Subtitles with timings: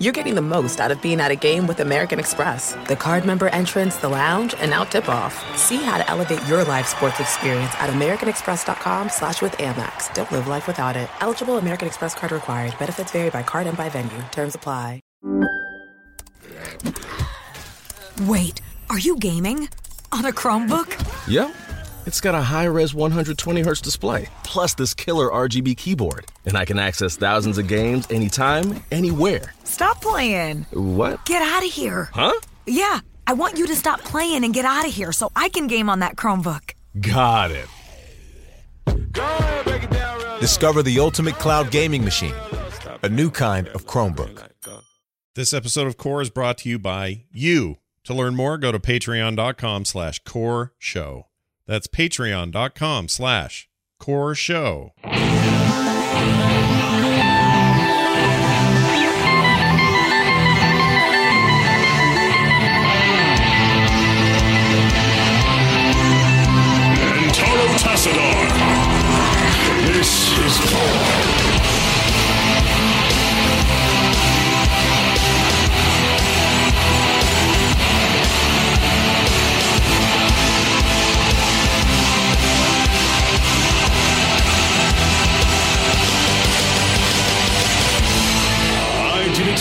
[0.00, 2.74] You're getting the most out of being at a game with American Express.
[2.86, 5.34] The card member entrance, the lounge, and now tip-off.
[5.58, 10.14] See how to elevate your live sports experience at americanexpress.com slash with Amex.
[10.14, 11.10] Don't live life without it.
[11.20, 12.78] Eligible American Express card required.
[12.78, 14.22] Benefits vary by card and by venue.
[14.30, 15.00] Terms apply.
[18.22, 18.60] Wait,
[18.90, 19.68] are you gaming?
[20.12, 20.94] On a Chromebook?
[21.26, 21.52] Yep.
[22.08, 26.24] It's got a high res 120 hertz display, plus this killer RGB keyboard.
[26.46, 29.52] And I can access thousands of games anytime, anywhere.
[29.64, 30.64] Stop playing.
[30.72, 31.26] What?
[31.26, 32.08] Get out of here.
[32.14, 32.32] Huh?
[32.66, 35.66] Yeah, I want you to stop playing and get out of here so I can
[35.66, 36.72] game on that Chromebook.
[36.98, 37.68] Got it.
[40.40, 42.34] Discover the ultimate cloud gaming machine,
[43.02, 44.48] a new kind of Chromebook.
[45.34, 47.76] This episode of Core is brought to you by you.
[48.04, 51.26] To learn more, go to patreon.com slash core show.
[51.68, 53.68] That's patreon.com slash
[54.00, 54.94] core show.
[69.84, 71.37] This is Core.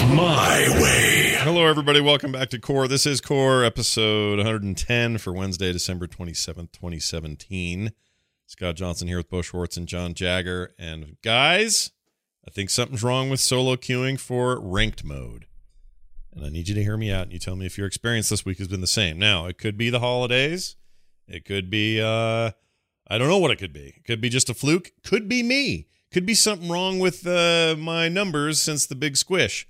[0.09, 1.35] My way.
[1.39, 1.99] Hello, everybody.
[1.99, 2.87] Welcome back to Core.
[2.87, 7.91] This is Core, episode 110 for Wednesday, December 27th, 2017.
[8.45, 10.73] Scott Johnson here with Bo Schwartz and John Jagger.
[10.79, 11.91] And guys,
[12.47, 15.45] I think something's wrong with solo queuing for ranked mode.
[16.33, 18.29] And I need you to hear me out and you tell me if your experience
[18.29, 19.19] this week has been the same.
[19.19, 20.77] Now, it could be the holidays.
[21.27, 22.51] It could be, uh,
[23.09, 23.93] I don't know what it could be.
[23.97, 24.91] It could be just a fluke.
[25.03, 25.87] Could be me.
[26.11, 29.67] Could be something wrong with uh, my numbers since the big squish.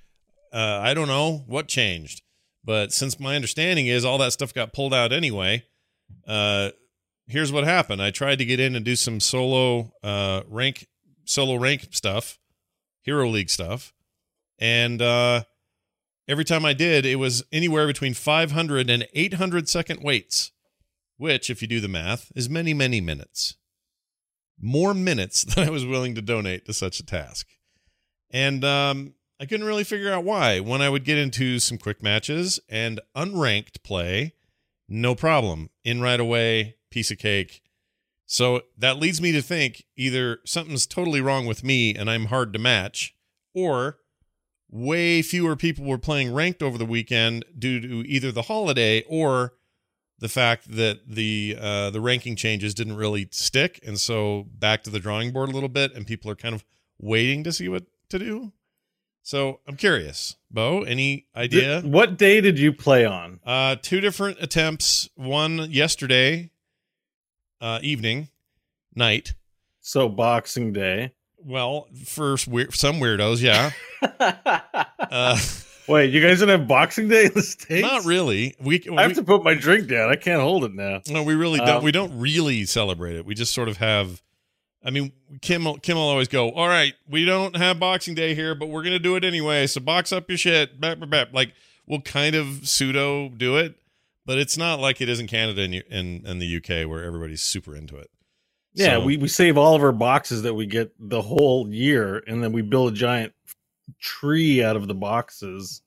[0.54, 2.22] Uh, I don't know what changed,
[2.64, 5.64] but since my understanding is all that stuff got pulled out anyway,
[6.28, 6.72] uh,
[7.28, 8.02] here's what happened.
[8.02, 10.88] I tried to get in and do some solo uh, rank,
[11.26, 12.40] solo rank stuff,
[13.04, 13.94] Hero League stuff,
[14.60, 15.44] and uh,
[16.28, 20.52] every time I did, it was anywhere between 500 and 800 second waits,
[21.18, 23.56] which, if you do the math, is many, many minutes.
[24.60, 27.48] More minutes than I was willing to donate to such a task.
[28.32, 30.60] And um, I couldn't really figure out why.
[30.60, 34.34] When I would get into some quick matches and unranked play,
[34.90, 35.70] no problem.
[35.84, 37.62] In right away, piece of cake.
[38.26, 42.52] So that leads me to think either something's totally wrong with me and I'm hard
[42.54, 43.16] to match,
[43.54, 44.00] or
[44.70, 49.54] way fewer people were playing ranked over the weekend due to either the holiday or
[50.20, 54.90] the fact that the uh, the ranking changes didn't really stick, and so back to
[54.90, 56.66] the drawing board a little bit, and people are kind of
[57.00, 58.52] waiting to see what to do.
[59.28, 60.84] So I'm curious, Bo.
[60.84, 61.82] Any idea?
[61.82, 63.42] What day did you play on?
[63.46, 65.10] Uh, two different attempts.
[65.16, 66.50] One yesterday
[67.60, 68.30] uh, evening,
[68.96, 69.34] night.
[69.82, 71.12] So Boxing Day.
[71.40, 73.72] Well, for weir- some weirdos, yeah.
[75.12, 75.38] uh,
[75.90, 77.86] Wait, you guys don't have Boxing Day in the states?
[77.86, 78.56] not really.
[78.62, 80.10] We I have we- to put my drink down.
[80.10, 81.02] I can't hold it now.
[81.06, 81.70] No, we really don't.
[81.70, 83.26] Um, we don't really celebrate it.
[83.26, 84.22] We just sort of have
[84.88, 85.12] I mean,
[85.42, 88.68] Kim will, Kim will always go, "All right, we don't have Boxing Day here, but
[88.70, 89.68] we're gonna do it anyway.
[89.68, 91.34] So box up your shit." Bap, bap, bap.
[91.34, 91.54] Like
[91.86, 93.76] we'll kind of pseudo do it,
[94.26, 97.42] but it's not like it is in Canada and in, in the UK where everybody's
[97.44, 98.10] super into it.
[98.74, 102.24] Yeah, So- we, we save all of our boxes that we get the whole year,
[102.26, 103.34] and then we build a giant
[104.00, 105.82] tree out of the boxes,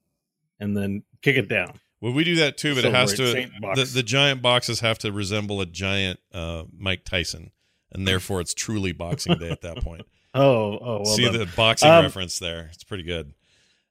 [0.59, 1.81] and then kick it down.
[2.01, 3.49] Well, we do that too, but it has to.
[3.77, 7.51] The, the giant boxes have to resemble a giant uh, Mike Tyson,
[7.93, 10.03] and therefore it's truly Boxing Day at that point.
[10.33, 11.39] Oh, oh, well See done.
[11.39, 12.71] the boxing Um, reference there?
[12.73, 13.35] It's pretty good.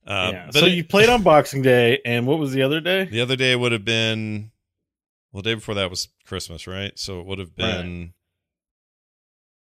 [0.08, 0.46] Uh, yeah.
[0.46, 3.04] but So it- you played on Boxing Day, and what was the other day?
[3.04, 4.52] the other day would have been,
[5.34, 6.98] well, the day before that was Christmas, right?
[6.98, 7.82] So it would have Right.
[7.82, 8.14] been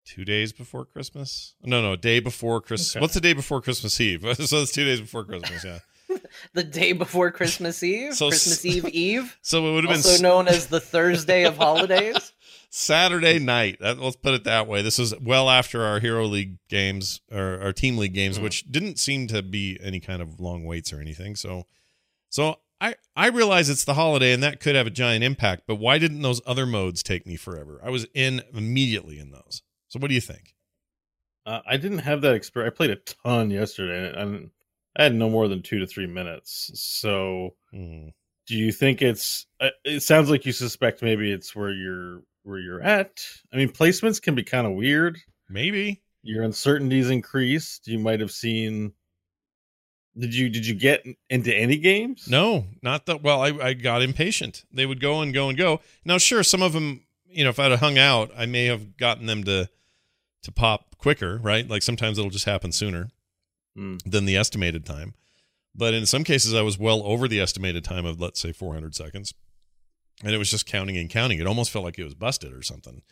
[0.05, 1.55] two days before Christmas.
[1.63, 2.97] No, no, day before Christmas.
[2.97, 3.01] Okay.
[3.01, 4.23] What's the day before Christmas Eve?
[4.47, 5.65] so it's two days before Christmas.
[5.65, 5.79] Yeah.
[6.55, 10.23] The day before Christmas Eve, So- Christmas Eve Eve, So it would have been also
[10.23, 12.33] known as the Thursday of holidays.
[12.77, 13.79] Saturday night.
[13.81, 14.83] Let's put it that way.
[14.83, 18.43] This is well after our Hero League games or our Team League games, Mhm.
[18.43, 21.37] which didn't seem to be any kind of long waits or anything.
[21.37, 21.67] So,
[22.29, 25.63] so I I realize it's the holiday and that could have a giant impact.
[25.67, 27.81] But why didn't those other modes take me forever?
[27.83, 29.63] I was in immediately in those.
[29.89, 30.55] So what do you think?
[31.47, 32.75] Uh, I didn't have that experience.
[32.75, 34.51] I played a ton yesterday, and
[34.97, 36.71] I had no more than two to three minutes.
[36.75, 38.09] So, Hmm.
[38.47, 39.47] do you think it's?
[39.61, 43.25] uh, It sounds like you suspect maybe it's where you're where you're at.
[43.53, 45.19] I mean, placements can be kind of weird.
[45.49, 47.87] Maybe Your uncertainties increased.
[47.89, 48.93] You might have seen.
[50.19, 52.27] Did you did you get into any games?
[52.29, 53.23] No, not that.
[53.23, 54.65] Well, I, I got impatient.
[54.73, 55.81] They would go and go and go.
[56.07, 58.97] Now, sure, some of them, you know, if I'd have hung out, I may have
[58.97, 59.69] gotten them to
[60.45, 61.69] to pop quicker, right?
[61.69, 63.11] Like sometimes it'll just happen sooner
[63.75, 63.97] Hmm.
[64.07, 65.13] than the estimated time.
[65.75, 68.95] But in some cases, I was well over the estimated time of, let's say, 400
[68.95, 69.35] seconds.
[70.23, 71.39] And it was just counting and counting.
[71.39, 73.03] It almost felt like it was busted or something.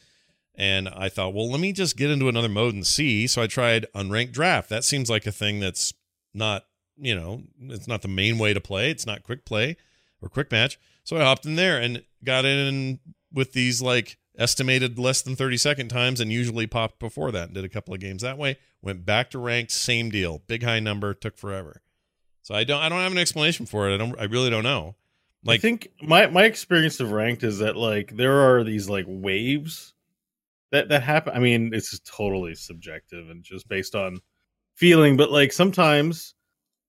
[0.54, 3.26] And I thought, well, let me just get into another mode and see.
[3.26, 4.68] So I tried unranked draft.
[4.68, 5.92] That seems like a thing that's
[6.32, 6.64] not,
[6.96, 8.90] you know, it's not the main way to play.
[8.90, 9.76] It's not quick play
[10.22, 10.78] or quick match.
[11.02, 13.00] So I hopped in there and got in
[13.32, 17.54] with these like estimated less than 30 second times and usually popped before that and
[17.54, 18.56] did a couple of games that way.
[18.80, 20.42] Went back to ranked, same deal.
[20.46, 21.82] Big high number, took forever.
[22.42, 23.94] So I don't I don't have an explanation for it.
[23.94, 24.96] I don't I really don't know.
[25.46, 29.94] I think my my experience of ranked is that like there are these like waves
[30.72, 31.34] that that happen.
[31.36, 34.20] I mean, it's just totally subjective and just based on
[34.74, 35.16] feeling.
[35.16, 36.34] But like sometimes,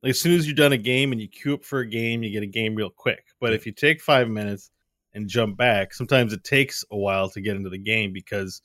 [0.02, 2.24] like, as soon as you're done a game and you queue up for a game,
[2.24, 3.26] you get a game real quick.
[3.40, 4.72] But if you take five minutes
[5.14, 8.62] and jump back, sometimes it takes a while to get into the game because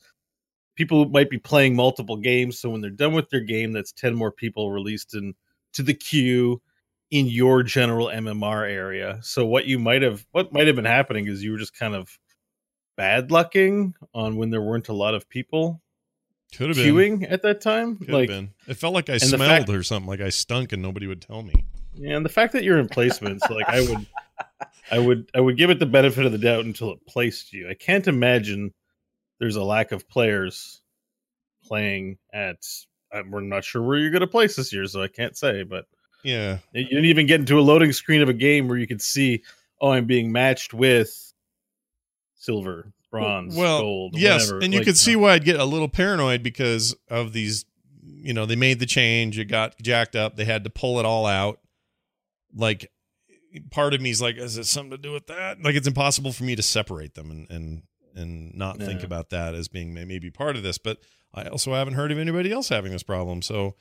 [0.75, 2.59] people might be playing multiple games.
[2.59, 5.33] So when they're done with their game, that's ten more people released in
[5.73, 6.61] to the queue
[7.11, 9.19] in your general MMR area.
[9.21, 11.93] So what you might have what might have been happening is you were just kind
[11.93, 12.17] of
[12.97, 15.81] bad lucking on when there weren't a lot of people
[16.55, 16.93] Could have been.
[16.95, 17.97] queuing at that time.
[17.97, 18.51] Could like been.
[18.67, 21.43] It felt like I smelled fact- or something, like I stunk and nobody would tell
[21.43, 21.53] me.
[21.93, 24.07] Yeah, and the fact that you're in placements, like I would
[24.89, 27.69] I would I would give it the benefit of the doubt until it placed you.
[27.69, 28.73] I can't imagine
[29.39, 30.81] there's a lack of players
[31.65, 32.57] playing at
[33.29, 35.85] we're not sure where you're going to place this year, so I can't say, but
[36.23, 36.59] Yeah.
[36.73, 39.43] You didn't even get into a loading screen of a game where you could see,
[39.79, 41.33] oh, I'm being matched with
[42.35, 44.17] silver, bronze, well, gold.
[44.17, 44.63] Yes, whatever.
[44.63, 47.65] and you Like, could see why I'd get a little paranoid because of these.
[48.03, 49.39] You know, they made the change.
[49.39, 50.35] It got jacked up.
[50.35, 51.59] They had to pull it all out.
[52.53, 52.91] Like,
[53.71, 55.61] part of me is like, is it something to do with that?
[55.61, 57.83] Like, it's impossible for me to separate them and and
[58.15, 60.77] and not think about that as being maybe part of this.
[60.77, 60.97] But
[61.33, 63.41] I also haven't heard of anybody else having this problem.
[63.41, 63.75] So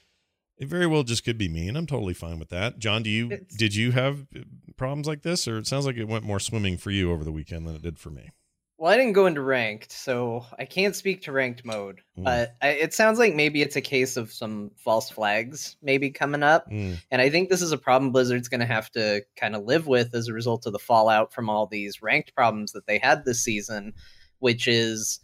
[0.61, 2.79] it very well just could be me, and I'm totally fine with that.
[2.79, 4.41] John, do you It's- did you have uh,
[4.77, 7.33] problems like this, or it sounds like it went more swimming for you over the
[7.33, 8.31] weekend than it did for me?
[8.77, 12.01] Well, I didn't go into ranked, so I can't speak to ranked mode.
[12.19, 12.25] Mm.
[12.25, 16.43] But I, it sounds like maybe it's a case of some false flags maybe coming
[16.43, 16.71] up.
[16.71, 16.97] Mm.
[17.11, 19.87] And I think this is a problem Blizzard's going to have to kind of live
[19.87, 23.27] with as a result of the fallout from all these ranked problems that they had
[23.27, 23.93] this season,
[24.39, 25.21] which is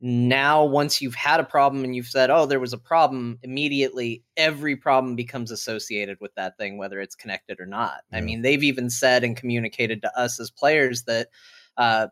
[0.00, 4.24] now once you've had a problem and you've said, oh, there was a problem, immediately
[4.36, 8.00] every problem becomes associated with that thing, whether it's connected or not.
[8.12, 11.28] I mean, they've even said and communicated to us as players that
[11.76, 12.06] uh,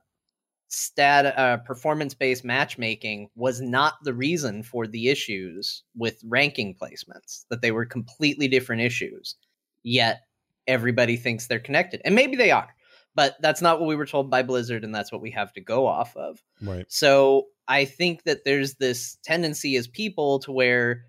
[0.68, 7.47] stat uh, performance based matchmaking was not the reason for the issues with ranking placements
[7.49, 9.35] that they were completely different issues
[9.83, 10.21] yet
[10.66, 12.68] everybody thinks they're connected and maybe they are
[13.14, 15.61] but that's not what we were told by blizzard and that's what we have to
[15.61, 16.85] go off of Right.
[16.88, 21.04] so I think that there's this tendency as people to where,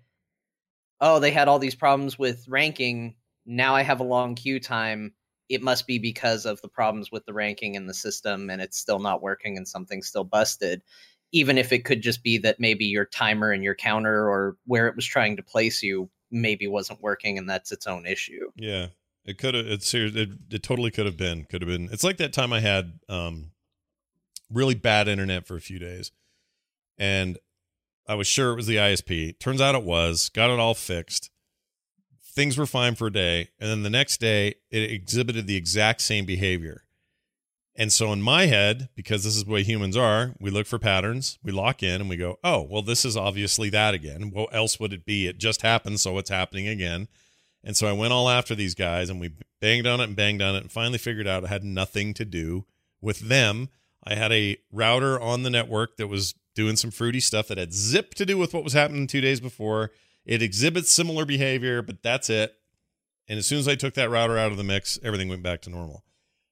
[1.00, 3.16] oh, they had all these problems with ranking.
[3.46, 5.14] Now I have a long queue time.
[5.48, 8.78] It must be because of the problems with the ranking in the system and it's
[8.78, 10.82] still not working and something's still busted.
[11.32, 14.88] even if it could just be that maybe your timer and your counter or where
[14.88, 18.50] it was trying to place you maybe wasn't working and that's its own issue.
[18.56, 18.88] Yeah.
[19.24, 21.44] It could have it's it, it totally could have been.
[21.44, 21.88] Could have been.
[21.92, 23.52] It's like that time I had um
[24.50, 26.10] really bad internet for a few days.
[27.00, 27.38] And
[28.06, 29.38] I was sure it was the ISP.
[29.38, 30.28] Turns out it was.
[30.28, 31.30] Got it all fixed.
[32.22, 36.02] Things were fine for a day, and then the next day it exhibited the exact
[36.02, 36.84] same behavior.
[37.74, 40.78] And so in my head, because this is the way humans are, we look for
[40.78, 44.30] patterns, we lock in, and we go, "Oh, well, this is obviously that again.
[44.30, 45.26] What else would it be?
[45.26, 47.08] It just happened, so it's happening again."
[47.64, 50.42] And so I went all after these guys, and we banged on it and banged
[50.42, 52.66] on it, and finally figured out it had nothing to do
[53.00, 53.70] with them.
[54.04, 57.72] I had a router on the network that was doing some fruity stuff that had
[57.72, 59.90] zip to do with what was happening two days before.
[60.24, 62.54] It exhibits similar behavior, but that's it.
[63.28, 65.62] And as soon as I took that router out of the mix, everything went back
[65.62, 66.04] to normal.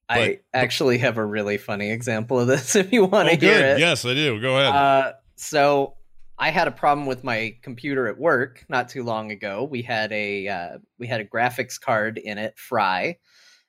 [0.09, 3.39] But, I actually have a really funny example of this if you want to oh,
[3.39, 3.65] hear good.
[3.77, 3.79] it.
[3.81, 4.41] Yes, I do.
[4.41, 4.75] Go ahead.
[4.75, 5.95] Uh, so
[6.39, 9.65] I had a problem with my computer at work not too long ago.
[9.65, 13.19] We had a uh, we had a graphics card in it fry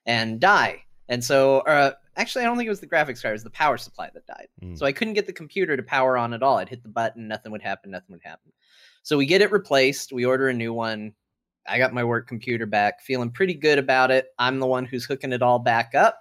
[0.06, 3.32] and die, and so uh, actually I don't think it was the graphics card; it
[3.32, 4.48] was the power supply that died.
[4.62, 4.78] Mm.
[4.78, 6.58] So I couldn't get the computer to power on at all.
[6.58, 8.52] I'd hit the button, nothing would happen, nothing would happen.
[9.02, 10.12] So we get it replaced.
[10.12, 11.14] We order a new one.
[11.68, 14.28] I got my work computer back, feeling pretty good about it.
[14.38, 16.18] I'm the one who's hooking it all back up.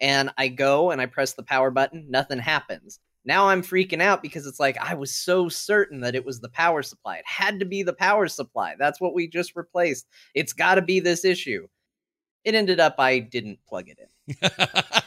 [0.00, 2.98] And I go and I press the power button, nothing happens.
[3.24, 6.48] Now I'm freaking out because it's like I was so certain that it was the
[6.48, 7.18] power supply.
[7.18, 8.74] It had to be the power supply.
[8.78, 10.08] That's what we just replaced.
[10.34, 11.68] It's got to be this issue.
[12.44, 14.50] It ended up I didn't plug it in.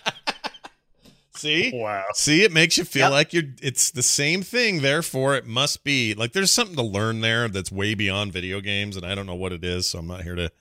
[1.36, 1.72] See?
[1.76, 2.06] Wow.
[2.14, 3.12] See, it makes you feel Yep.
[3.12, 6.14] like you're it's the same thing, therefore it must be.
[6.14, 9.36] Like there's something to learn there that's way beyond video games, and I don't know
[9.36, 10.52] what it is, so I'm not here to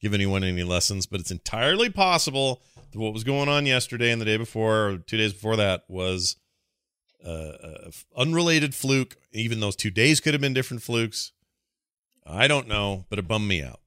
[0.00, 4.20] give anyone any lessons, but it's entirely possible that what was going on yesterday and
[4.20, 6.36] the day before or two days before that was
[7.26, 7.30] uh,
[7.62, 9.16] a f- unrelated fluke.
[9.32, 11.32] Even those two days could have been different flukes.
[12.24, 13.80] I don't know, but it bummed me out.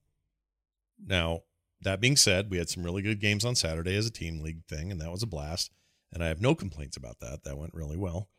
[1.04, 1.42] Now,
[1.82, 4.66] that being said, we had some really good games on Saturday as a team league
[4.66, 5.72] thing, and that was a blast.
[6.14, 7.44] And I have no complaints about that.
[7.44, 8.30] That went really well.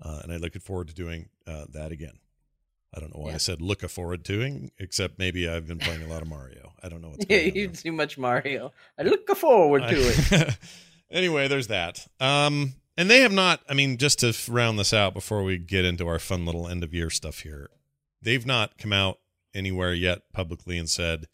[0.00, 2.18] Uh, and I look forward to doing uh, that again.
[2.94, 6.08] I don't know why I said look forward to, except maybe I've been playing a
[6.08, 6.72] lot of Mario.
[6.82, 7.56] I don't know what's Yeah, going on.
[7.56, 8.72] you too much Mario.
[8.98, 10.58] I look forward to it.
[11.10, 12.06] Anyway, there's that.
[12.20, 13.60] Um, and they have not.
[13.68, 16.82] I mean, just to round this out before we get into our fun little end
[16.82, 17.68] of year stuff here,
[18.22, 19.18] they've not come out
[19.54, 21.26] anywhere yet publicly and said,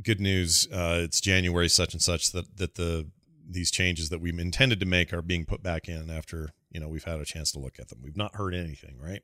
[0.00, 3.08] "Good news, uh, it's January such and such that that the
[3.52, 6.88] these changes that we intended to make are being put back in after you know
[6.88, 9.22] we've had a chance to look at them." We've not heard anything, right?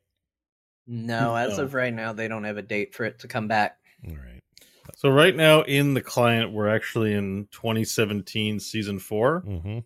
[0.86, 1.64] No, as No.
[1.64, 3.78] of right now, they don't have a date for it to come back.
[4.06, 4.42] All right.
[4.96, 9.42] So right now in the client, we're actually in 2017 season four.
[9.42, 9.78] Mm-hmm.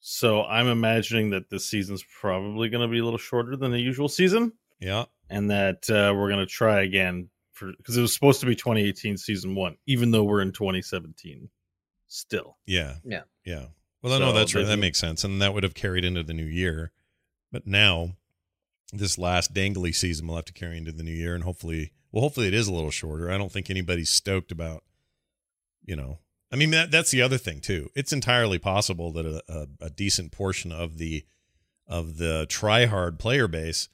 [0.00, 3.78] So I'm imagining that this season's probably going to be a little shorter than the
[3.78, 5.04] usual season, Yeah.
[5.28, 8.56] and that uh, we're going to try again for because it was supposed to be
[8.56, 11.50] 2018 season one, even though we're in 2017
[12.08, 12.56] still.
[12.66, 12.94] Yeah.
[13.04, 13.22] Yeah.
[13.44, 13.66] Yeah.
[14.02, 14.66] Well, no, So that's right.
[14.66, 15.24] That makes sense.
[15.24, 16.92] And that would have carried into the new year.
[17.50, 18.16] But now,
[18.92, 21.34] this last dangly season will have to carry into the new year.
[21.34, 23.30] And hopefully, well, hopefully it is a little shorter.
[23.30, 24.82] I don't think anybody's stoked about,
[25.84, 26.18] you know,
[26.50, 27.88] I mean, that, that's the other thing, too.
[27.94, 31.24] It's entirely possible that a, a, a decent portion of the,
[31.86, 33.88] of the try hard player base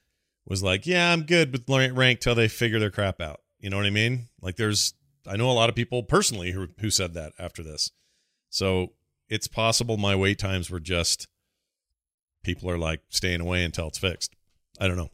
[0.45, 3.41] was like, yeah, I'm good with rank till they figure their crap out.
[3.61, 4.29] You know what I mean?
[4.41, 4.95] Like, there's,
[5.27, 7.93] I know a lot of people personally who, who said that after this.
[8.51, 8.93] So
[9.29, 11.29] it's possible my wait times were just
[12.43, 14.35] people are like staying away until it's fixed.
[14.81, 15.11] I don't know.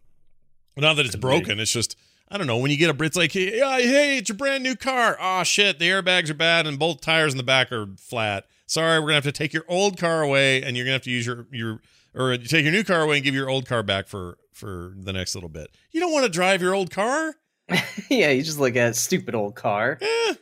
[0.76, 1.60] Not that it's broken.
[1.60, 1.96] It's just
[2.28, 2.58] I don't know.
[2.58, 5.16] When you get a, it's like hey, hey, it's your brand new car.
[5.20, 8.46] Oh shit, the airbags are bad and both tires in the back are flat.
[8.66, 11.10] Sorry, we're gonna have to take your old car away and you're gonna have to
[11.10, 11.80] use your your
[12.14, 14.92] or you take your new car away and give your old car back for for
[14.96, 15.70] the next little bit.
[15.92, 17.34] You don't want to drive your old car.
[18.10, 19.98] yeah, you just look at a stupid old car.
[20.00, 20.34] Eh,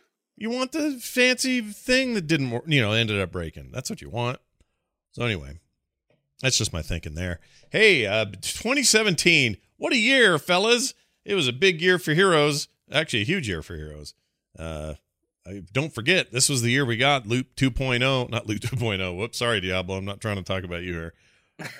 [0.42, 3.70] you want the fancy thing that didn't work, you know, ended up breaking.
[3.70, 4.40] That's what you want.
[5.12, 5.60] So anyway,
[6.40, 7.38] that's just my thinking there.
[7.70, 10.94] Hey, uh 2017, what a year, fellas.
[11.24, 12.66] It was a big year for heroes.
[12.90, 14.14] Actually, a huge year for heroes.
[14.58, 14.94] Uh
[15.46, 19.16] I, don't forget, this was the year we got Loot 2.0, not Loot 2.0.
[19.16, 19.96] Whoops, sorry, Diablo.
[19.96, 21.14] I'm not trying to talk about you here.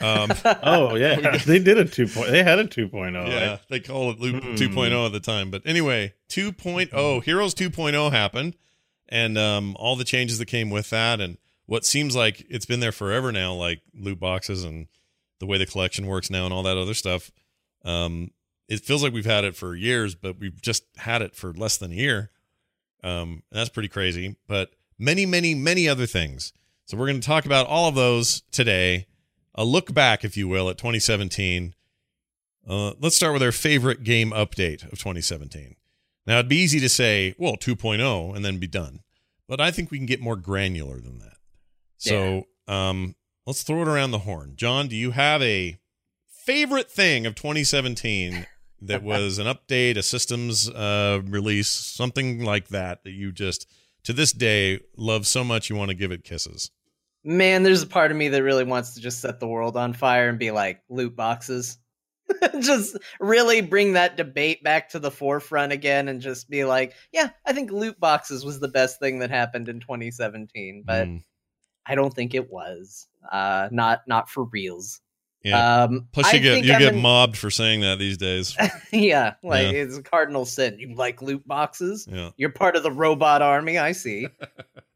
[0.00, 2.30] Um, Oh yeah, they did a two point.
[2.30, 3.28] They had a 2.0.
[3.28, 4.54] yeah, they call it Loot Hmm.
[4.54, 5.50] 2.0 at the time.
[5.50, 8.56] But anyway, 2.0, Heroes 2.0 happened,
[9.08, 12.80] and um, all the changes that came with that, and what seems like it's been
[12.80, 14.86] there forever now, like loot boxes and
[15.38, 17.30] the way the collection works now, and all that other stuff.
[17.84, 18.30] Um,
[18.68, 21.76] it feels like we've had it for years, but we've just had it for less
[21.76, 22.30] than a year.
[23.02, 24.36] Um, and that's pretty crazy.
[24.46, 26.52] But many, many, many other things.
[26.84, 29.06] So we're going to talk about all of those today.
[29.54, 31.74] A look back, if you will, at 2017
[32.66, 35.74] Uh, let's start with our favorite game update of 2017.
[36.26, 39.00] Now, it'd be easy to say, well, 2.0 and then be done.
[39.48, 41.38] But I think we can get more granular than that.
[41.98, 43.16] So um,
[43.46, 44.52] let's throw it around the horn.
[44.54, 45.78] John, do you have a
[46.28, 48.46] favorite thing of 2017
[48.82, 53.68] that was an update, a systems uh, release, something like that, that you just,
[54.04, 56.70] to this day, love so much you want to give it kisses?
[57.24, 59.92] Man, there's a part of me that really wants to just set the world on
[59.92, 61.78] fire and be like loot boxes.
[62.60, 67.30] just really bring that debate back to the forefront again and just be like, yeah,
[67.46, 71.22] I think loot boxes was the best thing that happened in 2017, but Mm.
[71.84, 73.08] I don't think it was.
[73.30, 75.00] Uh not not for reals.
[75.44, 75.82] Yeah.
[75.84, 78.56] Um Plus, you I get you I'm get mobbed for saying that these days.
[78.92, 79.80] yeah, like Yeah.
[79.82, 80.78] it's a cardinal sin.
[80.78, 82.06] You like loot boxes?
[82.10, 82.30] Yeah.
[82.36, 84.28] You're part of the robot army, I see.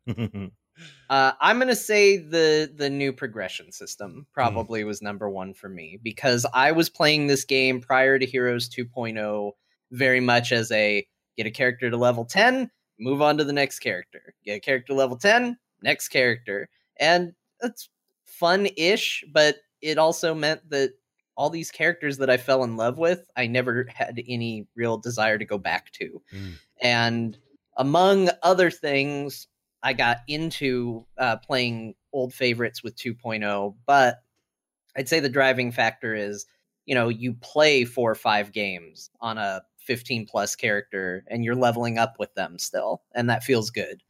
[1.08, 5.98] Uh, I'm gonna say the the new progression system probably was number one for me
[6.02, 9.52] because I was playing this game prior to Heroes 2.0
[9.92, 11.06] very much as a
[11.36, 14.34] get a character to level 10, move on to the next character.
[14.44, 16.68] Get a character level 10, next character,
[16.98, 17.88] and it's
[18.24, 20.92] fun-ish, but it also meant that
[21.36, 25.38] all these characters that I fell in love with, I never had any real desire
[25.38, 26.22] to go back to.
[26.34, 26.52] Mm.
[26.80, 27.38] And
[27.76, 29.46] among other things,
[29.82, 34.22] I got into uh, playing old favorites with 2.0, but
[34.96, 36.46] I'd say the driving factor is,
[36.86, 41.54] you know, you play four or five games on a 15 plus character and you're
[41.54, 44.02] leveling up with them still, and that feels good.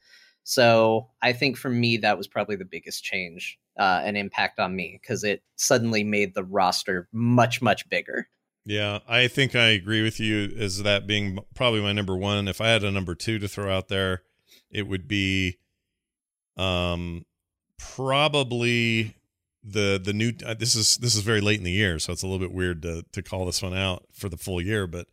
[0.44, 4.76] So I think for me, that was probably the biggest change uh, and impact on
[4.76, 8.28] me because it suddenly made the roster much, much bigger.
[8.64, 12.48] Yeah, I think I agree with you as that being probably my number one.
[12.48, 14.22] If I had a number two to throw out there,
[14.70, 15.58] it would be
[16.56, 17.24] um
[17.78, 19.14] probably
[19.62, 22.22] the the new uh, this is this is very late in the year, so it's
[22.22, 25.06] a little bit weird to to call this one out for the full year, but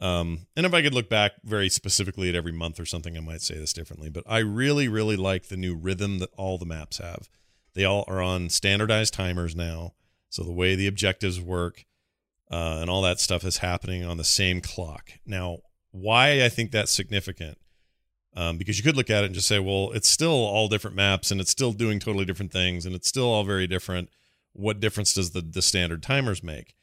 [0.00, 3.20] um and if I could look back very specifically at every month or something, I
[3.20, 6.66] might say this differently, but I really really like the new rhythm that all the
[6.66, 7.28] maps have.
[7.74, 9.94] They all are on standardized timers now.
[10.30, 11.84] So the way the objectives work
[12.50, 15.12] uh, and all that stuff is happening on the same clock.
[15.26, 15.58] Now,
[15.90, 17.58] why I think that's significant,
[18.38, 20.94] um, because you could look at it and just say, well, it's still all different
[20.94, 24.10] maps and it's still doing totally different things and it's still all very different.
[24.52, 26.76] What difference does the, the standard timers make?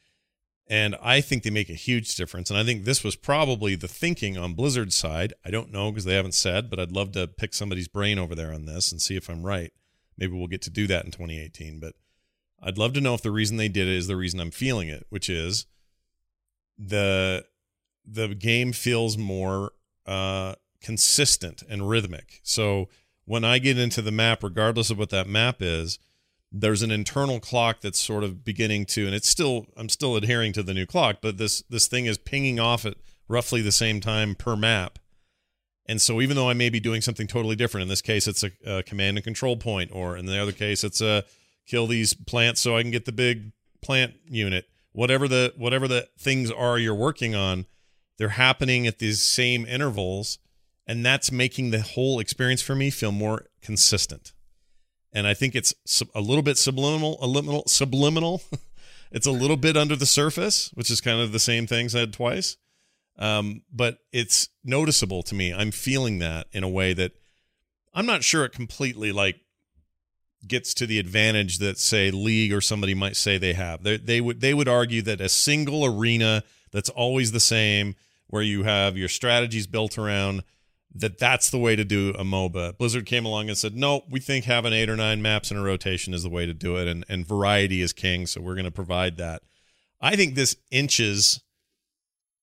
[0.67, 2.49] And I think they make a huge difference.
[2.49, 5.33] And I think this was probably the thinking on Blizzard's side.
[5.45, 8.35] I don't know because they haven't said, but I'd love to pick somebody's brain over
[8.35, 9.71] there on this and see if I'm right.
[10.17, 11.79] Maybe we'll get to do that in 2018.
[11.79, 11.93] But
[12.61, 14.89] I'd love to know if the reason they did it is the reason I'm feeling
[14.89, 15.67] it, which is
[16.77, 17.45] the
[18.05, 19.71] the game feels more
[20.05, 22.39] uh, consistent and rhythmic.
[22.43, 22.89] So
[23.25, 25.97] when I get into the map, regardless of what that map is,
[26.51, 30.53] there's an internal clock that's sort of beginning to, and it's still I'm still adhering
[30.53, 33.99] to the new clock, but this this thing is pinging off at roughly the same
[33.99, 34.99] time per map.
[35.87, 38.43] And so even though I may be doing something totally different, in this case it's
[38.43, 41.23] a, a command and control point, or in the other case it's a
[41.65, 44.69] kill these plants so I can get the big plant unit.
[44.91, 47.65] Whatever the whatever the things are you're working on,
[48.19, 50.37] they're happening at these same intervals,
[50.87, 54.33] and that's making the whole experience for me feel more consistent.
[55.11, 55.73] And I think it's
[56.13, 58.41] a little bit subliminal, little subliminal.
[59.11, 62.11] it's a little bit under the surface, which is kind of the same thing said
[62.11, 62.57] twice.
[63.17, 65.53] Um, but it's noticeable to me.
[65.53, 67.13] I'm feeling that in a way that
[67.93, 69.37] I'm not sure it completely like
[70.45, 73.83] gets to the advantage that say league or somebody might say they have.
[73.83, 77.95] They, they would they would argue that a single arena that's always the same,
[78.27, 80.43] where you have your strategies built around
[80.95, 82.77] that that's the way to do a MOBA.
[82.77, 85.61] Blizzard came along and said, "No, we think having eight or nine maps in a
[85.61, 88.65] rotation is the way to do it, and and variety is king, so we're going
[88.65, 89.43] to provide that."
[90.01, 91.41] I think this inches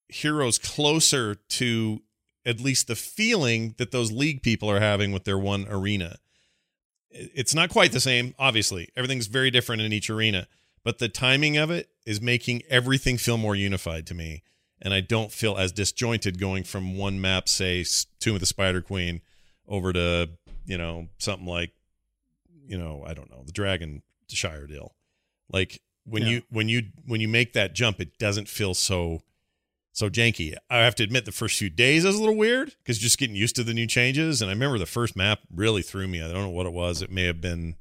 [0.08, 2.02] heroes closer to
[2.44, 6.16] at least the feeling that those league people are having with their one arena.
[7.10, 8.88] It's not quite the same, obviously.
[8.96, 10.48] Everything's very different in each arena,
[10.82, 14.42] but the timing of it is making everything feel more unified to me.
[14.84, 17.84] And I don't feel as disjointed going from one map, say
[18.18, 19.20] Tomb of the Spider Queen,
[19.68, 20.30] over to,
[20.66, 21.70] you know, something like,
[22.66, 24.94] you know, I don't know, the Dragon Shire deal.
[25.50, 26.28] Like when Yeah.
[26.30, 29.20] you when you when you make that jump, it doesn't feel so
[29.92, 30.54] so janky.
[30.70, 33.18] I have to admit, the first few days I was a little weird because just
[33.18, 34.40] getting used to the new changes.
[34.42, 36.22] And I remember the first map really threw me.
[36.22, 37.02] I don't know what it was.
[37.02, 37.76] It may have been,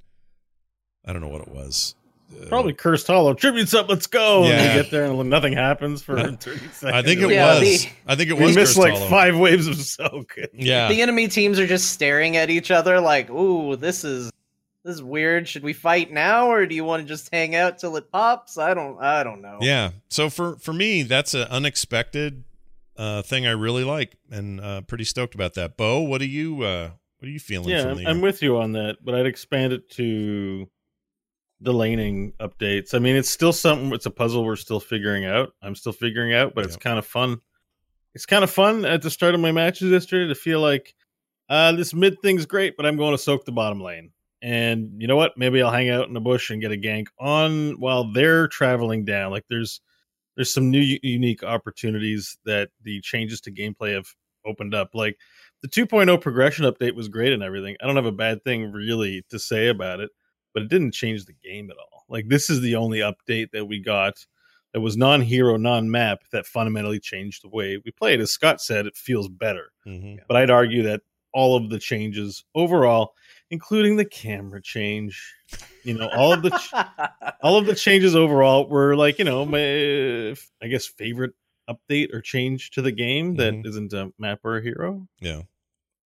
[1.06, 1.96] I don't know what it was.
[2.40, 3.34] Uh, Probably Cursed Hollow.
[3.34, 4.40] Tributes up, let's go.
[4.44, 4.76] And Yeah.
[4.76, 6.84] get there and nothing happens for 30 seconds.
[6.84, 7.84] I think it Yeah, was.
[7.84, 8.56] the- I think it we was.
[8.56, 9.10] missed like Hollow.
[9.10, 10.36] five waves of soak.
[10.54, 10.88] Yeah.
[10.90, 14.32] The enemy teams are just staring at each other like, "Ooh, this is
[14.84, 15.48] this is weird.
[15.48, 18.58] Should we fight now, or do you want to just hang out till it pops?
[18.58, 19.00] I don't.
[19.00, 19.60] I don't know.
[19.62, 19.92] Yeah.
[20.10, 22.44] So for for me, that's an unexpected
[22.98, 25.78] uh, thing I really like, and uh, pretty stoked about that.
[25.78, 26.90] Bo, what are you uh,
[27.20, 27.70] what are you feeling?
[27.70, 30.68] Yeah, from I'm, the I'm with you on that, but I'd expand it to
[31.62, 32.94] the laning updates.
[32.94, 33.94] I mean, it's still something.
[33.94, 35.54] It's a puzzle we're still figuring out.
[35.62, 37.40] I'm still figuring out, but it's kind of fun.
[38.14, 40.96] It's kind of fun at the start of my matches yesterday to feel like
[41.50, 44.12] uh, this mid thing's great, but I'm going to soak the bottom lane.
[44.42, 45.38] And you know what?
[45.38, 49.06] Maybe I'll hang out in the bush and get a gank on while they're traveling
[49.06, 49.32] down.
[49.32, 49.82] Like there's
[50.36, 54.08] there's some new unique opportunities that the changes to gameplay have
[54.46, 54.96] opened up.
[54.96, 55.18] Like
[55.62, 57.76] the 2.0 progression update was great and everything.
[57.82, 60.10] I don't have a bad thing really to say about it,
[60.54, 62.06] but it didn't change the game at all.
[62.10, 64.26] Like this is the only update that we got
[64.74, 68.22] that was non-hero, non-map that fundamentally changed the way we played.
[68.22, 69.72] As Scott said, it feels better.
[69.86, 70.24] Mm-hmm.
[70.28, 71.02] But I'd argue that
[71.34, 73.14] all of the changes overall,
[73.50, 75.34] including the camera change,
[75.84, 76.74] you know, all of the ch-
[77.42, 81.34] all of the changes overall were like, you know, my I guess favorite
[81.70, 85.08] update or change to the game that not a map or a hero.
[85.20, 85.42] Yeah.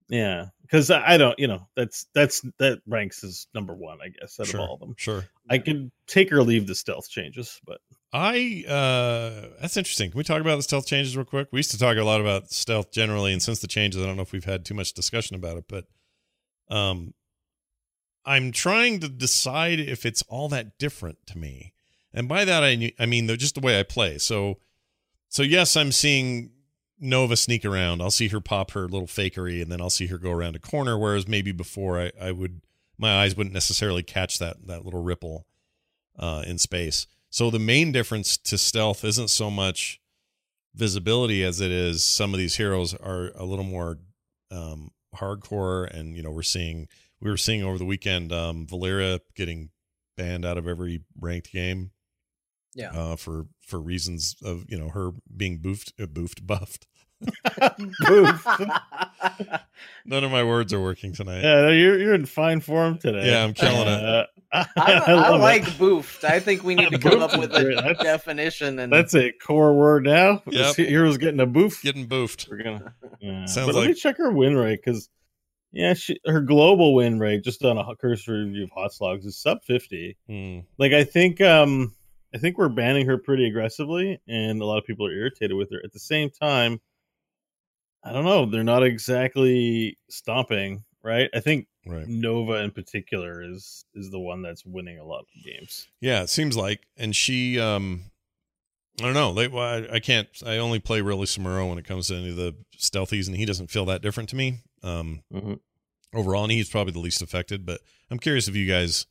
[0.08, 4.40] Yeah, because I don't, you know, that's that's that ranks as number one, I guess,
[4.40, 4.94] out Sure, of all of them.
[4.98, 5.26] Sure.
[5.50, 7.80] I could take or leave the stealth changes, but
[8.14, 10.12] I uh that's interesting.
[10.12, 11.48] Can we talk about the stealth changes real quick?
[11.52, 14.16] We used to talk a lot about stealth generally, and since the changes, I don't
[14.16, 15.86] know if we've had too much discussion about it, but
[16.70, 17.14] um
[18.26, 21.74] I'm trying to decide if it's all that different to me.
[22.14, 24.20] And by that I I mean the, just the way I play.
[24.20, 24.60] So
[25.30, 26.52] so yes, I'm seeing
[27.00, 28.02] Nova sneak around.
[28.02, 30.60] I'll see her pop her little fakery and then I'll see her go around a
[30.60, 32.62] corner whereas maybe before I I would
[32.98, 35.46] my eyes wouldn't necessarily catch that that little ripple
[36.18, 37.08] uh in space.
[37.30, 40.00] So the main difference to stealth isn't so much
[40.76, 43.98] visibility as it is some of these heroes are a little more
[44.52, 46.88] um, hardcore, and you know we're seeing
[47.22, 49.70] we were seeing over the weekend um, Valeera getting
[50.18, 51.92] banned out of every ranked game.
[52.74, 52.92] Yeah.
[52.92, 56.88] Uh, for for reasons of you know her being boofed, uh, boofed, buffed.
[60.06, 61.42] None of my words are working tonight.
[61.42, 63.30] yeah, you're you're in fine form today.
[63.32, 64.04] Yeah, I'm killing it.
[64.04, 65.44] Uh, I, I, love it.
[65.44, 66.24] like boofed.
[66.24, 67.64] I think we need to come up with a.
[67.76, 70.44] That's- definition and That's a core word now.
[70.46, 70.76] Yep.
[70.76, 71.82] This hero's getting a boof.
[71.82, 72.50] Getting boofed.
[72.50, 72.94] We're gonna.
[73.20, 73.46] Yeah.
[73.46, 75.10] Sounds but let me check her win rate because,
[75.72, 79.64] yeah, she her global win rate just on a cursory review of HotsLogs is sub
[79.64, 80.16] fifty.
[80.28, 80.60] Hmm.
[80.78, 81.94] Like I think, um,
[82.36, 85.72] I think we're banning her pretty aggressively, and a lot of people are irritated with
[85.72, 85.80] her.
[85.84, 86.82] At the same time,
[88.04, 88.46] I don't know.
[88.46, 91.30] They're not exactly stomping, right?
[91.34, 92.08] I think Right.
[92.08, 95.88] Nova in particular is is the one that's winning a lot of games.
[96.02, 98.06] Yeah, it seems like, and she, um,
[99.00, 99.32] I don't know.
[99.34, 100.28] They, well, I, I can't.
[100.44, 103.46] I only play really Samuro when it comes to any of the stealthies, and he
[103.46, 104.62] doesn't feel that different to me.
[104.82, 105.60] Um, Mhm.
[106.14, 107.66] overall, and he's probably the least affected.
[107.68, 109.06] But I'm curious if you guys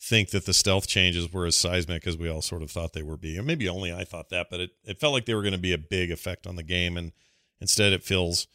[0.00, 3.02] think that the stealth changes were as seismic as we all sort of thought they
[3.02, 3.44] were being.
[3.44, 5.72] Maybe only I thought that, but it, it felt like they were going to be
[5.72, 7.12] a big effect on the game, and
[7.60, 8.46] instead it feels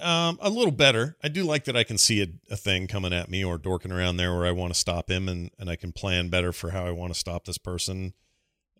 [0.00, 1.16] um, a little better.
[1.22, 3.92] I do like that I can see a, a thing coming at me or dorking
[3.92, 6.70] around there where I want to stop him, and and I can plan better for
[6.70, 8.12] how I want to stop this person.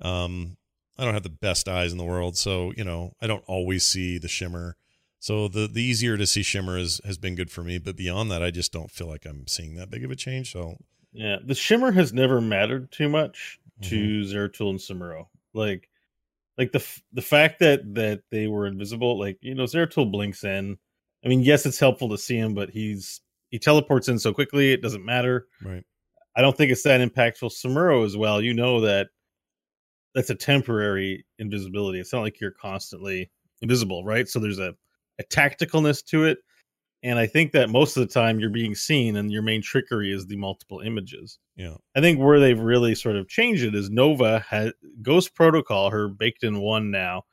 [0.00, 0.56] Um,
[0.98, 3.84] I don't have the best eyes in the world, so you know I don't always
[3.84, 4.76] see the shimmer.
[5.20, 8.30] So the the easier to see shimmer is has been good for me, but beyond
[8.30, 10.52] that, I just don't feel like I'm seeing that big of a change.
[10.52, 10.76] So
[11.12, 14.36] Yeah, the shimmer has never mattered too much to Mm-hmm.
[14.36, 15.26] Zeratul and Samuro.
[15.54, 15.88] Like,
[16.56, 20.44] like the f- the fact that that they were invisible, like you know, Zeratul blinks
[20.44, 20.76] in.
[21.24, 24.72] I mean, yes, it's helpful to see him, but he's he teleports in so quickly
[24.72, 25.46] it doesn't matter.
[25.64, 25.84] right,
[26.36, 27.50] I don't think it's that impactful.
[27.52, 28.40] Samuro as well.
[28.42, 29.08] You know that
[30.14, 32.00] that's a temporary invisibility.
[32.00, 33.30] It's not like you're constantly
[33.62, 34.28] invisible, right?
[34.28, 34.74] So there's a
[35.20, 36.38] a tacticalness to it,
[37.02, 40.12] and I think that most of the time you're being seen, and your main trickery
[40.12, 41.38] is the multiple images.
[41.56, 45.90] yeah, I think where they've really sort of changed it is Nova has Ghost Protocol,
[45.90, 47.24] her baked in one now,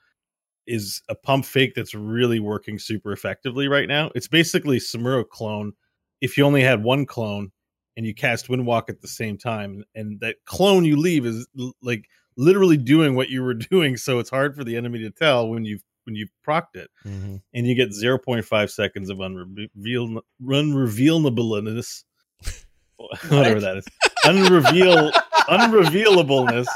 [0.68, 4.12] is a pump fake that's really working super effectively right now.
[4.16, 5.74] It's basically Samuro clone
[6.22, 7.52] if you only had one clone
[7.98, 11.48] and you cast Windwalk at the same time, and that clone you leave is
[11.82, 15.48] like literally doing what you were doing, so it's hard for the enemy to tell
[15.48, 17.42] when you've when you've procced it Mhm.
[17.54, 22.04] and you get 0.5 seconds of unreveal unrevealableness
[22.98, 23.86] whatever that is
[24.24, 25.12] unreveal
[25.50, 26.68] unrevealableness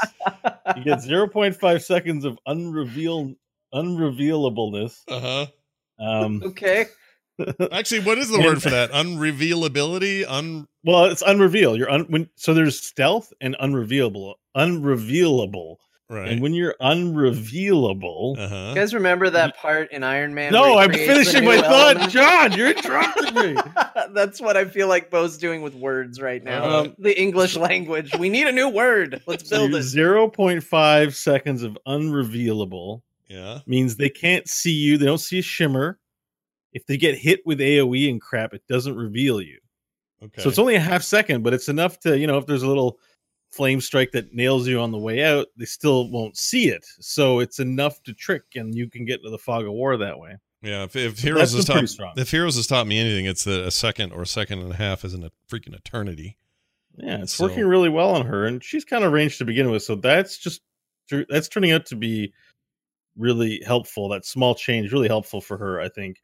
[0.76, 3.34] you get 0.5 seconds of unreveal
[3.74, 5.46] unrevealableness uh huh.
[6.04, 6.86] um okay.
[7.72, 8.90] Actually, what is the word for that?
[8.90, 10.26] Unrevealability.
[10.28, 10.66] Un.
[10.84, 15.78] well it's unreveal you're un when so there's stealth and unrevealable unrevealable
[16.10, 16.28] Right.
[16.28, 18.66] And when you're unrevealable, uh-huh.
[18.70, 20.52] You guys remember that part in Iron Man?
[20.52, 22.10] no, I'm finishing new my thought, element?
[22.12, 22.52] John.
[22.52, 23.62] You're interrupting me.
[24.12, 26.64] That's what I feel like Bo's doing with words right now.
[26.80, 28.12] Um, the English language.
[28.18, 29.22] We need a new word.
[29.26, 29.84] Let's build your it.
[29.84, 33.60] zero point five seconds of unrevealable Yeah.
[33.66, 34.98] means they can't see you.
[34.98, 35.98] They don't see a shimmer.
[36.72, 39.58] If they get hit with AOE and crap, it doesn't reveal you.
[40.22, 40.42] Okay.
[40.42, 42.68] So it's only a half second, but it's enough to, you know, if there's a
[42.68, 42.98] little
[43.50, 46.84] flame strike that nails you on the way out, they still won't see it.
[47.00, 50.18] So it's enough to trick and you can get into the fog of war that
[50.18, 50.36] way.
[50.62, 52.12] Yeah, if, if heroes has taught strong.
[52.16, 54.76] if heroes has taught me anything, it's that a second or a second and a
[54.76, 56.36] half isn't a freaking eternity.
[56.96, 59.70] Yeah, it's So- working really well on her, and she's kind of ranged to begin
[59.70, 59.82] with.
[59.82, 60.60] So that's just
[61.28, 62.32] that's turning out to be
[63.16, 64.08] really helpful.
[64.10, 66.18] That small change really helpful for her, I think.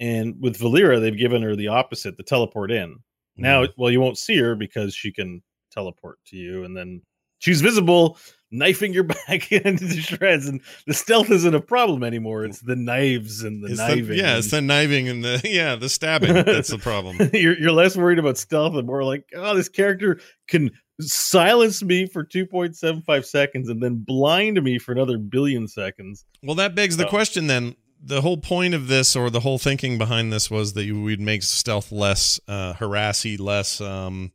[0.00, 2.96] And with Valeera, they've given her the opposite, the teleport in.
[3.36, 3.80] Now, Mm-hmm.
[3.80, 5.42] well, you won't see her because she can
[5.76, 7.02] teleport to you, and then
[7.38, 8.18] she's visible,
[8.50, 10.46] knifing your back into shreds.
[10.46, 12.44] And the stealth isn't a problem anymore.
[12.44, 15.88] It's the knives and the It's the, yeah, it's the kniving and the yeah, the
[15.88, 16.34] stabbing.
[16.34, 17.30] That's the problem.
[17.32, 22.06] you're you're less worried about stealth and more like, oh, this character can silence me
[22.06, 26.24] for 2.75 seconds and then blind me for another billion seconds.
[26.42, 27.76] Well, that begs the question then.
[28.02, 31.20] The whole point of this, or the whole thinking behind this, was that you would
[31.20, 34.32] make stealth less uh, harassy, less um,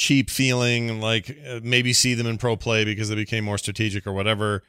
[0.00, 4.06] cheap feeling, like uh, maybe see them in pro play because they became more strategic
[4.06, 4.62] or whatever.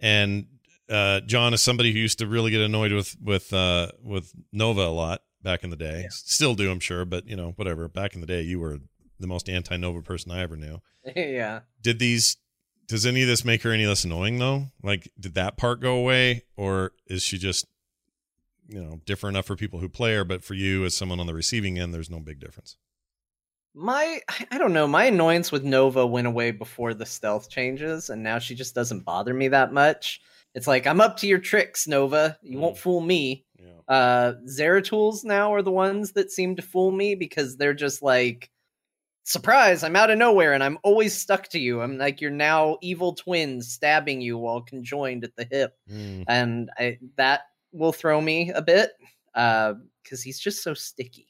[0.00, 0.46] And
[0.90, 4.82] uh, John is somebody who used to really get annoyed with with uh, with Nova
[4.82, 6.08] a lot back in the day.
[6.10, 7.86] Still do, I'm sure, but you know, whatever.
[7.88, 8.78] Back in the day, you were
[9.20, 10.80] the most anti Nova person I ever knew.
[11.16, 11.60] yeah.
[11.80, 12.36] Did these?
[12.88, 14.66] Does any of this make her any less annoying though?
[14.82, 17.66] Like, did that part go away, or is she just,
[18.68, 21.28] you know, different enough for people who play her, but for you as someone on
[21.28, 22.76] the receiving end, there's no big difference?
[23.74, 28.22] My I don't know, my annoyance with Nova went away before the stealth changes, and
[28.22, 30.20] now she just doesn't bother me that much.
[30.54, 32.36] It's like I'm up to your tricks, Nova.
[32.42, 33.46] You won't fool me.
[33.88, 38.50] Uh Zeratuls now are the ones that seem to fool me because they're just like
[39.24, 41.80] surprise, I'm out of nowhere and I'm always stuck to you.
[41.80, 45.76] I'm like you're now evil twins stabbing you while conjoined at the hip.
[46.28, 48.92] And I that will throw me a bit.
[49.34, 51.28] Uh because he's just so sticky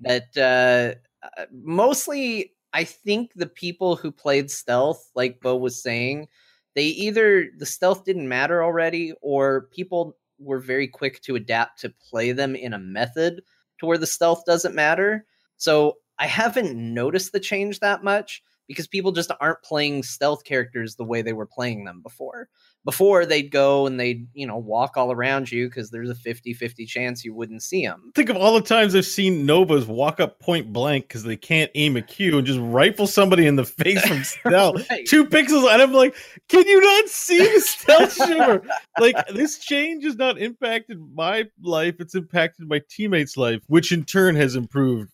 [0.00, 6.28] that uh, uh, mostly I think the people who played stealth, like Bo was saying,
[6.74, 11.92] they either the stealth didn't matter already, or people were very quick to adapt to
[12.08, 13.42] play them in a method
[13.78, 15.26] to where the stealth doesn't matter.
[15.56, 20.94] So I haven't noticed the change that much because people just aren't playing stealth characters
[20.94, 22.48] the way they were playing them before.
[22.84, 26.54] Before they'd go and they'd, you know, walk all around you because there's a 50
[26.54, 28.10] 50 chance you wouldn't see them.
[28.14, 31.70] Think of all the times I've seen Novas walk up point blank because they can't
[31.74, 34.88] aim a Q and just rifle somebody in the face from stealth.
[34.90, 35.06] Right.
[35.06, 36.14] Two pixels, and I'm like,
[36.48, 38.62] can you not see the stealth shimmer?
[38.98, 44.04] like this change has not impacted my life; it's impacted my teammates' life, which in
[44.04, 45.12] turn has improved.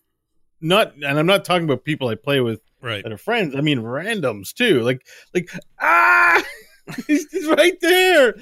[0.59, 3.03] Not, and I'm not talking about people I play with right.
[3.03, 3.55] that are friends.
[3.55, 4.81] I mean randoms too.
[4.81, 5.49] Like, like
[5.79, 6.43] ah,
[7.07, 8.35] he's, he's right there.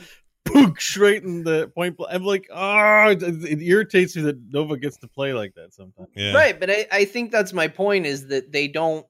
[0.45, 1.97] Book straight in the point.
[1.97, 2.13] blank.
[2.13, 6.09] I'm like, ah, it, it irritates me that Nova gets to play like that sometimes.
[6.15, 9.05] Right, but I, I think that's my point is that they don't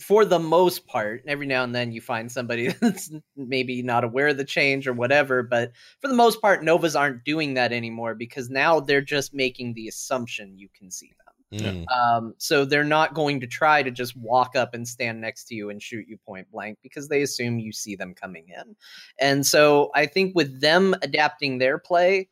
[0.00, 4.28] for the most part, every now and then you find somebody that's maybe not aware
[4.28, 8.14] of the change or whatever, but for the most part, Novas aren't doing that anymore
[8.14, 11.12] because now they're just making the assumption you can see
[11.52, 11.84] Mm.
[11.92, 15.54] Um, so they're not going to try to just walk up and stand next to
[15.54, 18.74] you and shoot you point blank because they assume you see them coming in.
[19.18, 22.28] And so I think with them adapting their play,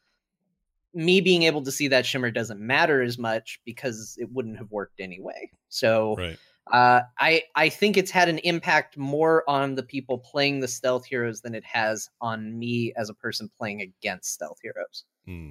[0.95, 4.71] me being able to see that shimmer doesn't matter as much because it wouldn't have
[4.71, 5.51] worked anyway.
[5.69, 6.39] So Right.
[6.73, 11.05] uh, I I think it's had an impact more on the people playing the stealth
[11.05, 15.05] heroes than it has on me as a person playing against stealth heroes.
[15.27, 15.51] Hmm.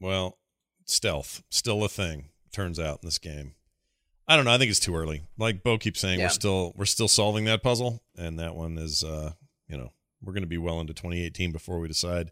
[0.00, 0.38] Well,
[0.86, 2.30] stealth still a thing.
[2.52, 3.54] Turns out in this game.
[4.26, 4.52] I don't know.
[4.52, 5.22] I think it's too early.
[5.38, 6.26] Like Bo keeps saying, Yeah.
[6.26, 9.32] we're still we're still solving that puzzle, and that one is, uh,
[9.68, 12.30] you know, we're going to be well into 2018 before we decide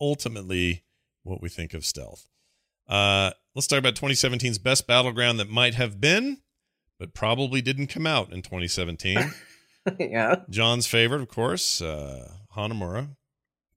[0.00, 0.82] ultimately
[1.22, 2.26] what we think of stealth.
[2.88, 6.38] Uh, let's talk about 2017's best battleground that might have been,
[6.98, 9.18] but probably didn't come out in 2017.
[9.98, 10.36] yeah.
[10.50, 13.16] John's favorite, of course, uh, Hanamura,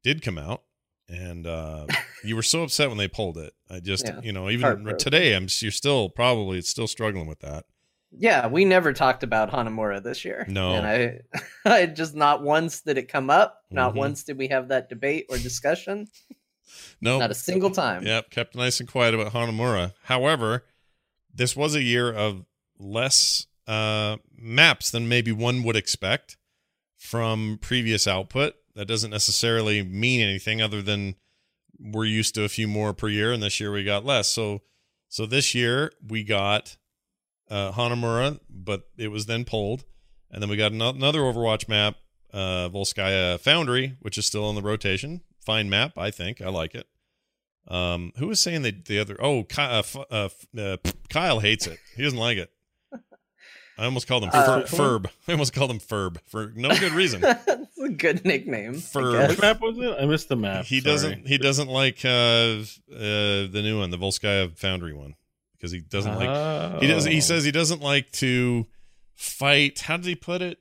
[0.03, 0.63] did come out,
[1.09, 1.85] and uh,
[2.23, 3.53] you were so upset when they pulled it.
[3.69, 4.21] I just, Yeah.
[4.21, 7.65] you know, even today, I'm you're still probably still struggling with that.
[8.11, 10.45] Yeah, we never talked about Hanamura this year.
[10.47, 10.73] No.
[10.73, 11.19] and I,
[11.65, 13.61] I just not once did it come up.
[13.69, 13.97] Not Mhm.
[13.97, 16.07] once did we have that debate or discussion.
[17.01, 18.05] No, Not a single time.
[18.05, 19.93] Yep, kept nice and quiet about Hanamura.
[20.03, 20.65] However,
[21.33, 22.45] this was a year of
[22.79, 26.37] less uh, maps than maybe one would expect
[26.97, 28.55] from previous output.
[28.79, 31.15] That doesn't necessarily mean anything other than
[31.77, 34.29] we're used to a few more per year, and this year we got less.
[34.29, 34.61] So,
[35.09, 36.77] so this year we got
[37.49, 39.83] uh, Hanamura, but it was then pulled,
[40.31, 41.95] and then we got another Overwatch map,
[42.31, 45.23] uh, Volskaya Foundry, which is still in the rotation.
[45.45, 46.39] Fine map, I think.
[46.39, 46.87] I like it.
[47.67, 49.17] Um, who was saying that the other?
[49.19, 50.77] Oh, Kyle, uh, uh,
[51.09, 51.79] Kyle hates it.
[51.97, 52.49] He doesn't like it.
[53.79, 55.05] I almost called him Uh, Ferb.
[55.27, 57.21] I almost called him Ferb for no good reason.
[57.21, 58.71] That's a good nickname.
[58.73, 59.27] I Ferb.
[59.29, 59.95] What map was it?
[59.99, 60.65] I missed the map.
[60.65, 60.91] He sorry.
[60.93, 61.27] doesn't.
[61.27, 65.15] He doesn't like uh, uh, the new one, the Volskaya Foundry one,
[65.53, 66.81] because he doesn't like.
[66.81, 67.05] He does.
[67.05, 67.21] He Oh.
[67.21, 68.67] says he doesn't like to
[69.15, 69.79] fight.
[69.79, 70.59] How did he put it?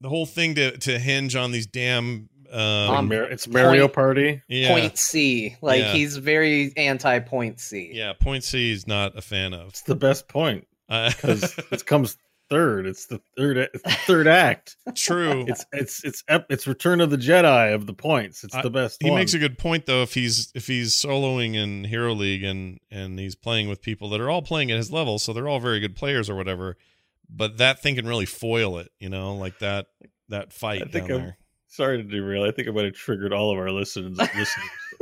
[0.00, 2.28] The whole thing to to hinge on these damn.
[2.52, 4.42] Um, Like Mar- it's Mario point- Party.
[4.46, 5.56] yeah, Point C.
[5.60, 5.92] Like Yeah.
[5.94, 7.90] he's very anti point C.
[7.92, 8.12] yeah.
[8.12, 9.70] Point C is not a fan of.
[9.70, 12.16] It's the best point Uh, because it comes
[12.48, 12.86] third.
[12.86, 13.56] It's the third.
[13.56, 14.76] It's the third act.
[14.94, 15.44] true.
[15.48, 18.44] It's it's it's it's Return of the Jedi of the points.
[18.44, 19.02] It's I- the best.
[19.02, 19.18] he one.
[19.18, 23.18] makes a good point though if he's if he's soloing in hero league and and
[23.18, 25.80] he's playing with people that are all playing at his level so they're all very
[25.80, 26.76] good players or whatever
[27.28, 29.86] but that thing can really foil it you know like that
[30.28, 32.44] that fight I think down I'm- there Sorry to derail.
[32.44, 34.16] I think I might have triggered all of our listeners.
[34.16, 34.48] listeners.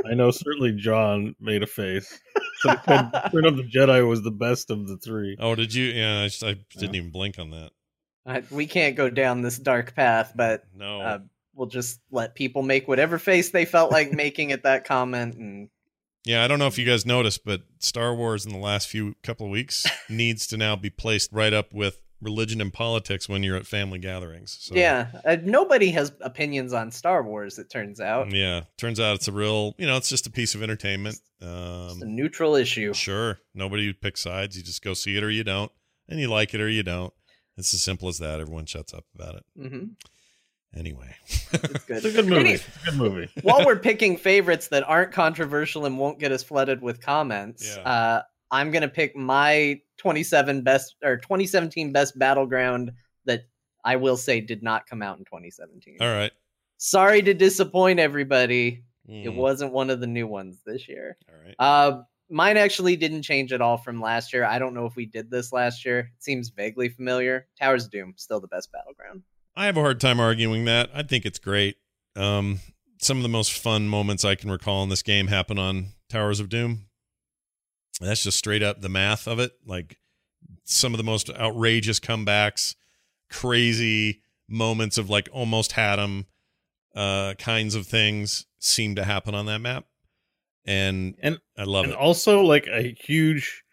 [0.09, 2.19] I know certainly John made a face.
[2.59, 5.35] So Return of the Jedi was the best of the three.
[5.39, 7.71] oh did you yeah i, just, I didn't even blink on that
[8.25, 11.19] Uh, we can't go down this dark path, but no uh,
[11.53, 15.35] we'll just let people make whatever face they felt like making at that comment.
[15.35, 15.69] And
[16.23, 19.15] yeah i don't know if you guys noticed but star wars in the last few
[19.21, 23.41] couple of weeks needs to now be placed right up with religion and politics when
[23.43, 27.57] you're at family gatherings so yeah, uh, nobody has opinions on Star Wars.
[27.59, 30.53] It turns out yeah turns out it's a real you know it's just a piece
[30.55, 32.93] of entertainment it's um a neutral issue.
[32.93, 33.37] Sure.
[33.53, 34.57] Nobody picks sides.
[34.57, 35.71] You just go see it or you don't.
[36.09, 37.13] And you like it or you don't.
[37.57, 38.39] It's as simple as that.
[38.39, 39.43] Everyone shuts up about it.
[39.59, 39.83] Mm-hmm.
[40.77, 41.15] Anyway.
[41.53, 41.97] It's good.
[42.03, 42.39] It's a good movie.
[42.41, 43.29] Any- It's a good movie.
[43.43, 47.83] while we're picking favorites that aren't controversial and won't get us flooded with comments, Yeah.
[47.83, 48.21] uh,
[48.55, 52.91] I'm gonna pick my 27 best or 2017 best battleground
[53.25, 53.43] that
[53.83, 55.97] I will say did not come out in 2017.
[56.01, 56.31] All right.
[56.77, 58.83] Sorry to disappoint everybody.
[59.07, 61.15] It Mm, wasn't one of the new ones this year.
[61.29, 61.55] All right.
[61.59, 64.43] Uh, mine actually didn't change at all from last year.
[64.43, 65.99] I don't know if we did this last year.
[65.99, 67.47] It seems vaguely familiar.
[67.59, 69.21] Towers of Doom, still the best battleground.
[69.55, 70.89] I have a hard time arguing that.
[70.93, 71.75] I think it's great.
[72.15, 72.59] Um,
[72.99, 76.39] some of the most fun moments I can recall in this game happen on Towers
[76.39, 76.87] of Doom.
[78.01, 79.53] That's just straight up the math of it.
[79.65, 79.97] Like
[80.63, 82.75] some of the most outrageous comebacks,
[83.29, 86.25] crazy moments of like almost had 'em,
[86.95, 89.85] uh, kinds of things seem to happen on that map.
[90.65, 91.99] And And I love and it.
[91.99, 93.63] also like a huge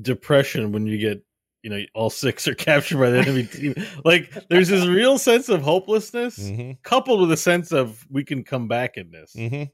[0.00, 1.22] depression when you get
[1.62, 3.74] you know all six are captured by the enemy team.
[4.04, 8.44] Like there's this real sense of hopelessness hmm coupled with a sense of we can
[8.44, 9.32] come back in this.
[9.34, 9.64] hmm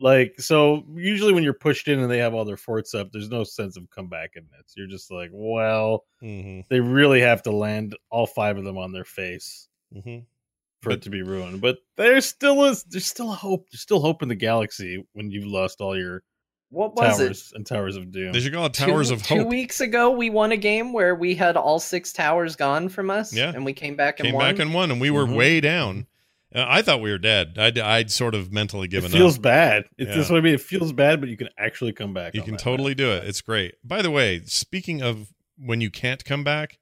[0.00, 3.28] Like so usually when you're pushed in and they have all their forts up, there's
[3.28, 4.74] no sense of comeback in this.
[4.76, 8.92] You're just like, well, hmm they really have to land all five of them on
[8.92, 10.18] their face hmm
[10.80, 11.60] for But- it to be ruined.
[11.60, 13.68] But there's still is there's still a hope.
[13.70, 16.24] There's still hope in the galaxy when you've lost all your
[16.70, 17.24] What was it?
[17.26, 18.32] towers and towers of doom.
[18.32, 19.48] Did you call it Towers two, of Two Hope.
[19.48, 23.32] weeks ago, we won a game where we had all six towers gone from us.
[23.32, 23.52] Yeah.
[23.54, 24.50] and we came back and Came won.
[24.52, 25.36] back and won, and we were Mhm.
[25.36, 26.08] way down.
[26.54, 27.56] Uh, I thought we were dead.
[27.58, 29.14] I'd, I'd sort of mentally given up.
[29.14, 29.42] it feels up.
[29.42, 29.84] bad.
[29.96, 30.16] It's Yeah.
[30.16, 30.54] that's what I mean.
[30.54, 32.34] It feels bad, but you can actually come back.
[32.34, 33.24] You can totally do it.
[33.24, 33.74] It's great.
[33.84, 36.78] By the way, speaking of when you can't come back,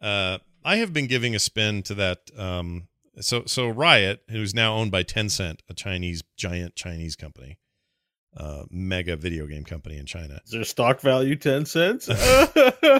[0.00, 2.18] uh, I have been giving a spin to that.
[2.36, 2.88] Um,
[3.20, 7.58] so so Riot, who's now owned by Tencent, a Chinese giant Chinese company,
[8.36, 10.40] uh, mega video game company in China.
[10.44, 12.06] Is their stock value ten cents?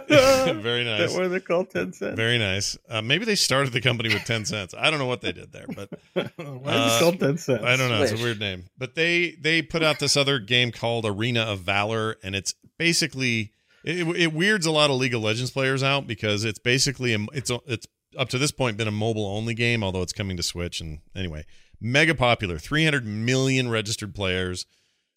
[0.06, 1.12] Very Is nice.
[1.12, 2.16] that why they're called ten cents?
[2.16, 2.76] Very nice.
[2.88, 4.74] Uh, maybe they started the company with ten cents.
[4.76, 5.88] I don't know what they did there, but
[6.36, 7.64] why Uh, is it called ten cents?
[7.64, 8.02] I don't know.
[8.02, 8.64] It's a weird name.
[8.76, 13.52] But they they put out this other game called Arena of Valor, and it's basically
[13.84, 17.18] it, it weirds a lot of League of Legends players out because it's basically a,
[17.32, 17.86] it's a, it's
[18.18, 20.80] up to this point been a mobile only game, although it's coming to Switch.
[20.80, 21.46] And anyway,
[21.80, 24.66] mega popular, 300 million registered players,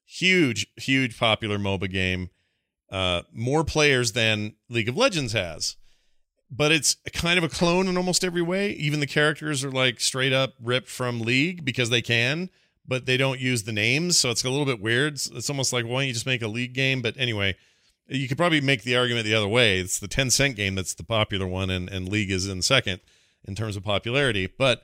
[0.05, 2.29] huge huge popular MOBA game,
[2.91, 5.75] uh, more players than League of Legends has.
[6.51, 8.71] But it's kind of a clone in almost every way.
[8.71, 12.49] Even the characters are like straight up ripped from League because they can
[12.87, 15.13] but they don't use the names, so it's a little bit weird.
[15.13, 17.01] It's, it's almost like why don't you just make a league game?
[17.01, 17.55] But anyway,
[18.07, 19.79] you could probably make the argument the other way.
[19.79, 23.01] It's the Tencent game that's the popular one, and, and League is in second
[23.47, 24.47] in terms of popularity.
[24.47, 24.83] But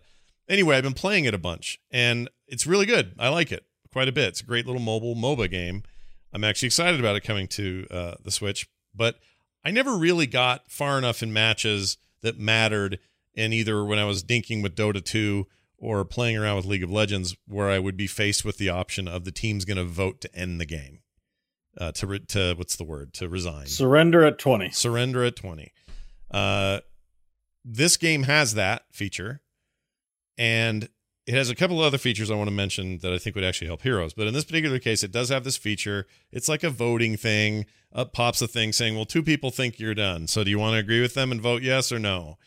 [0.49, 3.13] anyway, I've been playing it a bunch, and it's really good.
[3.19, 4.29] I like it quite a bit.
[4.29, 5.83] It's a great little mobile MOBA game.
[6.33, 9.15] I'm actually excited about it coming to uh, the Switch, but
[9.65, 12.99] I never really got far enough in matches that mattered
[13.33, 15.45] in either when I was dinking with Dota 2
[15.77, 19.07] or playing around with League of Legends, where I would be faced with the option
[19.07, 20.99] of the team's going to vote to end the game,
[21.77, 24.69] uh, to re- to what's the word to resign, Surrender at 20.
[24.69, 25.71] surrender at 20.
[26.29, 26.79] Uh,
[27.65, 29.41] this game has that feature,
[30.37, 30.87] and
[31.28, 33.45] it has a couple of other features I want to mention that I think would
[33.45, 34.13] actually help heroes.
[34.13, 36.07] But in this particular case, it does have this feature.
[36.32, 37.65] It's like a voting thing.
[37.93, 40.28] Up pops a thing saying, "Well, two people think you're done.
[40.28, 42.38] So do you want to agree with them and vote yes or no?"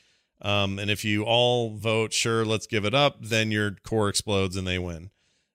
[0.41, 4.57] Um, and if you all vote sure, let's give it up, then your core explodes
[4.57, 5.11] and they win.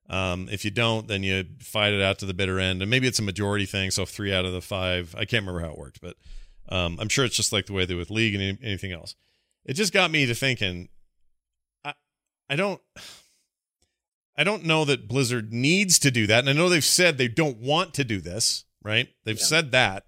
[0.09, 2.82] Um, if you don't, then you fight it out to the bitter end.
[2.82, 3.91] And maybe it's a majority thing.
[3.91, 6.15] So three out of the five, I can't remember how it worked, but
[6.70, 9.15] um, I'm sure it's just like the way they with League and anything else.
[9.65, 10.89] It just got me to thinking.
[12.49, 12.81] I don't.
[14.35, 16.39] I don't know that Blizzard needs to do that.
[16.39, 19.09] And I know they've said they don't want to do this, right?
[19.25, 20.05] They've said that.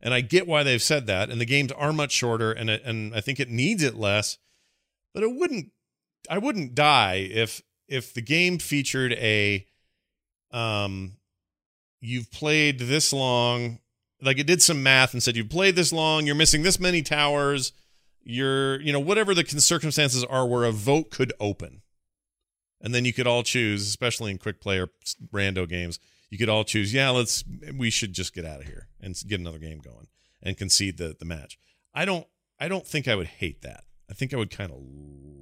[0.00, 1.30] And I get why they've said that.
[1.30, 4.38] And the games are much shorter and it, and I think it needs it less.
[5.14, 5.70] But it wouldn't
[6.28, 9.64] I wouldn't die if if the game featured a
[10.50, 11.12] um
[12.00, 13.78] you've played this long
[14.20, 17.02] like it did some math and said you've played this long, you're missing this many
[17.02, 17.72] towers,
[18.22, 21.82] you're you know whatever the circumstances are where a vote could open.
[22.80, 24.90] And then you could all choose especially in quick play or
[25.32, 25.98] rando games
[26.30, 27.44] you could all choose yeah let's
[27.76, 30.06] we should just get out of here and get another game going
[30.42, 31.58] and concede the the match.
[31.94, 32.26] I don't
[32.60, 33.84] i don't think i would hate that.
[34.10, 34.78] I think i would kind of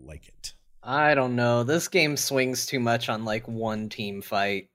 [0.04, 0.54] like it.
[0.82, 1.64] I don't know.
[1.64, 4.70] This game swings too much on like one team fight.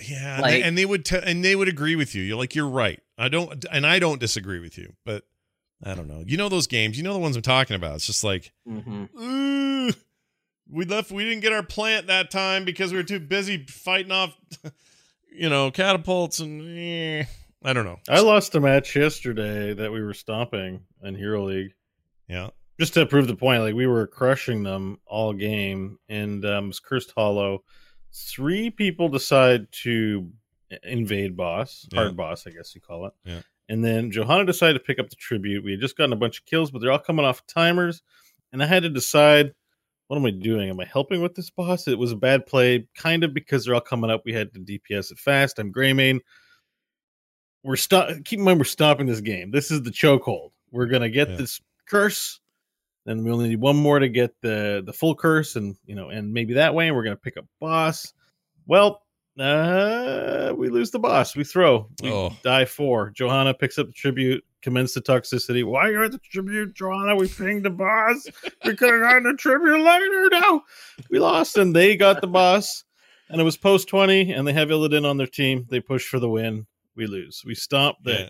[0.00, 2.22] yeah and they, and they would te- and they would agree with you.
[2.22, 3.00] You're like you're right.
[3.18, 5.24] I don't and i don't disagree with you but
[5.84, 8.06] i don't know you know those games you know the ones i'm talking about it's
[8.06, 9.92] just like hmm "Ooh,
[10.68, 14.12] we left we didn't get our plant that time because we were too busy fighting
[14.12, 14.36] off
[15.32, 17.24] you know catapults and eh,
[17.64, 21.72] i don't know I lost a match yesterday that we were stomping in Hero League.
[22.28, 26.64] yeah Just to prove the point, like we were crushing them all game, and um,
[26.64, 27.62] it was Cursed Hollow.
[28.12, 30.30] Three people decide to
[30.82, 32.14] invade boss, hard Yeah.
[32.14, 33.12] boss, I guess you call it.
[33.24, 33.40] Yeah.
[33.70, 35.62] And then Johanna decided to pick up the tribute.
[35.64, 38.02] We had just gotten a bunch of kills, but they're all coming off timers.
[38.52, 39.54] And I had to decide,
[40.08, 40.68] what am I doing?
[40.68, 41.86] Am I helping with this boss?
[41.86, 44.22] It was a bad play, kind of because they're all coming up.
[44.24, 45.60] We had to DPS it fast.
[45.60, 46.18] I'm Greymane.
[47.62, 48.08] We're stop.
[48.24, 49.52] Keep in mind, we're stopping this game.
[49.52, 50.50] This is the chokehold.
[50.72, 51.36] We're gonna get Yeah.
[51.36, 52.40] this curse,
[53.06, 56.08] then we only need one more to get the the full curse, and you know,
[56.08, 58.12] and maybe that way, and we're gonna pick up boss.
[58.66, 59.02] Well,
[59.38, 61.36] uh, we lose the boss.
[61.36, 61.88] We throw.
[62.02, 62.36] We Oh.
[62.42, 63.10] die four.
[63.10, 65.64] Johanna picks up the tribute, commends the toxicity.
[65.64, 67.16] Why are you're at the tribute, Johanna?
[67.16, 68.26] We pinged the boss.
[68.64, 70.28] we could have gotten the tribute later.
[70.32, 70.62] No,
[71.10, 72.84] we lost, and they got the boss.
[73.28, 75.66] And it was post twenty, and they have Illidan on their team.
[75.70, 76.66] They push for the win.
[76.96, 77.42] We lose.
[77.46, 78.28] We stomp the Yeah.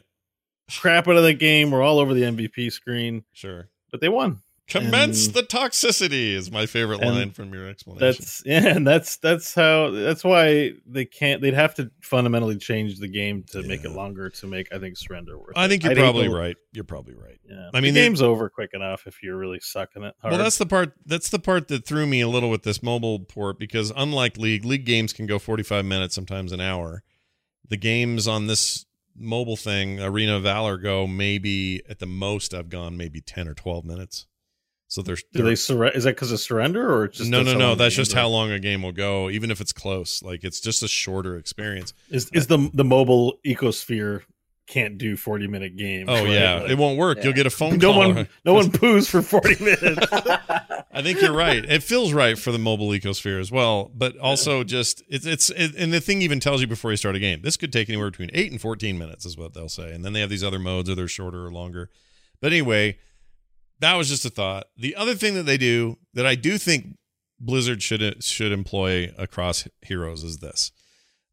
[0.70, 1.70] crap out of the game.
[1.70, 4.40] We're all over the MVP screen, sure but they won.
[4.70, 9.16] Commence And- the toxicity is my favorite line from your explanation That's yeah, and that's
[9.18, 11.42] that's how that's why they can't.
[11.42, 14.96] They'd have to fundamentally change the game to make it longer to make I think
[14.96, 15.56] surrender worth.
[15.56, 15.68] i it.
[15.68, 18.22] think you're I'd probably to- right you're probably right Yeah, I mean, the they- game's
[18.22, 20.14] over quick enough if you're really sucking it.
[20.22, 20.32] Hard.
[20.32, 20.92] Well, that's the part.
[21.04, 24.64] That's the part that threw me a little with this mobile port because unlike league,
[24.64, 27.02] league games can go 45 minutes, sometimes an hour.
[27.68, 32.54] The games on this mobile thing, Arena of Valor, go maybe at the most.
[32.54, 34.26] I've gone maybe 10 or 12 minutes.
[34.90, 35.96] So there's Do they surrender?
[35.96, 37.76] Is that because of surrender or just no, no, no.
[37.76, 40.20] That's just how long a game will go, even if it's close.
[40.20, 41.94] Like it's just a shorter experience.
[42.10, 44.22] is uh, is the the mobile ecosphere
[44.66, 46.08] can't do forty minute games.
[46.08, 46.28] Oh right?
[46.28, 47.22] yeah, Like, it won't work.
[47.22, 48.14] You'll get a phone no call.
[48.14, 50.04] one no one poos for forty minutes.
[50.92, 51.64] I think you're right.
[51.64, 55.76] It feels right for the mobile ecosphere as well, but also just it's it's it,
[55.76, 57.42] and the thing even tells you before you start a game.
[57.42, 60.14] This could take anywhere between eight and fourteen minutes, is what they'll say, and then
[60.14, 61.90] they have these other modes, or they're shorter or longer.
[62.40, 62.98] But anyway,
[63.80, 64.66] that was just a thought.
[64.76, 66.96] The other thing that they do that I do think
[67.38, 70.72] Blizzard should should employ across heroes is this: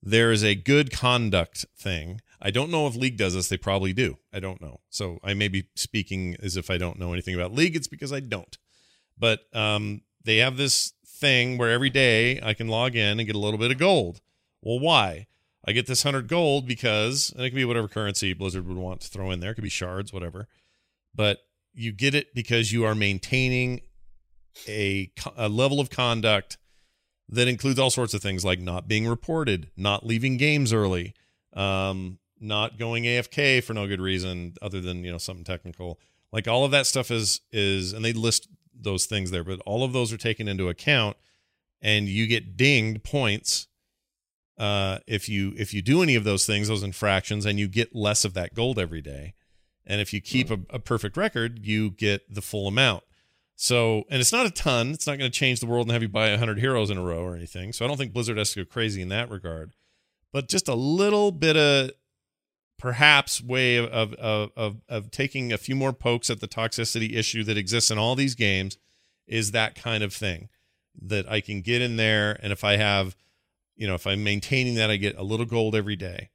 [0.01, 2.21] there is a good conduct thing.
[2.41, 3.49] I don't know if League does this.
[3.49, 4.17] They probably do.
[4.31, 4.81] I don't know.
[4.89, 7.75] So I may be speaking as if I don't know anything about League.
[7.75, 8.57] It's because I don't
[9.19, 13.35] but um, they have this thing where every day I can log in and get
[13.35, 14.21] a little bit of gold.
[14.61, 15.27] Well, why?
[15.65, 19.01] I get this 100 gold because, and it could be whatever currency Blizzard would want
[19.01, 19.51] to throw in there.
[19.51, 20.47] It could be shards, whatever.
[21.13, 21.39] But
[21.77, 23.81] you get it because you are maintaining
[24.67, 26.57] a, a level of conduct
[27.29, 31.13] that includes all sorts of things like not being reported, not leaving games early,
[31.53, 35.99] um, not going AFK for no good reason other than you know something technical.
[36.31, 39.83] Like all of that stuff is is, and they list those things there, but all
[39.83, 41.17] of those are taken into account,
[41.81, 43.67] and you get dinged points
[44.57, 47.95] uh, if you if you do any of those things, those infractions, and you get
[47.95, 49.33] less of that gold every day.
[49.87, 50.65] And if you keep hmm.
[50.69, 53.03] a, a perfect record, you get the full amount.
[53.55, 54.91] So, and it's not a ton.
[54.91, 57.01] It's not going to change the world and have you buy 100 heroes in a
[57.01, 57.73] row or anything.
[57.73, 59.73] So, I don't think Blizzard has to go crazy in that regard.
[60.31, 61.91] But just a little bit of
[62.77, 67.43] perhaps way of of of of taking a few more pokes at the toxicity issue
[67.43, 68.77] that exists in all these games
[69.25, 70.49] is that kind of thing
[70.99, 73.15] that I can get in there and if I have
[73.75, 76.29] you know if I'm maintaining that I get a little gold every day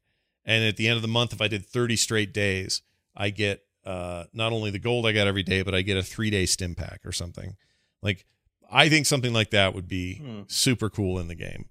[0.44, 2.82] and at the end of the month if I did 30 straight days
[3.16, 6.02] I get uh not only the gold I got every day but I get a
[6.02, 7.56] 3 day stim pack or something
[8.02, 8.24] like
[8.70, 10.42] I think something like that would be Hmm.
[10.46, 11.66] super cool in the game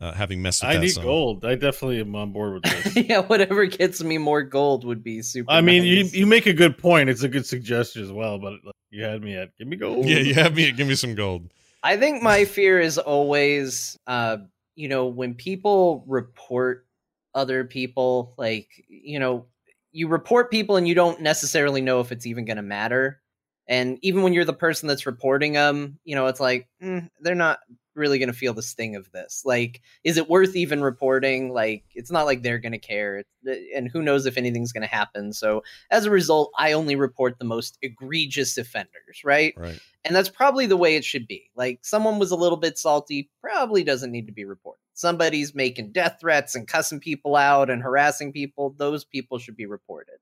[0.00, 1.02] uh, having messed with I that need some.
[1.02, 1.44] gold.
[1.44, 2.62] I definitely am on board with
[2.94, 3.08] this.
[3.08, 5.50] yeah, whatever gets me more gold would be super.
[5.50, 6.12] I mean, nice.
[6.14, 7.08] you you make a good point.
[7.10, 8.38] It's a good suggestion as well.
[8.38, 10.06] But like, you had me at give me gold.
[10.08, 11.50] yeah you have me at give me some gold
[11.82, 14.36] I think my fear is always, uh,
[14.76, 16.86] you know, when people report
[17.34, 19.46] other people, like, you know,
[19.92, 23.20] you report people and you don't necessarily know if it's even going to matter.
[23.66, 27.34] And even when you're the person that's reporting them, you know, it's like, mm, they're
[27.34, 27.58] not
[27.98, 29.42] really going to feel the sting of this.
[29.44, 31.52] Like, is it worth even reporting?
[31.52, 33.24] Like, it's not like they're going to care.
[33.46, 35.32] Eh, and who knows if anything's going to happen.
[35.32, 39.54] So as a result, I only report the most egregious offenders, right?
[39.56, 41.50] right And that's probably the way it should be.
[41.54, 44.80] Like someone was a little bit salty, probably doesn't need to be reported.
[44.94, 49.66] Somebody's making death threats and cussing people out and harassing people, those people should be
[49.66, 50.16] reported.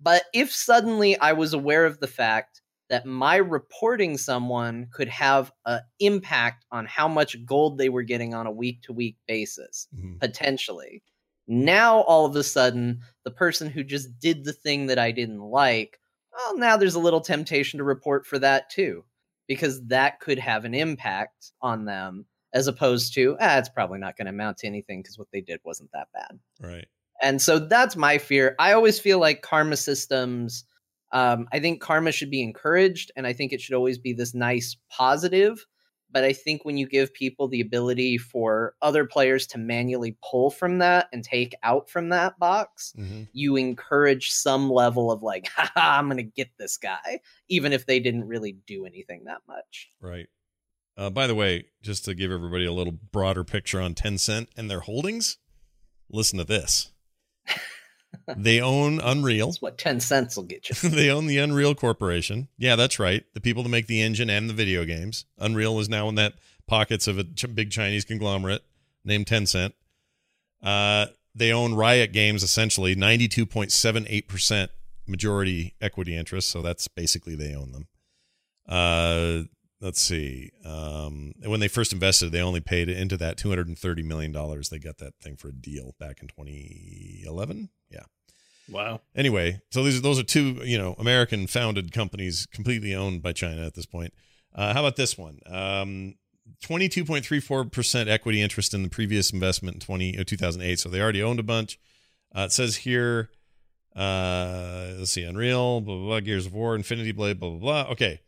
[0.00, 2.59] But if suddenly I was aware of the fact
[2.90, 8.34] that my reporting someone could have an impact on how much gold they were getting
[8.34, 10.20] on a week to week basis, Mhm.
[10.20, 11.02] potentially.
[11.46, 15.40] Now, all of a sudden, the person who just did the thing that I didn't
[15.40, 15.98] like,
[16.32, 19.04] well, now there's a little temptation to report for that too,
[19.48, 24.16] because that could have an impact on them, as opposed to, ah, it's probably not
[24.16, 26.38] going to amount to anything because what they did wasn't that bad.
[26.60, 26.88] right
[27.22, 28.54] And so that's my fear.
[28.58, 30.64] I always feel like karma systems,
[31.12, 34.34] um, I think karma should be encouraged, and I think it should always be this
[34.34, 35.64] nice positive.
[36.12, 40.50] But I think when you give people the ability for other players to manually pull
[40.50, 43.28] from that and take out from that box, Mhm.
[43.32, 47.86] you encourage some level of like, haha, I'm going to get this guy, even if
[47.86, 49.88] they didn't really do anything that much.
[50.00, 50.26] Right.
[50.96, 54.68] Uh, by the way, just to give everybody a little broader picture on Tencent and
[54.68, 55.38] their holdings,
[56.08, 56.90] listen to this.
[58.36, 59.48] they own Unreal.
[59.48, 60.88] That's what 10 cents will get you.
[60.90, 62.48] they own the Unreal Corporation.
[62.58, 63.24] Yeah, that's right.
[63.34, 65.26] The people that make the engine and the video games.
[65.38, 66.34] Unreal is now in that
[66.66, 68.62] pockets of a ch- big Chinese conglomerate
[69.04, 69.72] named Tencent.
[70.62, 74.68] Uh, they own Riot Games essentially, 92.78%
[75.06, 76.48] majority equity interest.
[76.48, 77.88] So that's basically they own them.
[78.68, 79.42] Uh,
[79.80, 80.50] let's see.
[80.64, 84.32] Um, when they first invested, they only paid into that $230 million.
[84.32, 87.70] They got that thing for a deal back in 2011.
[88.70, 89.00] Wow.
[89.14, 93.32] Anyway, so these are, those are two, you know, American founded companies completely owned by
[93.32, 94.14] China at this point.
[94.54, 95.40] Uh, how about this one?
[95.46, 96.14] Um,
[96.62, 100.78] 22.34% equity interest in the previous investment in 20, uh, 2008.
[100.78, 101.78] So they already owned a bunch.
[102.34, 103.30] Uh, it says here,
[103.96, 107.92] uh, let's see, Unreal, blah, blah, blah, Gears of War, Infinity Blade, blah, blah, blah.
[107.92, 108.20] Okay.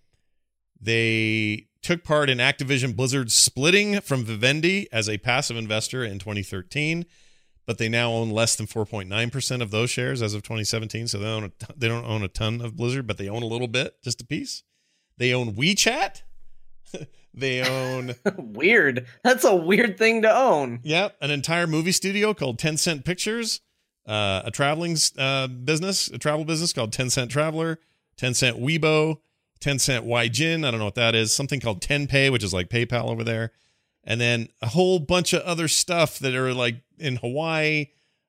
[0.80, 7.05] They took part in Activision Blizzard splitting from Vivendi as a passive investor in 2013
[7.66, 11.08] but they now own less than 4.9% of those shares as of 2017.
[11.08, 13.42] So they own a t- they don't own a ton of Blizzard, but they own
[13.42, 14.62] a little bit, just a piece.
[15.18, 16.22] They own WeChat.
[17.34, 19.06] they own weird.
[19.22, 20.80] That's a weird thing to own.
[20.82, 23.60] yep, an entire movie studio called Tencent Pictures,
[24.06, 27.78] uh, a traveling uh, business, a travel business called Tencent Traveler,
[28.16, 29.18] Tencent Weibo,
[29.60, 33.08] Tencent Waijin, I don't know what that is, something called Tenpay, which is like PayPal
[33.08, 33.52] over there
[34.04, 37.86] and then a whole bunch of other stuff that are like in Hawaii,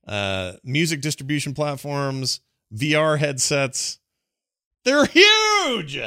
[0.08, 2.42] uh, music distribution platforms,
[2.74, 4.00] VR headsets.
[4.84, 5.98] They're huge.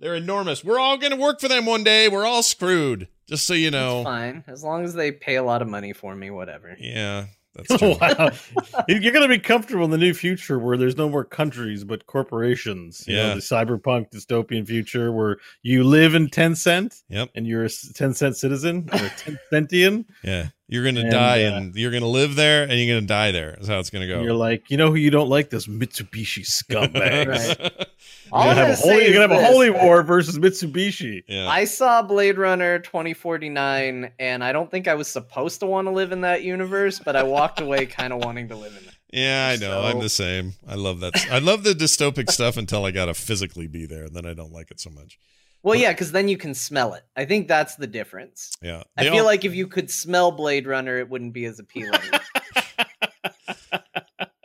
[0.00, 0.64] They're enormous.
[0.64, 2.08] We're all going to work for them one day.
[2.08, 3.08] We're all screwed.
[3.28, 3.98] Just so you know.
[4.00, 4.44] It's fine.
[4.46, 6.76] As long as they pay a lot of money for me, whatever.
[6.78, 7.94] Yeah, that's true.
[8.00, 8.30] wow.
[8.88, 12.06] You're going to be comfortable in the new future where there's no more countries but
[12.06, 13.04] corporations.
[13.06, 13.28] You Yeah.
[13.28, 17.30] know, the cyberpunk dystopian future where you live in Tencent Yep.
[17.34, 20.04] and you're a Tencent citizen or a Tencentian.
[20.22, 20.48] Yeah.
[20.66, 23.02] You're going to And, die uh, and you're going to live there and you're going
[23.02, 23.52] to die there.
[23.52, 24.22] That's how it's going to go.
[24.22, 25.50] You're like, you know who you don't like?
[25.50, 27.56] Those Mitsubishi scumbags.
[28.32, 28.44] Right.
[28.44, 31.22] You're gonna gonna have a holy, you're gonna have a holy war versus Mitsubishi.
[31.28, 31.48] yeah.
[31.48, 35.90] I saw Blade Runner 2049, and I don't think I was supposed to want to
[35.92, 38.94] live in that universe, but I walked away kind of wanting to live in it.
[39.12, 39.82] yeah, I know.
[39.82, 40.54] I'm the same.
[40.66, 41.14] I love that.
[41.30, 44.04] I love the dystopic stuff until I got to physically be there.
[44.04, 45.18] And then I don't like it so much.
[45.64, 47.04] Well, yeah, because then you can smell it.
[47.16, 48.52] I think that's the difference.
[48.62, 48.84] Yeah.
[48.96, 52.00] I feel all- like if you could smell Blade Runner, it wouldn't be as appealing.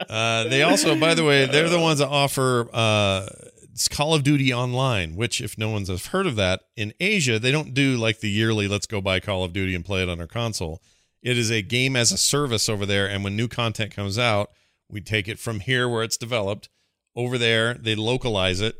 [0.09, 3.27] Uh, they also, by the way, they're the ones that offer uh,
[3.71, 7.51] it's Call of Duty Online, which, if no one's heard of that, in Asia, they
[7.51, 10.19] don't do like the yearly let's go buy Call of Duty and play it on
[10.19, 10.81] our console.
[11.21, 13.07] It is a game as a service over there.
[13.07, 14.49] And when new content comes out,
[14.89, 16.67] we take it from here where it's developed
[17.15, 18.75] over there, they localize it,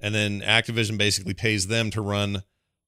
[0.00, 2.42] and then Activision basically pays them to run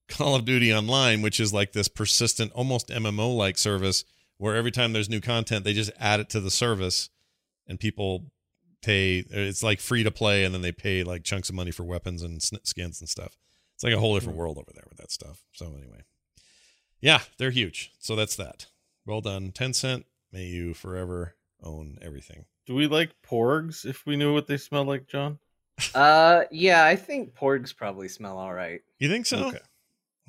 [0.07, 4.03] Call of Duty Online, which is like this persistent, almost MMO like service
[4.37, 7.09] where every time there's new content, they just add it to the service
[7.67, 8.31] and people
[8.81, 11.83] pay it's like free to play and then they pay like chunks of money for
[11.83, 13.37] weapons and skins and stuff.
[13.75, 14.39] It's like a whole different hmm.
[14.39, 15.43] world over there with that stuff.
[15.53, 16.01] So anyway.
[16.99, 17.91] Yeah they're huge.
[17.99, 18.65] So that's that.
[19.05, 19.51] Well done.
[19.51, 22.45] Tencent may you forever own everything.
[22.65, 25.37] Do we like porgs if we knew what they smell like john
[25.95, 29.59] uh yeah i think porgs probably smell all right you think so okay.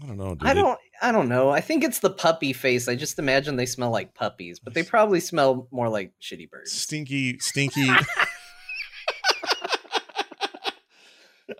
[0.03, 0.35] I don't know.
[0.35, 0.79] Do I don't.
[1.01, 1.51] I don't know.
[1.51, 2.89] I think it's the puppy face.
[2.89, 6.73] I just imagine they smell like puppies, but they probably smell more like shitty birds.
[6.73, 7.89] Stinky, stinky.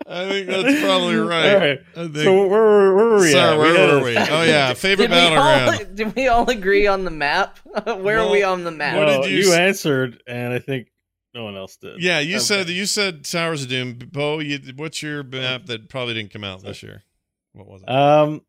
[0.07, 1.55] I think that's probably right.
[1.55, 1.79] right.
[1.93, 2.15] Think...
[2.15, 3.31] So where, where were we?
[3.31, 4.17] Sorry, where were we?
[4.17, 5.77] Oh yeah, favorite battleground.
[5.77, 7.59] Did, did we all agree on the map?
[7.85, 8.97] where well, are we on the map?
[8.97, 10.87] Well, did you, you answered, and I think
[11.33, 12.01] no one else did.
[12.01, 12.43] Yeah, you okay.
[12.43, 13.99] said you said Towers of Doom.
[14.11, 17.03] Bo, you, what's your map that probably didn't come out this year?
[17.53, 17.89] What was it?
[17.89, 18.41] Um,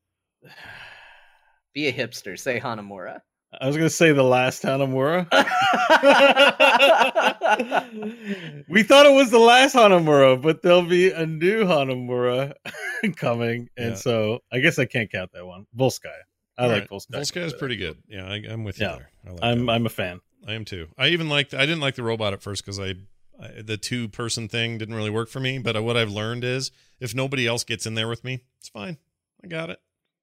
[1.74, 2.38] be a hipster.
[2.38, 3.20] Say Hanamura.
[3.60, 5.26] I was gonna say the last Hanamura.
[8.68, 12.54] we thought it was the last Hanamura, but there'll be a new Hanamura
[13.16, 13.94] coming, and yeah.
[13.94, 15.66] so I guess I can't count that one.
[15.76, 16.10] Volskaya.
[16.58, 16.90] I All like right.
[16.90, 17.20] Volskaya.
[17.20, 17.96] Volskaya is pretty good.
[18.08, 18.96] Yeah, I, am with you yeah.
[18.96, 19.10] there.
[19.26, 20.20] I like I'm I'm a fan.
[20.46, 20.88] I am too.
[20.98, 21.54] I even liked.
[21.54, 22.94] I didn't like the robot at first because I,
[23.40, 25.58] I, the two person thing didn't really work for me.
[25.58, 26.70] But what I've learned is
[27.00, 28.98] if nobody else gets in there with me, it's fine.
[29.42, 29.80] I got it.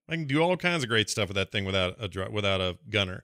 [0.07, 2.78] I can do all kinds of great stuff with that thing without a without a
[2.89, 3.24] gunner.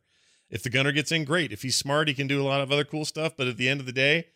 [0.50, 1.52] If the gunner gets in, great.
[1.52, 3.34] If he's smart, he can do a lot of other cool stuff.
[3.38, 4.28] But at the end of the day,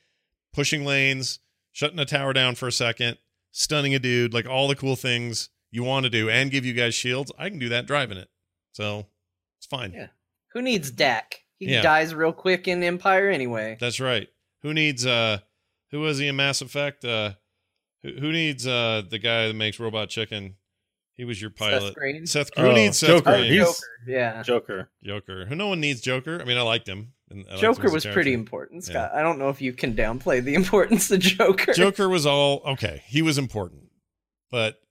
[0.54, 1.40] pushing lanes,
[1.72, 3.18] shutting a tower down for a second,
[3.52, 6.74] stunning a dude, like all the cool things you want to do, and give you
[6.74, 8.30] guys shields, I can do that driving it.
[8.74, 9.06] So
[9.58, 9.94] it's fine.
[9.94, 10.08] Yeah.
[10.54, 11.46] Who needs Dak?
[11.62, 11.84] He yeah.
[11.84, 13.78] dies real quick in Empire anyway.
[13.80, 14.28] That's right.
[14.64, 15.40] Who needs uh
[15.92, 17.06] who was he in Mass Effect?
[17.06, 17.34] Uh
[18.02, 20.56] who, who needs uh the guy that makes Robot Chicken?
[21.14, 21.84] He was your pilot.
[21.84, 22.26] Seth Green.
[22.26, 23.38] Seth Who oh, needs Seth Joker.
[23.38, 23.52] Green?
[23.52, 23.88] He's Joker.
[24.08, 24.42] Yeah.
[24.42, 24.90] Joker.
[25.04, 25.46] Joker.
[25.46, 26.42] Who no one needs Joker.
[26.42, 27.14] I mean, I liked him.
[27.32, 29.12] I Joker was pretty important, Scott.
[29.14, 29.20] Yeah.
[29.20, 31.74] I don't know if you can downplay the importance of Joker.
[31.74, 33.04] Joker was all okay.
[33.06, 33.92] He was important,
[34.50, 34.82] but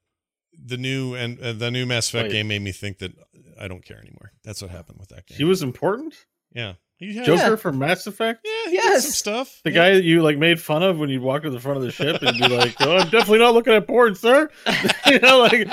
[0.52, 2.32] the new and uh, the new Mass Effect Wait.
[2.32, 3.12] game made me think that
[3.60, 4.32] I don't care anymore.
[4.44, 5.36] That's what happened with that game.
[5.36, 6.14] He was important.
[6.52, 6.74] Yeah.
[7.00, 7.56] Joker yeah.
[7.56, 8.40] from Mass Effect?
[8.44, 9.02] Yeah, he yes.
[9.02, 9.60] did some stuff.
[9.64, 9.76] The yeah.
[9.76, 11.90] guy that you like made fun of when you walk to the front of the
[11.90, 14.50] ship and be like, "Oh, I'm definitely not looking at porn, sir."
[15.06, 15.66] you know, like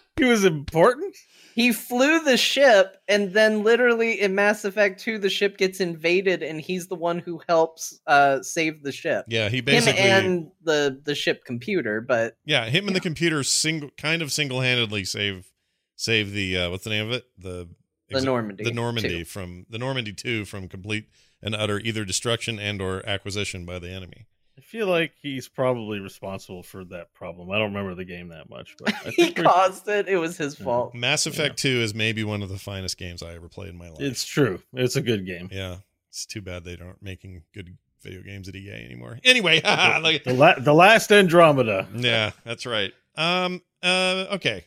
[0.16, 1.14] he was important.
[1.54, 6.42] He flew the ship, and then literally in Mass Effect 2, the ship gets invaded,
[6.42, 9.24] and he's the one who helps uh, save the ship.
[9.28, 13.44] Yeah, he basically him and the the ship computer, but yeah, him and the computer
[13.44, 15.50] single kind of single handedly save
[15.94, 17.68] save the uh, what's the name of it the
[18.08, 21.08] the Normandy, the Normandy from the Normandy two from complete
[21.42, 24.26] and utter either destruction and or acquisition by the enemy.
[24.58, 27.50] I feel like he's probably responsible for that problem.
[27.50, 30.08] I don't remember the game that much, but he caused it.
[30.08, 30.94] It was his fault.
[30.94, 31.70] Mass Effect yeah.
[31.70, 34.00] Two is maybe one of the finest games I ever played in my life.
[34.00, 34.62] It's true.
[34.72, 35.50] It's a good game.
[35.52, 35.76] Yeah,
[36.08, 39.18] it's too bad they aren't making good video games at EA anymore.
[39.24, 41.86] Anyway, the, the, la- the last Andromeda.
[41.94, 42.92] Yeah, that's right.
[43.14, 43.60] Um.
[43.82, 44.26] Uh.
[44.32, 44.64] Okay.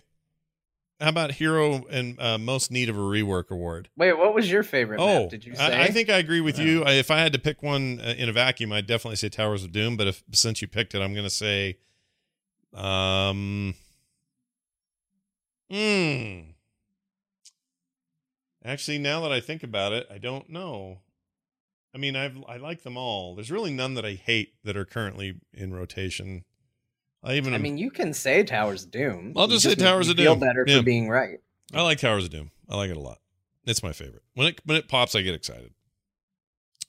[1.00, 3.89] How about hero and uh, most need of a rework award?
[3.95, 5.00] Wait, what was your favorite?
[5.00, 5.64] Oh, map, did you say?
[5.64, 6.86] I, I, think I agree with you.
[6.86, 9.72] If I had to pick one uh, in a vacuum, I'd definitely say Towers of
[9.72, 9.95] Doom.
[9.95, 11.78] But if since you picked it, I'm going to say,
[12.74, 13.76] um,
[15.72, 16.39] hmm.
[18.66, 21.00] Actually, now that I think about it, I don't know.
[21.95, 23.36] I mean, I've I like them all.
[23.36, 26.43] There's really none that I hate that are currently in rotation.
[27.24, 27.54] I even.
[27.54, 29.34] I mean, you can say Towers of Doom.
[29.36, 30.26] I'll just, just say Towers of Doom.
[30.26, 30.78] Feel better yeah.
[30.78, 31.40] for being right.
[31.74, 32.52] I like Towers of Doom.
[32.70, 33.20] I like it a lot.
[33.66, 34.24] It's my favorite.
[34.36, 35.72] When it when it pops, I get excited.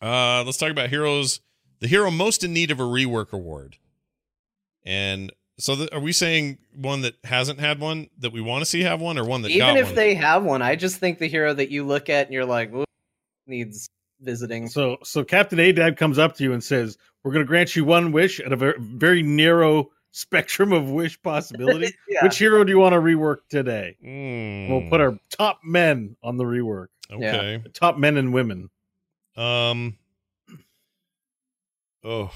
[0.01, 1.41] Uh, let's talk about heroes.
[1.81, 3.77] The hero most in need of a rework award.
[4.85, 8.67] And so, the, are we saying one that hasn't had one that we want to
[8.67, 9.95] see have one, or one that even if one?
[9.95, 10.63] they have one?
[10.63, 12.73] I just think the hero that you look at and you're like
[13.47, 13.89] needs
[14.21, 14.69] visiting.
[14.69, 17.85] So, so Captain Adad comes up to you and says, "We're going to grant you
[17.85, 21.95] one wish at a very, very narrow spectrum of wish possibility.
[22.09, 22.25] yeah.
[22.25, 23.97] Which hero do you want to rework today?
[24.05, 24.69] Mm.
[24.69, 26.89] We'll put our top men on the rework.
[27.11, 27.63] Okay.
[27.65, 27.71] Yeah.
[27.73, 28.71] Top men and women.
[29.37, 29.97] Um
[32.03, 32.33] Oh,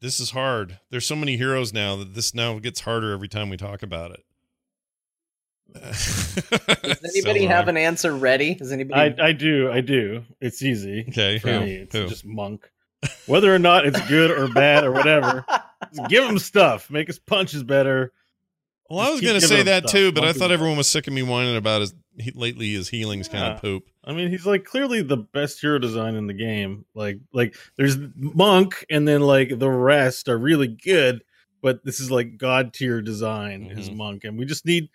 [0.00, 0.78] this is hard.
[0.90, 4.12] There's so many heroes now that this now gets harder every time we talk about
[4.12, 4.24] it.
[5.74, 8.54] Does anybody so have an answer ready?
[8.54, 9.20] Does anybody?
[9.20, 9.70] I, I do.
[9.72, 10.24] I do.
[10.40, 11.04] It's easy.
[11.08, 11.38] Okay.
[11.38, 11.60] For Who?
[11.60, 12.06] me, it's Who?
[12.06, 12.70] just monk.
[13.26, 15.44] Whether or not it's good or bad or whatever,
[16.08, 16.90] give him stuff.
[16.90, 18.12] Make his punches better.
[18.90, 19.92] Well, I was going to say that stuff.
[19.92, 22.88] too, but I thought everyone was sick of me whining about his he, lately his
[22.88, 23.84] healing's kind of poop.
[24.04, 26.84] I mean, he's like clearly the best hero design in the game.
[26.94, 31.24] Like, like there's Monk, and then like the rest are really good,
[31.62, 33.96] but this is like god tier design is Mhm.
[33.96, 34.90] Monk, and we just need,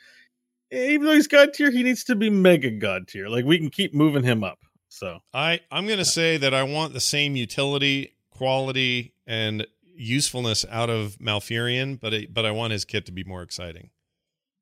[0.71, 3.27] even though he's god tier, he needs to be mega god tier.
[3.27, 4.59] Like we can keep moving him up.
[4.89, 9.65] So I I'm going to say that I want the same utility, quality, and
[9.95, 13.91] usefulness out of Malfurion, but it, but I want his kit to be more exciting.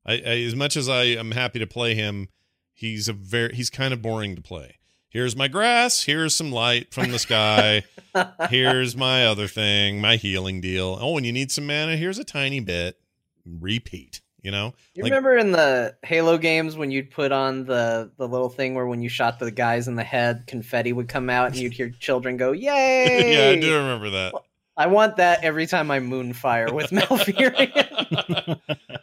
[0.06, 2.28] I, I as much as I am happy to play him,
[2.74, 4.76] he's a very he's kind of boring to play.
[5.10, 6.04] Here's my grass.
[6.04, 7.84] Here's some light from the sky.
[8.50, 10.98] here's my other thing, my healing deal.
[11.00, 11.96] Oh, and you need some mana.
[11.96, 13.00] Here's a tiny bit.
[13.46, 14.22] Repeat.
[14.44, 18.28] You know, You Like- remember in the Halo games when you'd put on the the
[18.28, 21.48] little thing where when you shot the guys in the head, confetti would come out
[21.48, 24.34] and you'd hear children go, "Yay!" yeah, I do remember that.
[24.78, 28.60] I want that every time I moonfire with Malfurion.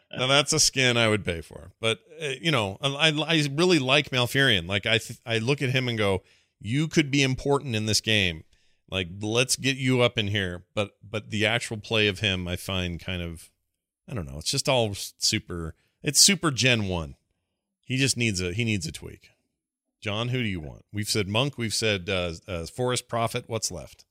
[0.16, 1.72] now that's a skin I would pay for.
[1.80, 4.68] But uh, you know, I, I really like Malfurion.
[4.68, 6.22] Like I th- I look at him and go,
[6.60, 8.44] you could be important in this game.
[8.88, 10.64] Like let's get you up in here.
[10.74, 13.50] But but the actual play of him, I find kind of,
[14.08, 14.38] I don't know.
[14.38, 15.74] It's just all super.
[16.02, 17.16] It's super Gen One.
[17.84, 19.30] He just needs a he needs a tweak.
[20.00, 20.84] John, who do you want?
[20.92, 21.56] We've said monk.
[21.56, 23.44] We've said uh, uh, forest prophet.
[23.46, 24.04] What's left?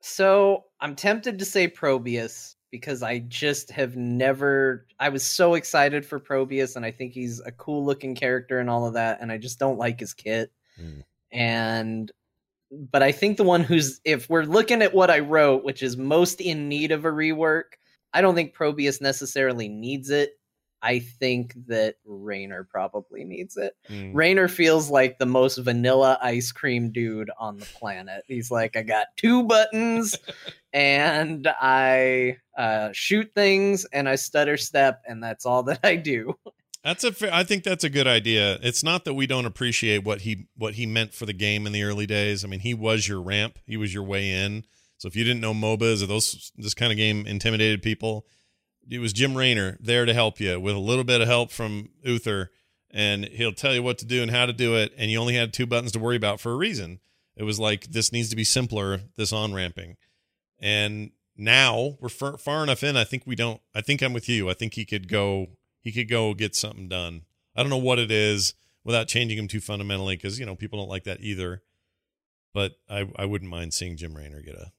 [0.00, 4.86] So I'm tempted to say Probius because I just have never.
[4.98, 8.68] I was so excited for Probius, and I think he's a cool looking character and
[8.68, 10.52] all of that, and I just don't like his kit.
[10.80, 11.04] Mm.
[11.32, 12.12] And
[12.70, 15.96] but I think the one who's if we're looking at what I wrote, which is
[15.96, 17.76] most in need of a rework,
[18.12, 20.32] I don't think Probius necessarily needs it.
[20.82, 23.74] I think that Raynor probably needs it.
[23.90, 24.14] Mm.
[24.14, 28.24] Raynor feels like the most vanilla ice cream dude on the planet.
[28.28, 30.16] He's like, I got two buttons
[30.72, 36.36] and I uh, shoot things and I stutter step, and that's all that I do.
[36.84, 38.60] That's a fair, I think that's a good idea.
[38.62, 41.72] It's not that we don't appreciate what he what he meant for the game in
[41.72, 42.44] the early days.
[42.44, 43.58] I mean, he was your ramp.
[43.66, 44.62] He was your way in.
[44.98, 48.26] So if you didn't know MOBAs or those this kind of game intimidated people,
[48.88, 51.90] it was Jim Raynor there to help you with a little bit of help from
[52.02, 52.50] Uther,
[52.90, 54.92] and he'll tell you what to do and how to do it.
[54.96, 57.00] And you only had two buttons to worry about for a reason.
[57.36, 59.00] It was like this needs to be simpler.
[59.16, 59.96] This on ramping,
[60.58, 62.96] and now we're far, far enough in.
[62.96, 63.60] I think we don't.
[63.74, 64.48] I think I'm with you.
[64.48, 65.48] I think he could go.
[65.80, 67.22] He could go get something done.
[67.54, 70.78] I don't know what it is without changing him too fundamentally because you know people
[70.78, 71.62] don't like that either.
[72.54, 74.72] But I I wouldn't mind seeing Jim Raynor get a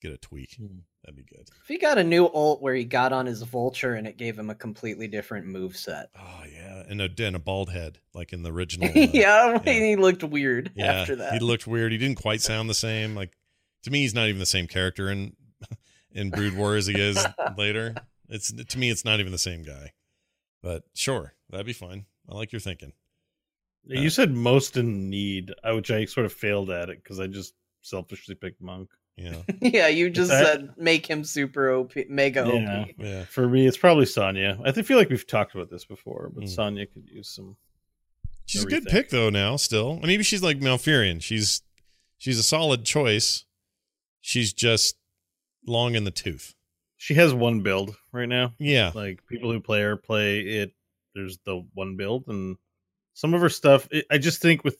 [0.00, 0.58] get a tweak.
[1.02, 1.48] That'd be good.
[1.62, 4.38] If he got a new ult where he got on his vulture and it gave
[4.38, 6.10] him a completely different move set.
[6.18, 8.88] Oh yeah, and a and a bald head like in the original.
[8.94, 11.32] uh, yeah, he looked weird yeah, after that.
[11.32, 11.92] he looked weird.
[11.92, 13.14] He didn't quite sound the same.
[13.14, 13.36] Like
[13.84, 15.34] to me, he's not even the same character in
[16.12, 17.24] in Brood War as he is
[17.56, 17.94] later.
[18.28, 19.92] It's to me, it's not even the same guy.
[20.62, 22.04] But sure, that'd be fine.
[22.28, 22.92] I like your thinking.
[23.84, 27.26] you said most in need, uh, which I sort of failed at it because I
[27.26, 28.90] just selfishly picked Monk.
[29.20, 32.80] Yeah, yeah, you just that- said make him super OP, mega Yeah.
[32.82, 32.88] OP.
[32.98, 33.24] yeah.
[33.24, 34.58] For me, it's probably Sonya.
[34.64, 36.48] I feel like we've talked about this before, but Mm.
[36.48, 37.56] Sonya could use some.
[38.46, 39.30] She's a good pick though.
[39.30, 41.22] Now, still, I mean, maybe she's like Malfurion.
[41.22, 41.62] She's
[42.18, 43.44] she's a solid choice.
[44.22, 44.96] She's just
[45.66, 46.54] long in the tooth.
[46.96, 48.54] She has one build right now.
[48.58, 50.72] Yeah, Like people who play her play it.
[51.14, 52.56] There's the one build, and
[53.14, 53.86] some of her stuff.
[53.90, 54.76] It, I just think with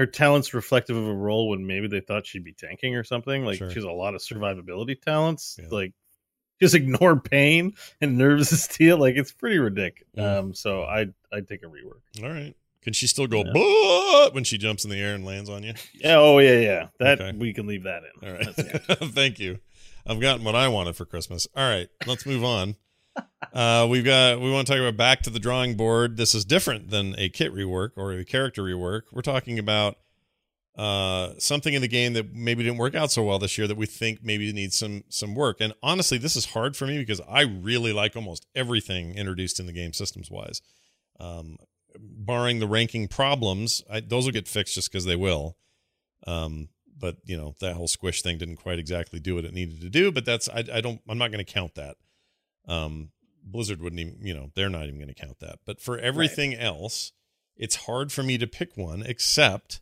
[0.00, 3.44] her talents reflective of a role when maybe they thought she'd be tanking or something.
[3.44, 3.68] Like Sure.
[3.68, 5.58] she has a lot of survivability talents.
[5.60, 5.68] Yeah.
[5.70, 5.92] Like
[6.60, 8.96] just ignore pain and nerves of steel.
[8.98, 10.08] Like it's pretty ridiculous.
[10.14, 10.38] Yeah.
[10.38, 12.22] Um, so I'd I'd take a rework.
[12.24, 12.56] all right.
[12.82, 14.30] Can she still go Yeah.
[14.32, 15.74] When she jumps in the air and lands on you?
[15.94, 16.16] Yeah.
[16.16, 16.88] Oh yeah, yeah.
[16.98, 17.36] That Okay.
[17.36, 18.26] we can leave that in.
[18.28, 18.54] All right.
[19.14, 19.58] Thank you.
[20.06, 21.46] I've gotten what I wanted for Christmas.
[21.54, 22.76] All right, let's move on.
[23.52, 26.16] Uh, we've got we want to talk about back to the drawing board.
[26.16, 29.02] This is different than a kit rework or a character rework.
[29.12, 29.96] We're talking about
[30.76, 33.76] uh, something in the game that maybe didn't work out so well this year that
[33.76, 35.60] we think maybe needs some some work.
[35.60, 39.66] And honestly, this is hard for me because I really like almost everything introduced in
[39.66, 40.62] the game systems wise.
[41.18, 41.58] Um,
[41.98, 45.56] barring the ranking problems, I, those will get fixed just because they will.
[46.26, 49.80] Um, but you know that whole squish thing didn't quite exactly do what it needed
[49.80, 50.12] to do.
[50.12, 51.96] But that's I, I don't I'm not going to count that.
[52.66, 53.10] Um,
[53.42, 55.60] Blizzard wouldn't even you know they're not even going to count that.
[55.66, 57.12] But for everything else,
[57.56, 59.80] it's hard for me to pick one except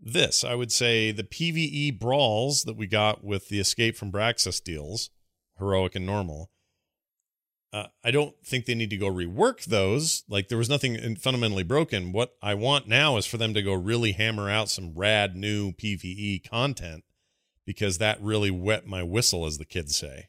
[0.00, 0.44] this.
[0.44, 5.10] I would say the PVE brawls that we got with the Escape from Braxis deals,
[5.58, 6.50] heroic and normal.
[7.72, 10.22] Uh, I don't think they need to go rework those.
[10.28, 12.12] Like there was nothing fundamentally broken.
[12.12, 15.72] What I want now is for them to go really hammer out some rad new
[15.72, 17.02] PVE content
[17.66, 20.28] because that really wet my whistle, as the kids say.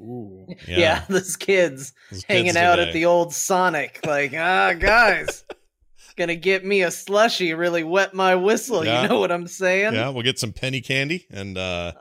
[0.00, 0.46] Ooh.
[0.66, 1.04] Yeah, Yeah.
[1.08, 2.88] those kids Those kids hanging out today.
[2.88, 5.44] at the old Sonic, like, ah, guys,
[6.16, 8.84] gonna get me a slushy, really wet my whistle.
[8.84, 9.02] Yeah.
[9.02, 9.94] You know what I'm saying?
[9.94, 11.92] Yeah, we'll get some penny candy and uh,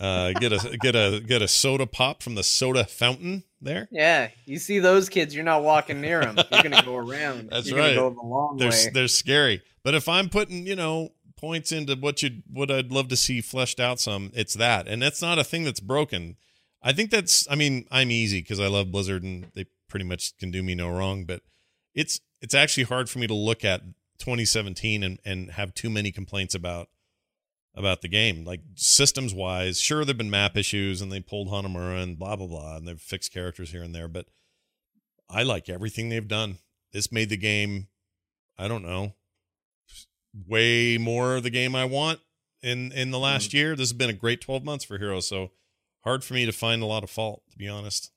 [0.00, 3.88] uh, get a get a get a soda pop from the soda fountain there.
[3.90, 6.36] Yeah, you see those kids, you're not walking near them.
[6.50, 7.48] You're gonna go around.
[7.50, 7.94] That's you're right.
[7.96, 8.90] Gonna go the long They're way.
[8.92, 9.62] they're scary.
[9.82, 13.40] But if I'm putting you know points into what you what I'd love to see
[13.40, 16.36] fleshed out some, it's that, and that's not a thing that's broken.
[16.86, 17.48] I think that's.
[17.50, 20.76] I mean, I'm easy because I love Blizzard and they pretty much can do me
[20.76, 21.24] no wrong.
[21.24, 21.42] But
[21.96, 23.82] it's it's actually hard for me to look at
[24.20, 26.88] 2017 and and have too many complaints about
[27.74, 28.44] about the game.
[28.44, 32.46] Like systems wise, sure there've been map issues and they pulled Hanamura and blah blah
[32.46, 34.26] blah and they've fixed characters here and there, but
[35.28, 36.58] I like everything they've done.
[36.92, 37.88] This made the game,
[38.56, 39.14] I don't know,
[40.46, 42.20] way more the game I want
[42.62, 43.54] in in the last mm.
[43.54, 43.70] year.
[43.74, 45.50] This has been a great 12 months for Heroes, so
[46.06, 48.12] hard for me to find a lot of fault, to be honest.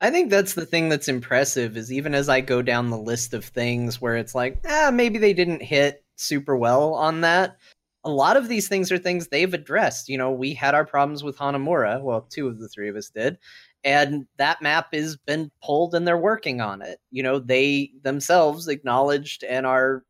[0.00, 3.34] I think that's the thing that's impressive is even as I go down the list
[3.34, 7.56] of things where it's like, ah, maybe they didn't hit super well on that.
[8.04, 10.08] A lot of these things are things they've addressed.
[10.08, 12.02] You know, we had our problems with Hanamura.
[12.02, 13.38] Well, two of the three of us did.
[13.82, 16.98] And that map has been pulled and they're working on it.
[17.10, 20.04] You know, they themselves acknowledged and are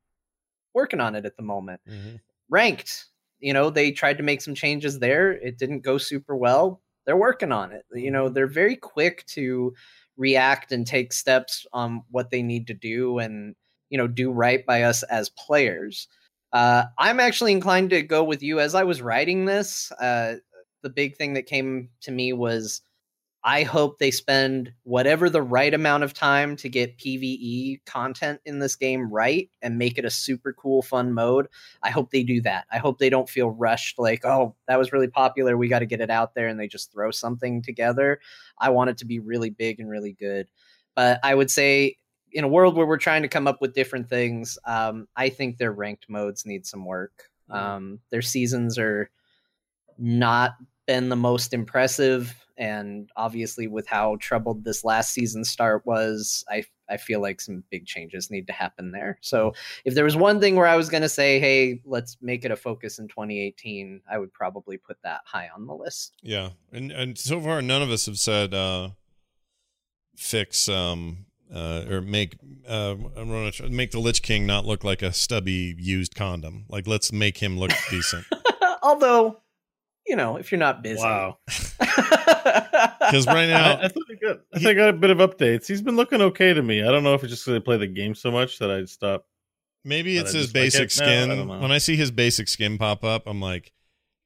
[0.75, 1.81] working on it at the moment.
[2.51, 3.07] Ranked,
[3.39, 5.33] you know, they tried to make some changes there.
[5.33, 6.81] It didn't go super well.
[7.07, 7.85] They're working on it.
[7.93, 9.75] You know, they're very quick to
[10.17, 13.55] react and take steps on what they need to do and,
[13.91, 16.09] you know, do right by us as players.
[16.53, 18.61] Uh, I'm actually inclined to go with you.
[18.61, 20.37] As I was writing this, uh,
[20.83, 22.81] the big thing that came to me was
[23.47, 28.59] I hope they spend whatever the right amount of time to get PvE content in
[28.59, 31.49] this game right and make it a super cool, fun mode.
[31.83, 32.65] I hope they do that.
[32.73, 35.59] I hope they don't feel rushed, like, oh, that was really popular.
[35.59, 38.19] We got to get it out there and they just throw something together.
[38.59, 40.49] I want it to be really big and really good.
[40.97, 41.99] But I would say,
[42.33, 45.59] in a world where we're trying to come up with different things, um, I think
[45.59, 47.25] their ranked modes need some work.
[47.51, 49.11] Um, their seasons are
[49.99, 50.53] not
[50.87, 56.65] been the most impressive and obviously with how troubled this last season start was i
[56.89, 59.53] i feel like some big changes need to happen there so
[59.85, 62.51] if there was one thing where i was going to say hey let's make it
[62.51, 66.93] a focus in 2018 i would probably put that high on the list Yeah, and
[66.93, 68.91] and so far none of us have said uh,
[70.17, 72.37] fix um uh or make
[72.69, 76.65] uh I'm try- make the Lich King not look like a stubby used condom.
[76.69, 78.25] Like let's make him look decent.
[78.83, 79.41] although
[80.07, 81.39] you know if you're not busy Wow.
[83.11, 85.19] Because right now, I, I thought I got, I think I got a bit of
[85.19, 85.67] updates.
[85.67, 86.83] He's been looking okay to me.
[86.83, 88.85] I don't know if it's just because I play the game so much that I
[88.85, 89.27] stop.
[89.85, 90.99] maybe it's his just like basic it.
[90.99, 91.49] No, I skin.
[91.61, 93.73] when I see his basic skin pop up, I'm like,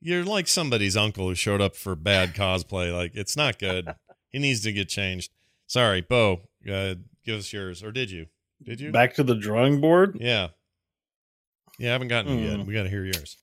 [0.00, 2.94] you're like somebody's uncle who showed up for bad cosplay.
[2.94, 3.92] Like it's not good.
[4.30, 5.32] he needs to get changed.
[5.66, 6.42] Sorry, Bo.
[6.70, 8.26] Uh, give us yours, or did you?
[8.62, 8.90] Did you?
[8.90, 10.18] Back to the drawing board.
[10.20, 10.48] Yeah.
[11.78, 12.60] Yeah, I haven't gotten it yet.
[12.60, 12.66] Hmm.
[12.66, 13.36] We got to hear yours.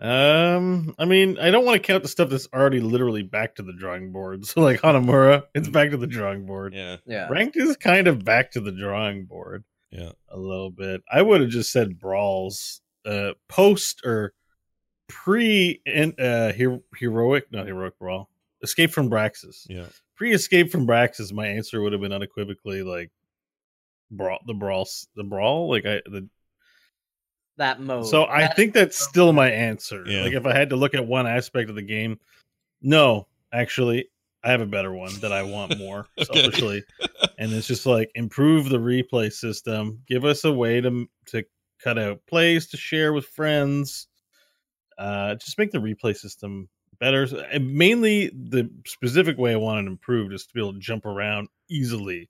[0.00, 3.62] Um, I mean, I don't want to count the stuff that's already literally back to
[3.62, 4.44] the drawing board.
[4.46, 6.72] So, like Hanamura, it's back to the drawing board.
[6.74, 6.98] Yeah.
[7.04, 10.12] yeah Ranked is kind of back to the drawing board Yeah.
[10.30, 11.02] a little bit.
[11.10, 14.34] I would have just said brawls, uh, post or
[15.08, 18.28] pre in uh her- heroic, not heroic brawl,
[18.62, 19.66] escape from Braxis.
[19.68, 19.86] Yeah.
[20.16, 23.10] Pre escape from Braxis, my answer would have been unequivocally like
[24.10, 24.86] brawl, the brawl,
[25.16, 25.68] the brawl.
[25.70, 26.28] Like I, the
[27.58, 30.02] that mode so I That- think that's still my answer.
[30.06, 30.22] Yeah.
[30.22, 32.18] Like if I had to look at one aspect of the game,
[32.80, 34.08] no, actually,
[34.42, 36.42] I have a better one that I want more Okay.
[36.42, 36.84] selfishly,
[37.38, 40.00] and it's just like improve the replay system.
[40.08, 41.44] Give us a way to to
[41.82, 44.06] cut out plays to share with friends.
[44.96, 47.22] Uh, just make the replay system better.
[47.52, 51.04] And mainly, the specific way I want it improved is to be able to jump
[51.06, 52.28] around easily.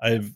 [0.00, 0.30] I've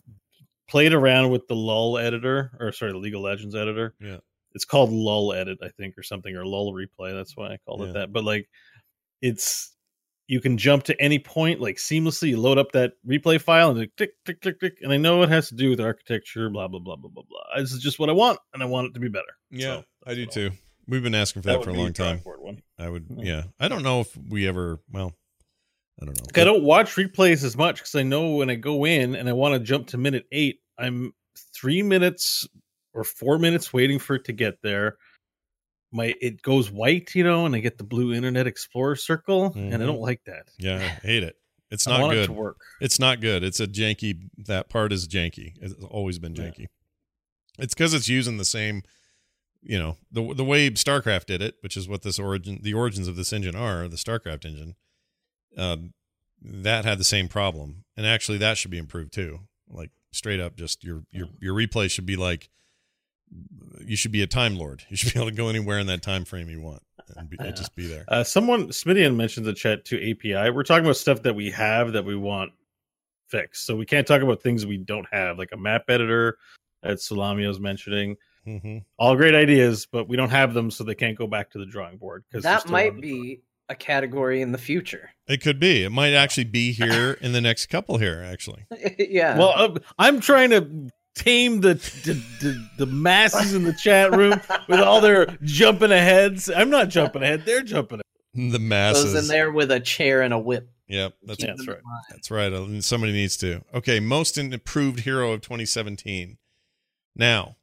[0.67, 4.17] played around with the lull editor or sorry the league of legends editor Yeah.
[4.53, 7.81] it's called lull edit i think or something or lull replay that's why i called
[7.81, 7.87] Yeah.
[7.89, 8.47] it that but like
[9.21, 9.71] it's
[10.27, 13.79] you can jump to any point like seamlessly you load up that replay file and
[13.79, 16.67] like, tick tick tick tick and i know it has to do with architecture blah
[16.67, 18.93] blah blah blah blah blah this is just what i want and i want it
[18.93, 20.51] to be better Yeah, So, I do too.
[20.87, 22.21] We've been asking for That that, for a long time.
[22.77, 23.23] I would, Yeah.
[23.23, 23.43] yeah.
[23.59, 25.13] I don't know if we ever, well,
[26.01, 26.41] I don't know.
[26.41, 29.33] I don't watch replays as much because I know when I go in and I
[29.33, 31.13] want to jump to minute eight, I'm
[31.53, 32.47] three minutes
[32.93, 34.97] or four minutes waiting for it to get there.
[35.91, 39.73] My it goes white, you know, and I get the blue Internet Explorer circle, and
[39.73, 39.85] I Mhm.
[39.87, 40.47] don't like that.
[40.57, 41.37] Yeah, I hate it.
[41.71, 42.25] It's I not want it good.
[42.27, 42.57] to work.
[42.81, 43.43] It's not good.
[43.43, 44.29] It's a janky.
[44.37, 45.53] That part is janky.
[45.61, 46.43] It's always been Yeah.
[46.49, 46.65] janky.
[47.57, 48.83] It's because it's using the same,
[49.61, 53.07] you know, the the way StarCraft did it, which is what this origin, the origins
[53.07, 54.75] of this engine are, the StarCraft engine.
[55.57, 55.93] Um,
[56.41, 59.39] that had the same problem, and actually that should be improved too.
[59.69, 62.49] Like straight up, just your your your replay should be like
[63.79, 64.83] you should be a time lord.
[64.89, 66.81] You should be able to go anywhere in that time frame you want
[67.15, 68.05] and be, just be there.
[68.07, 70.49] Uh, someone Smithian mentioned the chat to API.
[70.51, 72.51] We're talking about stuff that we have that we want
[73.27, 73.65] fixed.
[73.65, 76.37] So we can't talk about things we don't have, like a map editor
[76.83, 78.17] that Salamio's mentioning.
[78.45, 81.57] hmm All great ideas, but we don't have them, so they can't go back to
[81.59, 82.23] the drawing board.
[82.29, 85.11] because That might be a category in the future.
[85.27, 85.83] It could be.
[85.83, 88.23] It might actually be here in the next couple here.
[88.23, 88.65] Actually,
[88.99, 89.37] yeah.
[89.37, 94.39] Well, uh, I'm trying to tame the the, the the masses in the chat room
[94.67, 96.49] with all their jumping aheads.
[96.49, 98.01] I'm not jumping ahead; they're jumping.
[98.35, 98.53] Ahead.
[98.53, 99.13] the masses.
[99.13, 100.69] Goes in there with a chair and a whip.
[100.87, 101.79] Yep, that's Yeah, that's right.
[102.11, 102.53] That's right.
[102.53, 103.63] Uh, Somebody needs to.
[103.73, 106.37] Okay, most improved hero of 2017.
[107.15, 107.55] Now,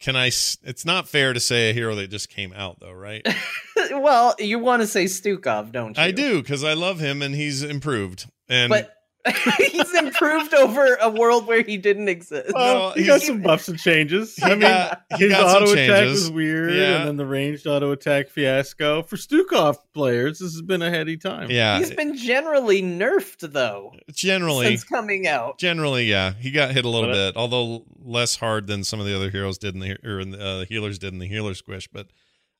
[0.00, 0.26] can I?
[0.26, 3.26] It's not fair to say a hero that just came out, though, right?
[3.90, 6.02] well, you want to say Stukov, don't you?
[6.02, 8.26] I do because I love him and he's improved.
[8.48, 8.94] And But
[9.72, 12.52] he's improved over a world where he didn't exist.
[12.54, 14.38] Well, he got some buffs and changes.
[14.42, 16.98] I mean, got- his auto attack was weird, Yeah.
[16.98, 20.40] and then the ranged auto attack fiasco for Stukov players.
[20.40, 21.50] This has been a heady time.
[21.50, 25.58] yeah, He's been generally nerfed though generally, since coming out.
[25.58, 29.00] generally, yeah, he got hit a little But, uh, bit, although less hard than some
[29.00, 31.18] of the other heroes did in the or in the, uh, the healers did in
[31.18, 31.88] the healer squish.
[31.90, 32.08] But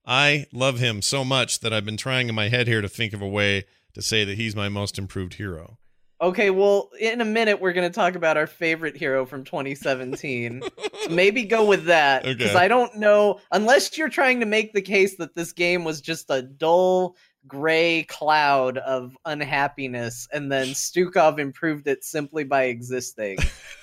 [0.07, 3.13] I love him so much that I've been trying in my head here to think
[3.13, 5.79] of a way to say that he's my most improved hero.
[6.25, 10.63] Okay, well, in a minute we're going to talk about our favorite hero from 2017.
[10.63, 10.69] so
[11.11, 12.59] maybe go with that because Okay.
[12.59, 16.31] I don't know unless you're trying to make the case that this game was just
[16.31, 17.17] a dull
[17.47, 23.37] gray cloud of unhappiness and then Stukov improved it simply by existing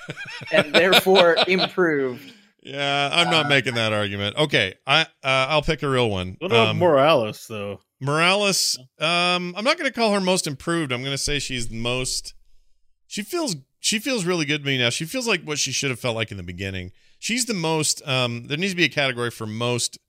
[0.51, 2.33] and therefore improved.
[2.63, 4.35] Yeah, I'm not making that argument.
[4.37, 6.37] Okay, I uh, I'll pick a real one.
[6.39, 7.81] What about Um, Morales though?
[8.01, 10.91] Morales, um, I'm not going to call her most improved.
[10.91, 12.33] I'm going to say she's most.
[13.05, 14.89] She feels she feels really good to me now.
[14.89, 16.91] She feels like what she should have felt like in the beginning.
[17.19, 18.05] She's the most.
[18.07, 19.99] Um, there needs to be a category for most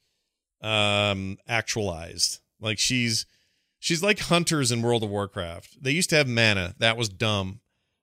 [0.62, 2.40] um, actualized.
[2.60, 3.26] Like she's
[3.78, 5.82] she's like hunters in World of Warcraft.
[5.82, 6.74] They used to have mana.
[6.78, 7.60] That was dumb.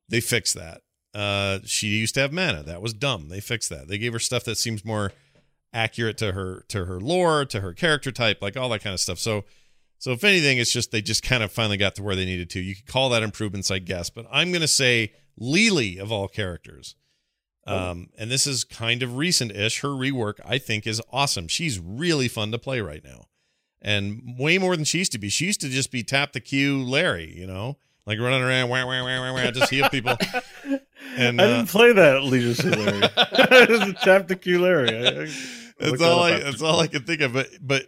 [0.07, 0.81] They fixed that.
[1.13, 2.61] Uh, she used to have mana.
[2.61, 3.29] That was dumb.
[3.29, 3.87] They fixed that.
[3.87, 5.13] They gave her stuff that seems more
[5.73, 8.99] accurate to her to her lore, to her character type, like all that kind of
[8.99, 9.19] stuff.
[9.19, 9.45] So
[9.99, 12.49] so if anything, it's just they just kind of finally got to where they needed
[12.51, 12.59] to.
[12.59, 14.09] You could call that improvements, I guess.
[14.09, 16.95] But I'm gonna say Li Li of all characters.
[17.67, 19.81] Um, and this is kind of recent-ish.
[19.81, 21.47] Her rework, I think, is awesome.
[21.47, 23.25] She's really fun to play right now,
[23.79, 25.29] and way more than she used to be.
[25.29, 27.77] She used to just be tap the Q Larry, you know,
[28.07, 30.17] like running around, wah, wah, wah, wah, wah, just heal people.
[31.17, 33.01] And I uh, didn't play that Leisure Larry.
[33.67, 34.89] Just tap the Q Larry.
[34.95, 35.29] I- I-
[35.79, 37.33] that's all I that's all I could think of.
[37.33, 37.85] But but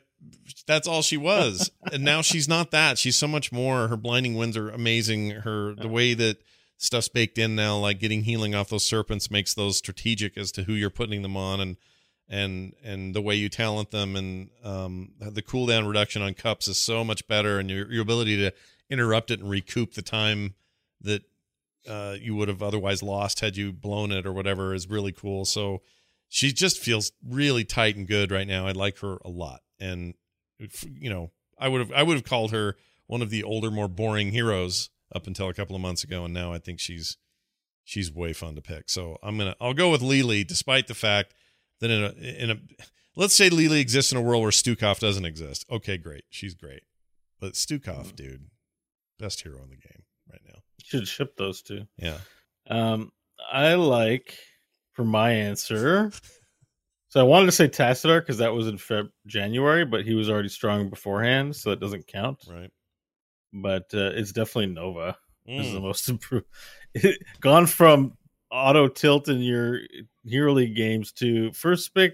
[0.67, 1.71] that's all she was.
[1.91, 2.97] and now she's not that.
[2.97, 3.87] She's so much more.
[3.87, 5.31] Her blinding winds are amazing.
[5.31, 6.37] Her the way that
[6.77, 10.63] stuff's baked in now, like getting healing off those serpents, makes those strategic as to
[10.63, 11.77] who you're putting them on and
[12.29, 16.79] and and the way you talent them and um, the cooldown reduction on cups is
[16.79, 18.53] so much better and your your ability to
[18.89, 20.55] interrupt it and recoup the time
[21.01, 21.23] that
[21.87, 25.45] uh, you would have otherwise lost had you blown it or whatever is really cool.
[25.45, 25.81] So
[26.29, 28.67] she just feels really tight and good right now.
[28.67, 30.13] I like her a lot, and
[30.83, 32.75] you know, I would have I would have called her
[33.07, 36.33] one of the older, more boring heroes up until a couple of months ago, and
[36.33, 37.17] now I think she's
[37.83, 38.89] she's way fun to pick.
[38.89, 41.33] So I'm gonna I'll go with Li Li, despite the fact
[41.79, 42.57] that in a in a
[43.15, 45.65] let's say Li Li exists in a world where Stukov doesn't exist.
[45.69, 46.83] Okay, great, she's great,
[47.39, 48.47] but Stukov, dude,
[49.19, 50.59] best hero in the game right now.
[50.83, 51.85] Should ship those two.
[51.97, 52.17] Yeah.
[52.69, 53.11] Um,
[53.51, 54.37] I like
[54.93, 56.11] for my answer.
[57.11, 60.29] So I wanted to say Tassadar because that was in Feb January, but he was
[60.29, 62.45] already strong beforehand, so that doesn't count.
[62.49, 62.71] Right.
[63.51, 65.17] But uh, it's definitely Nova.
[65.45, 65.83] This is the Mm.
[65.83, 66.45] most improved.
[67.41, 68.13] Gone from
[68.49, 69.79] auto tilt in your
[70.23, 72.13] Hero League games to first pick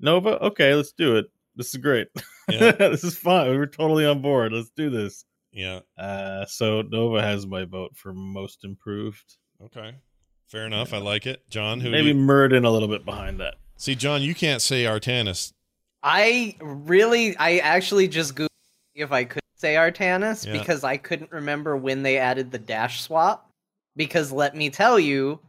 [0.00, 0.36] Nova.
[0.46, 1.26] Okay, let's do it.
[1.54, 2.08] This is great.
[2.48, 2.72] Yeah.
[2.78, 3.50] this is fun.
[3.50, 4.52] We're totally on board.
[4.52, 5.24] Let's do this.
[5.52, 5.78] Yeah.
[5.96, 9.36] Uh, so Nova has my vote for most improved.
[9.64, 9.94] Okay.
[10.48, 10.92] Fair enough.
[10.92, 11.48] I like it.
[11.50, 13.54] John, who Maybe you- Murden a little bit behind that.
[13.82, 15.52] See, John, you can't say Artanis.
[16.04, 18.46] I really, I actually just googled
[18.94, 20.52] if I could say Artanis Yeah.
[20.52, 23.50] because I couldn't remember when they added the dash swap.
[23.96, 25.40] Because let me tell you,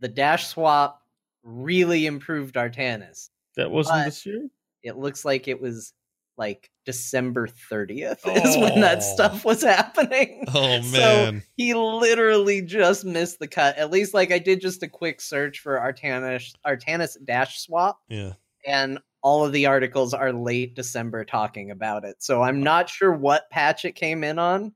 [0.00, 1.00] the dash swap
[1.44, 3.30] really improved Artanis.
[3.54, 4.48] That wasn't But this year.
[4.82, 5.92] It looks like it was
[6.38, 9.14] like December 30th is when that Oh.
[9.14, 10.44] stuff was happening.
[10.54, 10.82] Oh man.
[10.92, 11.00] So
[11.32, 11.42] man.
[11.56, 13.76] he literally just missed the cut.
[13.78, 18.32] At least like I did just a quick search for Artanis Artanis dash swap yeah.
[18.66, 22.16] and all of the articles are late December talking about it.
[22.20, 24.72] So I'm not sure what patch it came in on,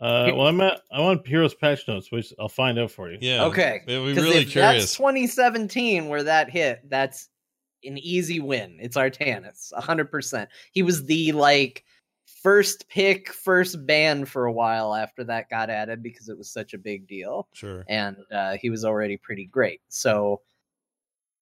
[0.00, 3.18] Uh, well, I'm at, I want Heroes patch notes, which I'll find out for you.
[3.20, 3.44] Yeah.
[3.46, 3.80] Okay.
[3.88, 4.82] We're 'Cause really curious.
[4.84, 6.88] That's 2017 where that hit.
[6.88, 7.28] That's
[7.84, 8.78] an easy win.
[8.80, 10.46] It's Artanis, 100%.
[10.72, 11.84] He was the like
[12.42, 16.74] first pick, first ban for a while after that got added because it was such
[16.74, 17.48] a big deal.
[17.52, 17.84] Sure.
[17.88, 19.80] And uh, he was already pretty great.
[19.88, 20.42] So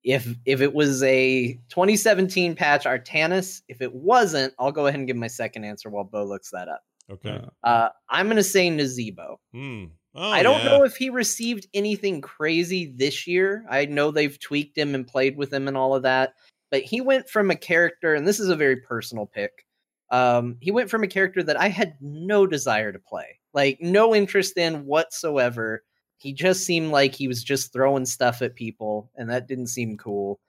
[0.05, 5.07] if if it was a 2017 patch Artanis, if it wasn't, I'll go ahead and
[5.07, 6.83] give my second answer while Bo looks that up.
[7.11, 7.41] Okay.
[7.65, 9.37] Uh, I'm gonna say Nazeebo.
[9.53, 9.85] Hmm.
[10.17, 10.71] Oh, I don't yeah.
[10.71, 13.67] know if he received anything crazy this year.
[13.71, 16.35] I know they've tweaked him and played with him and all of that,
[16.71, 19.67] but he went from a character, and this is a very personal pick.
[20.11, 24.15] Um, he went from a character that I had no desire to play, like no
[24.15, 25.83] interest in whatsoever.
[26.17, 29.99] He just seemed like he was just throwing stuff at people, and that didn't seem
[29.99, 30.41] cool.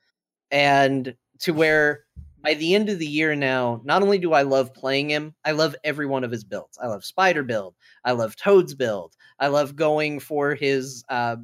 [0.49, 2.05] And to where
[2.47, 5.51] by the end of the year now, not only do I love playing him, I
[5.51, 6.77] love every one of his builds.
[6.81, 7.75] I love Spider build,
[8.05, 11.35] I love Toad's build, I love going for his uh,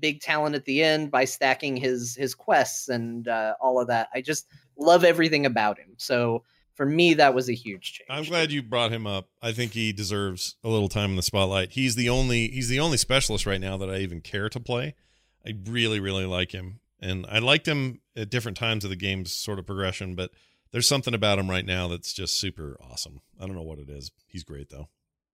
[0.00, 4.10] big talent at the end by stacking his his quests and uh, all of that.
[4.12, 5.94] I just love everything about him.
[5.96, 6.44] So
[6.74, 8.08] for me, that was a huge change.
[8.10, 9.28] I'm glad you brought him up.
[9.40, 11.70] I think he deserves a little time in the spotlight.
[11.70, 14.94] He's the only he's the only specialist right now that I even care to play.
[15.42, 19.32] I really really like him, and I liked him at different times of the game's
[19.32, 20.14] sort of progression.
[20.14, 20.32] But
[20.72, 23.20] there's something about him right now that's just super awesome.
[23.40, 24.10] I don't know what it is.
[24.26, 24.88] He's great though.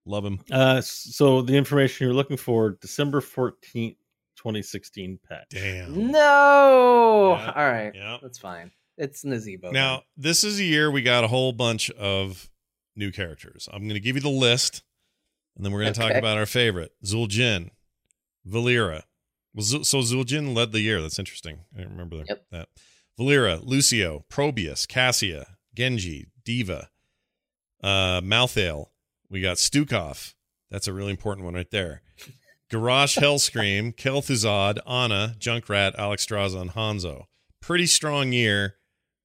[0.05, 0.41] Love him.
[0.51, 3.97] Uh, so the information you're looking for, December 14th,
[4.37, 5.47] 2016 patch.
[5.51, 6.13] Damn.
[6.13, 7.37] No.
[7.39, 7.93] Yeah, All right.
[7.95, 8.19] yeah.
[8.23, 8.71] That's fine.
[8.97, 9.73] It's Nazeebo.
[9.73, 12.49] Now, this is a year we got a whole bunch of
[12.95, 13.69] new characters.
[13.73, 14.83] I'm going to give you the list,
[15.57, 17.71] and then we're going to talk about our favorite Zul'jin,
[18.49, 19.03] Valeera.
[19.55, 21.03] Well, so Zul'jin led the year.
[21.03, 21.59] That's interesting.
[21.75, 22.29] I didn't remember that.
[22.29, 22.45] Yep.
[22.53, 22.69] that.
[23.19, 26.89] Valeera, Lucio, Probius, Cassia, Genji, D.Va,
[27.83, 28.87] uh, Malthael.
[29.31, 30.35] We got Stukov.
[30.71, 32.03] That's a really important one right there.
[32.71, 37.25] Garrosh, Hellscream, Kel'Thuzad, Anna, Junkrat, Alex and Hanzo.
[37.61, 38.77] Pretty strong year.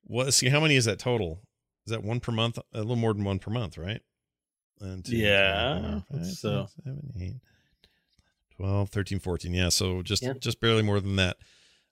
[0.04, 0.34] What?
[0.34, 1.42] See, how many is that total?
[1.86, 2.58] Is that one per month?
[2.74, 4.02] A little more than one per month, right?
[4.78, 7.36] One, two, three, Yeah, four, five, so- six, seven, eight,
[8.58, 9.54] 12, 13, 14.
[9.54, 10.34] Yeah, so just Yeah.
[10.40, 11.38] just barely more than that.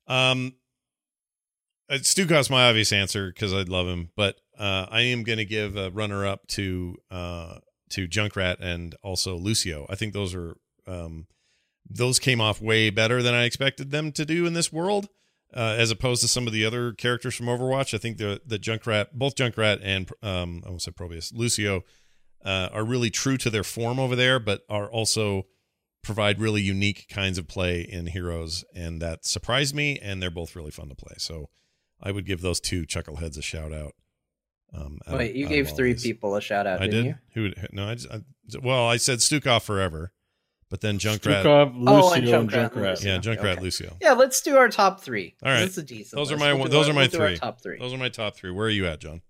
[0.08, 0.56] Um,
[1.98, 5.76] Stukov's my obvious answer because I love him, but uh, I am going to give
[5.76, 7.60] a runner up to uh,
[7.92, 9.86] to Junkrat and also Lucio.
[9.90, 11.28] I think those are um,
[11.90, 15.10] those came off way better than I expected them to do in this world,
[15.56, 17.94] uh, as opposed to some of the other characters from Overwatch.
[17.94, 21.84] I think the the Junkrat, both Junkrat and um, I almost said Probius, Lucio,
[22.46, 25.48] uh, are really true to their form over there, but are also
[26.04, 29.98] provide really unique kinds of play in Heroes, and that surprised me.
[30.00, 31.16] And they're both really fun to play.
[31.18, 31.50] So
[32.02, 33.94] I would give those two chuckleheads a shout out.
[34.74, 36.04] Um, out Wait, you out gave three these.
[36.04, 37.06] people a shout out, I didn't did.
[37.06, 37.16] you?
[37.34, 37.42] Who?
[37.44, 38.20] would- No, I, just, I
[38.62, 40.12] well, I said Stukov forever,
[40.70, 41.44] but then Junkrat.
[41.44, 42.76] Stukov, Lucio, Oh, and and Junkrat, Junkrat.
[42.92, 43.12] Lucio.
[43.12, 43.62] Yeah, Junkrat, Okay.
[43.62, 43.98] Lucio.
[44.02, 45.36] Yeah, let's do our top three.
[45.44, 45.62] All right.
[45.62, 46.18] That's a decent.
[46.20, 47.38] Those are my We'll those our- are my we'll three.
[47.38, 47.80] top three.
[47.80, 48.52] Those are my top three.
[48.52, 49.22] Where are you at, John?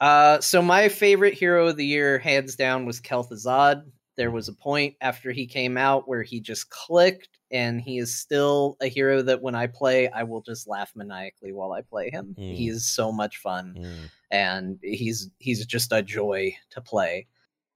[0.00, 3.82] Uh, so my favorite hero of the year, hands down, was Kel'Thuzad.
[4.16, 8.16] There was a point after he came out where he just clicked, and he is
[8.16, 12.10] still a hero that when I play, I will just laugh maniacally while I play
[12.10, 12.34] him.
[12.38, 12.54] Mm.
[12.54, 14.10] He is so much fun, Mm.
[14.30, 17.26] and he's he's just a joy to play.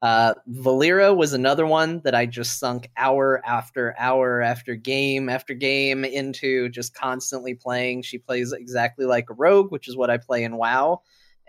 [0.02, 5.54] Uh, Valeera was another one that I just sunk hour after hour after game after
[5.54, 8.02] game into, just constantly playing.
[8.02, 11.00] She plays exactly like a rogue, which is what I play in WoW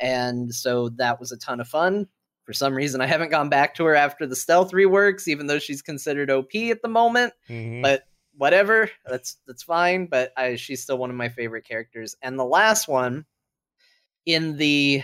[0.02, 2.08] and so that was a ton of fun.
[2.44, 5.58] For some reason, I haven't gone back to her after the stealth reworks, even though
[5.60, 7.34] she's considered OP at the moment.
[7.50, 7.82] Mhm.
[7.82, 8.04] But
[8.37, 10.07] whatever, that's that's fine.
[10.07, 12.16] But I, she's still one of my favorite characters.
[12.21, 13.25] And the last one
[14.25, 15.03] in the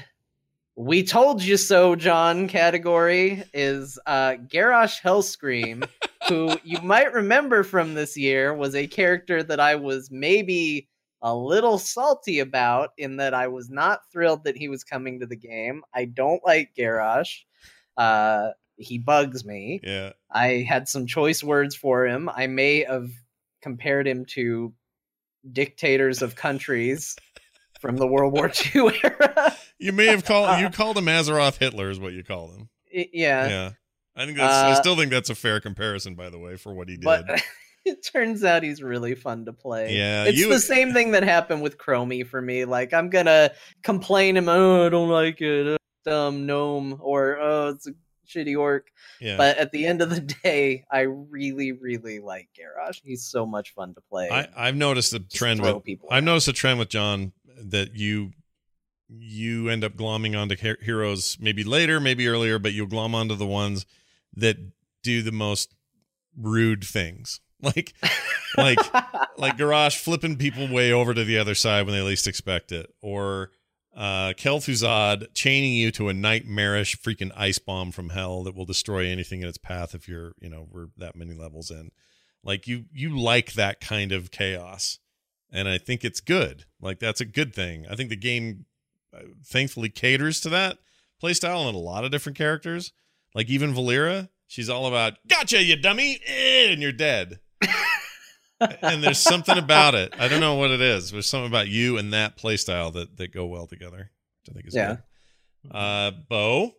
[0.76, 5.88] "We told you so, John" category is uh, Garrosh Hellscream,
[6.30, 10.88] who you might remember from this year was a character that I was maybe
[11.22, 15.28] a little salty about in that I was not thrilled that he was coming to
[15.28, 15.84] the game.
[15.94, 17.42] I don't like Garrosh.
[17.96, 18.50] Uh,
[18.82, 19.80] he bugs me.
[19.84, 20.12] Yeah.
[20.32, 22.30] I had some choice words for him.
[22.34, 23.10] I may have
[23.62, 24.74] compared him to
[25.52, 27.16] dictators of countries
[27.80, 29.56] from the World War II era.
[29.80, 32.70] You may have called you called him Azeroth Hitler is what you called him.
[32.92, 33.48] Yeah.
[33.48, 33.70] Yeah.
[34.16, 36.74] I think that's I Uh, still think that's a fair comparison by the way for
[36.74, 37.06] what he did.
[37.06, 37.26] But
[37.86, 39.96] it turns out he's really fun to play.
[39.98, 42.66] Yeah, it's you- the same thing that happened with Chromie for me.
[42.66, 43.52] Like I'm gonna
[43.84, 47.92] complain him, oh, I don't like it, dumb gnome, or oh, it's a
[48.34, 48.92] shitty orc.
[49.20, 49.38] yeah.
[49.38, 53.02] But at the end of the day, I really, really like Garrosh.
[53.04, 54.30] He's so much fun to play.
[54.30, 58.32] I, I've noticed the trend with people I've noticed a trend with John that you
[59.10, 63.36] you end up glomming onto her- heroes maybe later, maybe earlier, but you'll glom onto
[63.36, 63.86] the ones
[64.36, 64.58] that
[65.04, 65.74] do the most
[66.38, 67.40] rude things.
[67.64, 67.94] Like
[68.58, 68.80] like
[69.38, 72.92] like Garrosh flipping people way over to the other side when they least expect it,
[73.04, 73.52] or
[73.96, 79.08] uh Kel'Thuzad chaining you to a nightmarish freaking ice bomb from hell that will destroy
[79.08, 81.92] anything in its path if you're, you know, we're that many levels in.
[82.44, 85.00] Like you you like that kind of chaos.
[85.52, 86.66] And I think it's good.
[86.80, 87.86] Like that's a good thing.
[87.90, 88.66] I think the game
[89.14, 90.78] uh, thankfully caters to that
[91.22, 92.94] playstyle and a lot of different characters.
[93.36, 97.40] Like even Valeera, she's all about gotcha, you dummy, eh, and you're dead.
[98.82, 100.14] and there's something about it.
[100.20, 101.12] I don't know what it is.
[101.12, 104.12] There's something about you and that playstyle that that go well together.
[104.42, 104.96] Which I think is Yeah.
[104.96, 105.72] good.
[105.76, 106.72] Uh, Bo,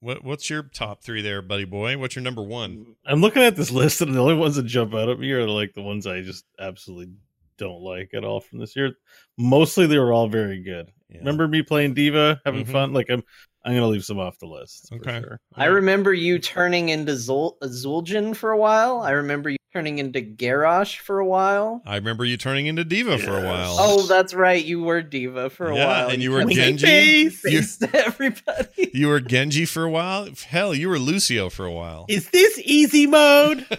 [0.00, 1.96] what what's your top three there, buddy boy?
[1.98, 2.96] What's your number one?
[3.06, 5.48] I'm looking at this list, and the only ones that jump out at me are
[5.48, 7.14] like the ones I just absolutely
[7.58, 8.92] don't like at all from this year.
[9.38, 10.90] Mostly, they were all very good.
[11.10, 12.72] Remember me playing D.Va, having Mhm.
[12.72, 12.92] fun?
[12.92, 13.22] Like I'm,
[13.64, 14.88] I'm gonna leave some off the list.
[14.88, 15.20] for Okay.
[15.20, 15.40] sure.
[15.54, 19.00] I remember you turning into Zul- Zul'jin for a while.
[19.00, 21.82] I remember you turning into Garrosh for a while.
[21.84, 23.76] I remember you turning into D.Va for a while.
[23.78, 24.64] Oh, that's right.
[24.64, 26.08] You were D.Va for a Yeah, while.
[26.08, 27.28] and you were Genji.
[27.28, 28.90] face You- to everybody.
[28.94, 30.28] You were Genji for a while.
[30.48, 32.06] Hell, you were Lucio for a while.
[32.08, 33.66] Is this easy mode?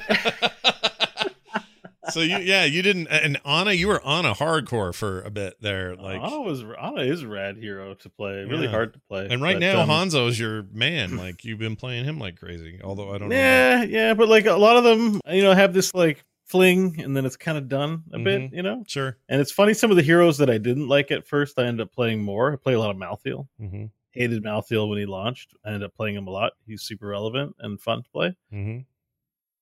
[2.12, 3.08] So you, yeah, you didn't.
[3.08, 5.96] And Anna, you were Anna hardcore for a bit there.
[5.96, 8.44] Like, Anna was Anna is a rad hero to play.
[8.46, 8.70] Really Yeah.
[8.72, 9.28] hard to play.
[9.30, 11.18] and right but, now um, is your man.
[11.28, 12.80] Like you've been playing him like crazy.
[12.84, 13.36] Although I don't know.
[13.36, 17.16] Yeah, yeah, but like a lot of them, you know, have this like fling, and
[17.18, 18.54] then it's kind of done a bit, Mhm.
[18.56, 18.84] you know.
[18.88, 19.18] Sure.
[19.28, 21.86] And it's funny, some of the heroes that I didn't like at first, I ended
[21.86, 22.54] up playing more.
[22.54, 23.48] I play a lot of Malthael.
[23.62, 23.86] Mm-hmm.
[24.12, 25.54] Hated Malthael when he launched.
[25.66, 26.54] I ended up playing him a lot.
[26.66, 28.36] He's super relevant and fun to play.
[28.54, 28.80] Mm-hmm.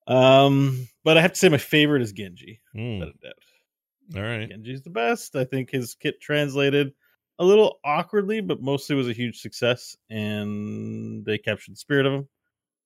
[0.07, 2.61] Um, but I have to say my favorite is Genji.
[2.75, 2.99] Mm.
[2.99, 4.15] without a doubt.
[4.15, 4.49] All right.
[4.49, 5.35] Genji's the best.
[5.35, 6.93] I think his kit translated
[7.39, 12.13] a little awkwardly, but mostly was a huge success, and they captured the spirit of
[12.13, 12.27] him.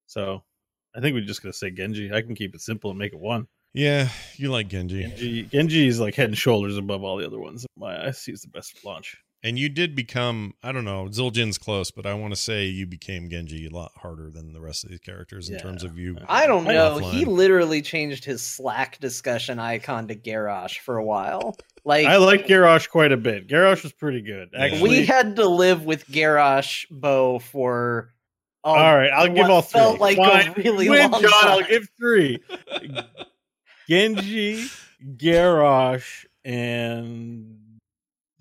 [0.08, 0.44] So
[0.96, 2.12] I think we're just gonna say Genji.
[2.12, 3.48] I can keep it simple and make it one.
[3.74, 5.04] Yeah, you like Genji.
[5.04, 7.64] Genji, Genji is like head and shoulders above all the other ones.
[7.64, 9.16] in My eyes, he's the best launch.
[9.42, 12.86] And you did become, I don't know, Zul'jin's close, but I want to say you
[12.86, 15.62] became Genji a lot harder than the rest of these characters in Yeah.
[15.62, 16.18] terms of you.
[16.28, 17.00] I don't know.
[17.00, 17.12] offline.
[17.12, 21.56] He literally changed his Slack discussion icon to Garrosh for a while.
[21.86, 23.48] Like I like Garrosh quite a bit.
[23.48, 24.50] Garrosh was pretty good.
[24.54, 28.14] Actually, we had to live with Garrosh Bo for.
[28.66, 29.80] all right, I'll give all three.
[29.80, 30.50] Felt like Fine.
[30.50, 31.32] a really Win, long John.
[31.34, 32.40] I'll give three.
[33.88, 34.66] Genji,
[35.16, 37.59] Garrosh, and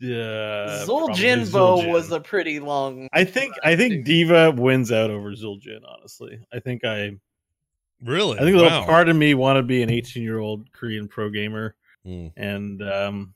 [0.03, 3.09] uh, probably Zul'jin Bo was a pretty long.
[3.13, 5.81] I think I think D.Va wins out over Zul'jin.
[5.87, 7.13] Honestly, I think I
[8.03, 8.37] Really?
[8.39, 8.87] I think a little Wow.
[8.87, 11.75] part of me want to be an 18 year old Korean pro gamer,
[12.07, 12.33] Mm.
[12.37, 13.35] and um,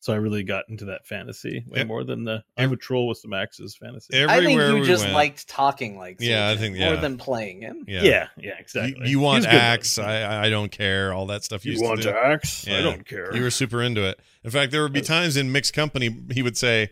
[0.00, 1.86] so I really got into that fantasy way Yep.
[1.88, 4.24] more than the I'm a troll with some axes fantasy.
[4.24, 7.16] I think you we just went- liked talking like Yeah, I Zul'jin think- more than
[7.18, 7.84] playing him.
[7.88, 8.02] Yeah.
[8.02, 9.08] yeah, yeah, exactly.
[9.08, 9.98] you want He's axe?
[9.98, 11.12] I I don't care.
[11.12, 11.64] All that stuff.
[11.64, 12.10] You used to want do.
[12.10, 12.66] axe?
[12.68, 12.82] I Yeah.
[12.82, 13.34] don't care.
[13.34, 14.20] You were super into it.
[14.44, 16.90] In fact, there would be times in mixed company he would say,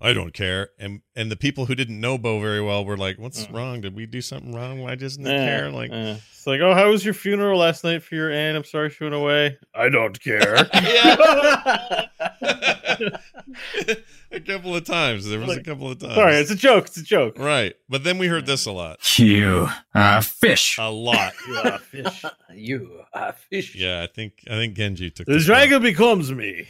[0.00, 3.18] "I don't care," and and the people who didn't know Bo very well were like,
[3.18, 3.80] "What's wrong?
[3.80, 4.80] Did we do something wrong?
[4.80, 5.36] Why doesn't he Uh.
[5.36, 8.56] Care?" Like, it's like, oh, how was your funeral last night for your aunt?
[8.56, 9.56] I'm sorry she went away.
[9.74, 10.68] I don't care.
[14.32, 15.26] a couple of times.
[15.28, 16.14] There was a couple of times.
[16.14, 16.86] Sorry, it's a joke.
[16.86, 17.38] It's a joke.
[17.38, 17.74] right.
[17.88, 19.18] But then we heard this a lot.
[19.18, 20.76] You uh, fish.
[20.78, 21.32] A lot.
[21.48, 22.24] Yeah, fish.
[22.54, 23.74] you are fish.
[23.74, 25.56] Yeah, I think I think Genji took The this one.
[25.56, 26.66] dragon becomes me.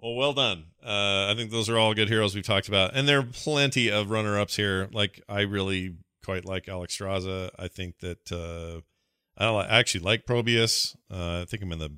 [0.00, 0.64] well, well done.
[0.84, 3.90] Uh, I think those are all good heroes we've talked about, and there are plenty
[3.90, 4.88] of runner-ups here.
[4.92, 5.94] Like I really
[6.24, 7.50] quite like Alexstrasza.
[7.58, 8.80] I think that uh,
[9.36, 10.96] I li- I actually like Probius.
[11.10, 11.92] Uh, I think I'm in the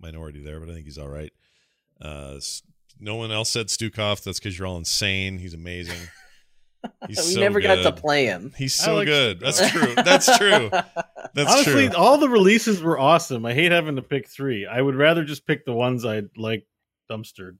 [0.00, 1.32] minority there, but I think he's all right.
[2.00, 2.38] Uh,
[3.00, 4.22] no one else said Stukov.
[4.22, 5.38] That's because you're all insane.
[5.38, 5.98] He's amazing.
[7.08, 8.52] He's we so never got to play him.
[8.56, 9.40] He's so like good.
[9.40, 9.42] Stukov.
[9.42, 9.94] That's true.
[9.94, 10.70] That's true.
[11.34, 11.96] That's Honestly, true.
[11.96, 13.44] all the releases were awesome.
[13.44, 14.66] I hate having to pick three.
[14.66, 16.66] I would rather just pick the ones I like
[17.10, 17.58] dumpstered,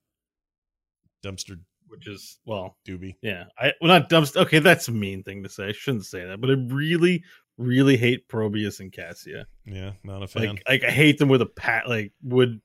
[1.24, 1.59] Dumpster
[1.89, 3.16] which is well, doobie.
[3.23, 3.44] yeah.
[3.59, 4.43] I well not dumpster.
[4.43, 5.69] Okay, that's a mean thing to say.
[5.69, 7.24] I shouldn't say that, but I really,
[7.56, 9.47] really hate Probius and Cassia.
[9.65, 10.47] Yeah, not a fan.
[10.48, 11.89] Like, like I hate them with a pat.
[11.89, 12.60] Like would,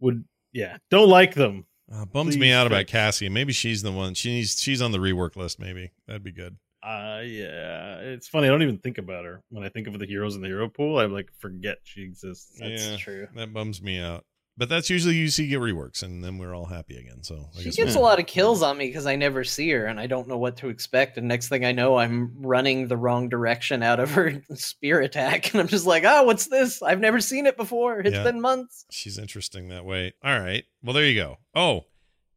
[0.00, 0.76] would yeah.
[0.90, 1.66] Don't like them.
[1.92, 2.86] Uh, bums me Please out about.
[2.86, 3.28] Cassie.
[3.28, 4.14] Maybe she's the one.
[4.14, 5.58] She's she's on the rework list.
[5.58, 6.56] Maybe that'd be good.
[6.82, 7.98] Uh yeah.
[7.98, 8.48] It's funny.
[8.48, 10.68] I don't even think about her when I think of the heroes in the hero
[10.68, 10.98] pool.
[10.98, 12.58] I like forget she exists.
[12.58, 13.28] That's yeah, true.
[13.36, 14.24] That bums me out.
[14.56, 17.22] But that's usually you see get reworks, and then we're all happy again.
[17.22, 19.44] So I She guess gets we'll- a lot of kills on me because I never
[19.44, 21.16] see her and I don't know what to expect.
[21.16, 25.52] And next thing I know, I'm running the wrong direction out of her spear attack.
[25.54, 26.82] And I'm just like, oh, what's this?
[26.82, 28.00] I've never seen it before.
[28.00, 28.24] It's Yeah.
[28.24, 28.84] been months.
[28.90, 30.12] she's interesting that way.
[30.22, 30.64] All right.
[30.82, 31.38] Well, there you go.
[31.54, 31.86] Oh,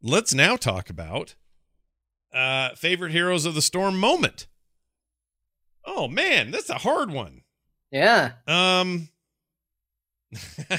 [0.01, 1.35] let's now talk about
[2.33, 4.47] uh favorite heroes of the storm moment.
[5.85, 7.41] Oh man, that's a hard one.
[7.91, 8.31] Yeah.
[8.47, 9.09] Um.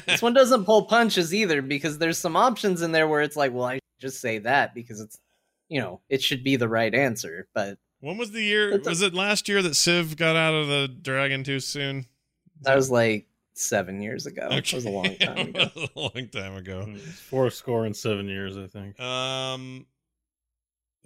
[0.06, 3.52] This one doesn't pull punches either because there's some options in there where it's like,
[3.52, 5.18] well, I just say that because it's,
[5.68, 7.48] you know, it should be the right answer.
[7.54, 8.78] But when was the year?
[8.84, 12.06] Was it last year that Civ got out of the dragon too soon?
[12.62, 14.42] That was like seven years ago.
[14.46, 14.58] Okay.
[14.58, 15.70] It was a long time ago.
[15.74, 16.94] a long time ago.
[17.30, 19.00] Four score in seven years, I think.
[19.00, 19.86] Um,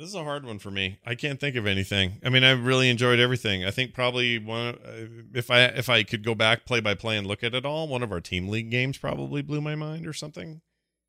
[0.01, 0.99] this is a hard one for me.
[1.05, 2.21] I can't think of anything.
[2.25, 3.67] I mean, I really enjoyed everything.
[3.67, 7.19] I think probably one uh, if I if I could go back play by play
[7.19, 10.07] and look at it all, one of our team league games probably blew my mind
[10.07, 10.63] or something.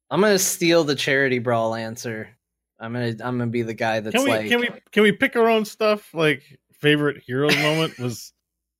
[0.10, 2.36] I'm gonna steal the charity brawl answer.
[2.82, 5.14] I'm gonna I'm gonna be the guy that's can we, like can we can we
[5.14, 6.14] pick our own stuff?
[6.14, 6.44] Like
[6.74, 8.34] favorite heroes moment was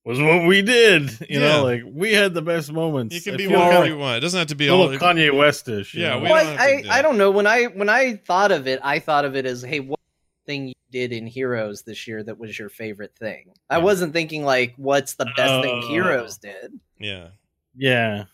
[0.04, 1.10] was what we did.
[1.22, 1.40] You yeah.
[1.40, 3.16] know, like we had the best moments.
[3.16, 4.18] It can be whatever you want.
[4.18, 5.94] It doesn't have to be all Kanye Westish.
[5.94, 7.32] Yeah, well, I, I, I don't know.
[7.32, 10.01] When I when I thought of it, I thought of it as, hey, what
[10.46, 13.44] thing you did in Heroes this year that was your favorite thing?
[13.48, 13.54] Yeah.
[13.70, 16.80] I wasn't thinking like, what's the best uh, thing Heroes did?
[17.00, 17.30] Yeah,
[17.76, 18.26] yeah,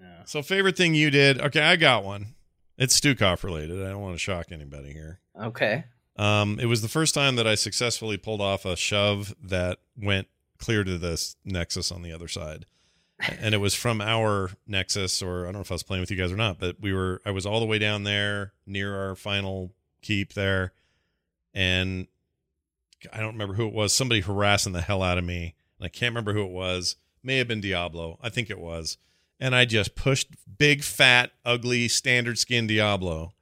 [0.00, 0.24] yeah.
[0.24, 1.40] So favorite thing you did?
[1.40, 2.34] Okay, I got one.
[2.78, 3.84] It's Stukov related.
[3.84, 5.20] I don't want to shock anybody here.
[5.40, 5.84] Okay.
[6.16, 10.28] Um, it was the first time that I successfully pulled off a shove that went
[10.58, 12.66] clear to this nexus on the other side.
[13.40, 16.10] and it was from our nexus, or I don't know if I was playing with
[16.10, 18.96] you guys or not, but we were, I was all the way down there near
[18.96, 20.72] our final keep there.
[21.54, 22.06] And
[23.12, 23.92] I don't remember who it was.
[23.92, 25.54] Somebody harassing the hell out of me.
[25.78, 26.96] And I can't remember who it was.
[27.22, 28.18] May have been Diablo.
[28.22, 28.98] I think it was.
[29.38, 33.32] And I just pushed big, fat, ugly, standard skin Diablo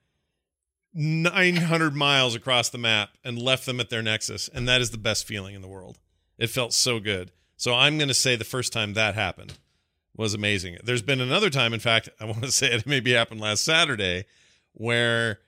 [0.93, 4.49] 900 miles across the map and left them at their nexus.
[4.53, 5.99] And that is the best feeling in the world.
[6.39, 7.32] It felt so good.
[7.57, 9.59] So I'm going to say the first time that happened
[10.16, 10.78] was amazing.
[10.82, 14.24] There's been another time, in fact, I want to say it maybe happened last Saturday,
[14.73, 15.41] where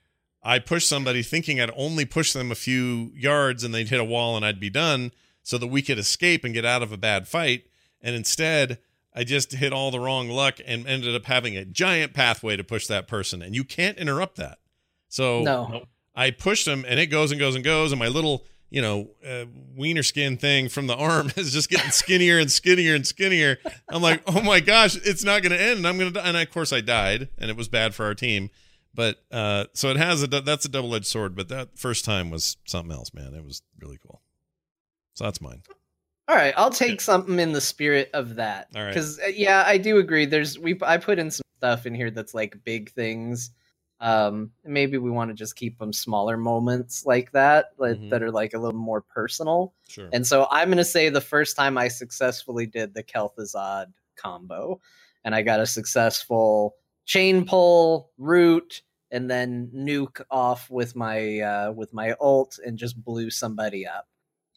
[0.43, 4.05] I pushed somebody thinking I'd only push them a few yards and they'd hit a
[4.05, 5.11] wall and I'd be done
[5.41, 7.65] so that we could escape and get out of a bad fight.
[8.01, 8.79] And instead,
[9.15, 12.63] I just hit all the wrong luck and ended up having a giant pathway to
[12.63, 13.41] push that person.
[13.41, 14.59] And you can't interrupt that.
[15.07, 15.85] So no.
[16.15, 17.91] I pushed them and it goes and goes and goes.
[17.91, 19.45] And my little you know, uh,
[19.75, 23.59] wiener skin thing from the arm is just getting skinnier and skinnier and skinnier.
[23.87, 25.77] I'm like, oh my gosh, it's not going to end.
[25.77, 26.27] And I'm going to die.
[26.27, 28.49] And of course, I died, and it was bad for our team.
[28.95, 31.35] But uh, so it has a that's a double edged sword.
[31.35, 33.33] But that first time was something else, man.
[33.33, 34.21] It was really cool.
[35.15, 35.63] So that's mine.
[36.27, 38.69] All right, I'll take something in the spirit of that.
[38.75, 40.25] All right, because uh, yeah, I do agree.
[40.25, 43.51] There's we I put in some stuff in here that's like big things
[44.03, 48.09] um maybe we want to just keep them smaller moments like that like, mm-hmm.
[48.09, 50.09] that are like a little more personal sure.
[50.11, 53.85] and so i'm going to say the first time i successfully did the kel'thuzad
[54.17, 54.79] combo
[55.23, 58.81] and i got a successful chain pull root
[59.11, 64.07] and then nuke off with my uh with my ult and just blew somebody up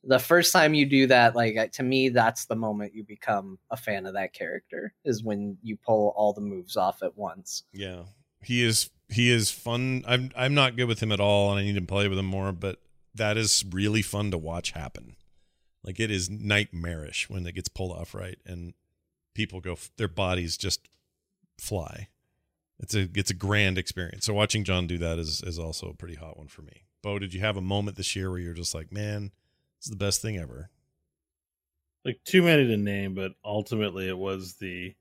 [0.04, 3.76] the first time you do that like to me that's the moment you become a
[3.76, 8.02] fan of that character is when you pull all the moves off at once yeah
[8.42, 10.04] he is he is fun.
[10.06, 12.26] I'm I'm not good with him at all, and I need to play with him
[12.26, 12.52] more.
[12.52, 12.80] But
[13.14, 15.16] that is really fun to watch happen.
[15.84, 18.74] Like it is nightmarish when it gets pulled off right, and
[19.34, 20.88] people go their bodies just
[21.58, 22.08] fly.
[22.78, 24.26] It's a it's a grand experience.
[24.26, 26.84] So watching John do that is is also a pretty hot one for me.
[27.02, 29.30] Bo, did you have a moment this year where you're just like, man,
[29.78, 30.70] this is the best thing ever?
[32.04, 34.94] Like too many to name, but ultimately it was the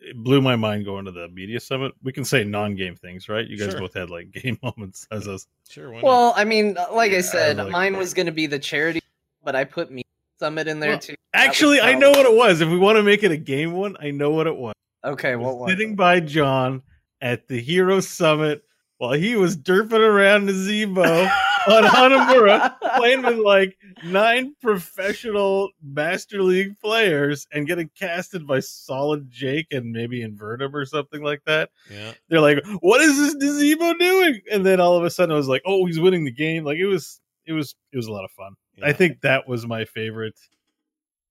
[0.00, 1.92] it blew my mind going to the media summit.
[2.02, 3.46] We can say non-game things, right?
[3.46, 3.80] You guys sure.
[3.80, 5.46] both had like game moments as us.
[5.68, 5.92] Sure.
[6.00, 9.00] Well, I mean, uh, like I said, like, mine was going to be the charity,
[9.44, 10.02] but I put me
[10.38, 11.14] summit in there well, too.
[11.34, 12.60] Actually, I know what it was.
[12.60, 14.74] If we want to make it a game one, I know what it was.
[15.08, 15.96] Okay, what was sitting it?
[15.96, 16.82] by John
[17.20, 18.62] at the Hero Summit
[18.98, 21.30] while he was derping around Nazeebo
[21.68, 29.30] on Hanamura, playing with like nine professional Master League players and getting casted by Solid
[29.30, 31.70] Jake and maybe Invertim or something like that.
[31.90, 32.12] Yeah.
[32.28, 34.40] They're like, what is this Nazeebo doing?
[34.50, 36.64] And then all of a sudden I was like, oh, he's winning the game.
[36.64, 38.54] Like it was, it was, it was a lot of fun.
[38.76, 38.86] Yeah.
[38.86, 40.38] I think that was my favorite.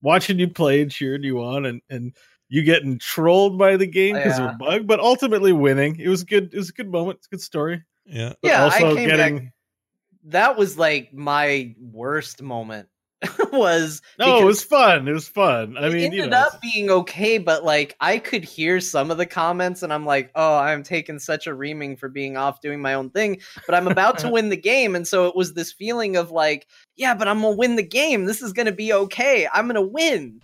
[0.02, 2.16] Watching you play and cheering you on and, and,
[2.50, 4.50] you getting trolled by the game because yeah.
[4.50, 6.00] of a bug, but ultimately winning.
[6.00, 6.54] It was good.
[6.54, 7.18] It was a good moment.
[7.18, 7.84] It's a good story.
[8.06, 8.34] Yeah.
[8.42, 8.64] But yeah.
[8.64, 9.54] Also getting back,
[10.26, 12.88] that was like my worst moment.
[13.52, 15.08] was no, it was fun.
[15.08, 15.76] It was fun.
[15.76, 19.18] I mean, ended you know, up being okay, but like I could hear some of
[19.18, 22.80] the comments, and I'm like, oh, I'm taking such a reaming for being off doing
[22.80, 25.72] my own thing, but I'm about to win the game, and so it was this
[25.72, 28.26] feeling of like, yeah, but I'm gonna win the game.
[28.26, 29.48] This is gonna be okay.
[29.52, 30.40] I'm gonna win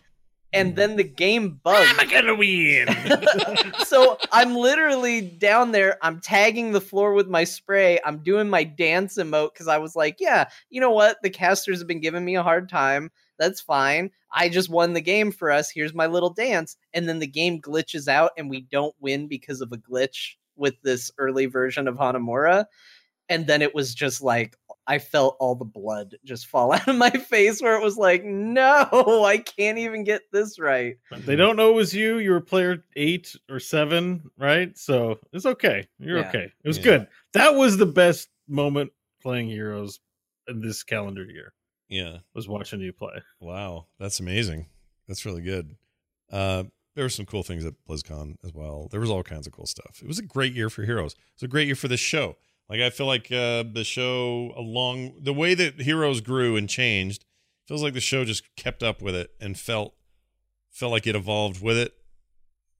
[0.53, 1.91] and then the game bugs.
[1.97, 2.88] I'm gonna win.
[3.85, 5.97] so I'm literally down there.
[6.01, 7.99] I'm tagging the floor with my spray.
[8.05, 11.17] I'm doing my dance emote because I was like, yeah, you know what?
[11.23, 13.11] The casters have been giving me a hard time.
[13.39, 14.11] That's fine.
[14.31, 15.69] I just won the game for us.
[15.69, 16.77] Here's my little dance.
[16.93, 20.75] And then the game glitches out and we don't win because of a glitch with
[20.84, 22.65] this early version of Hanamura.
[23.30, 24.55] And then it was just like
[24.85, 28.23] I felt all the blood just fall out of my face where it was like,
[28.23, 30.97] no, I can't even get this right.
[31.26, 32.18] They don't know it was you.
[32.18, 34.77] You were player eight or seven, right?
[34.77, 35.88] So it's okay.
[35.99, 36.30] You're Yeah.
[36.30, 36.51] okay.
[36.64, 36.84] It was Yeah.
[36.84, 37.07] good.
[37.34, 38.91] That was the best moment
[39.22, 39.99] playing Heroes
[40.47, 41.53] in this calendar year.
[41.88, 42.18] Yeah.
[42.34, 43.22] Was watching you play.
[43.39, 44.68] Wow, that's amazing.
[45.07, 45.76] That's really good.
[46.31, 46.64] Uh,
[46.95, 48.88] there were some cool things at BlizzCon as well.
[48.91, 49.99] There was all kinds of cool stuff.
[50.01, 51.14] It was a great year for Heroes.
[51.14, 52.35] It was a great year for this show.
[52.69, 57.26] Like I feel like uh, the show along the way that Heroes grew and changed
[57.68, 59.95] feels like the show just kept up with it and felt
[60.72, 61.94] felt like it evolved with it.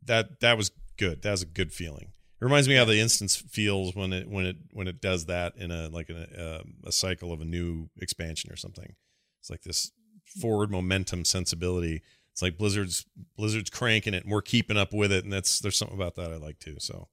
[0.04, 1.22] That that was good.
[1.22, 2.14] That was a good feeling.
[2.42, 5.54] It reminds me how the instance feels when it when it when it does that
[5.58, 8.96] in a like a uh, a cycle of a new expansion or something.
[9.40, 9.92] It's like this
[10.26, 12.02] forward momentum sensibility.
[12.32, 13.06] It's like Blizzard's
[13.38, 16.32] Blizzard's cranking it and we're keeping up with it, and that's there's something about that
[16.32, 16.78] I like too.
[16.80, 17.10] So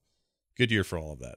[0.56, 1.36] good year for all of that.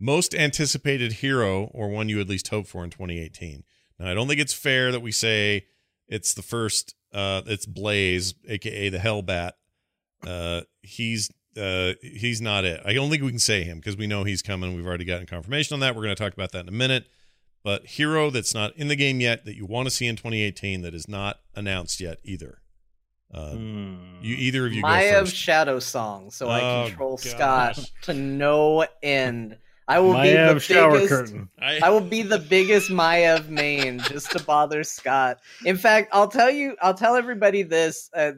[0.00, 3.64] Most anticipated hero or one you at least hope for in 2018.
[3.98, 5.66] Now I don't think it's fair that we say
[6.08, 6.94] it's the first.
[7.12, 9.52] Uh, it's Blaze, aka the Hellbat.
[10.26, 12.80] Uh, he's uh, he's not it.
[12.84, 14.74] I don't think we can say him because we know he's coming.
[14.74, 15.94] We've already gotten confirmation on that.
[15.94, 17.06] We're going to talk about that in a minute.
[17.62, 20.82] But hero that's not in the game yet that you want to see in 2018
[20.82, 22.58] that is not announced yet either.
[23.32, 23.94] Uh, Hmm.
[24.20, 25.36] You either of you go Maiev first.
[25.36, 27.24] Shadowsong, so I Oh, control gosh.
[27.76, 29.56] Scott to no end.
[29.86, 31.08] I will be the shower biggest.
[31.10, 31.48] curtain.
[31.58, 35.40] I, I will be the biggest Maiev main just to bother Scott.
[35.64, 38.08] In fact, I'll tell you, I'll tell everybody this.
[38.14, 38.32] Uh,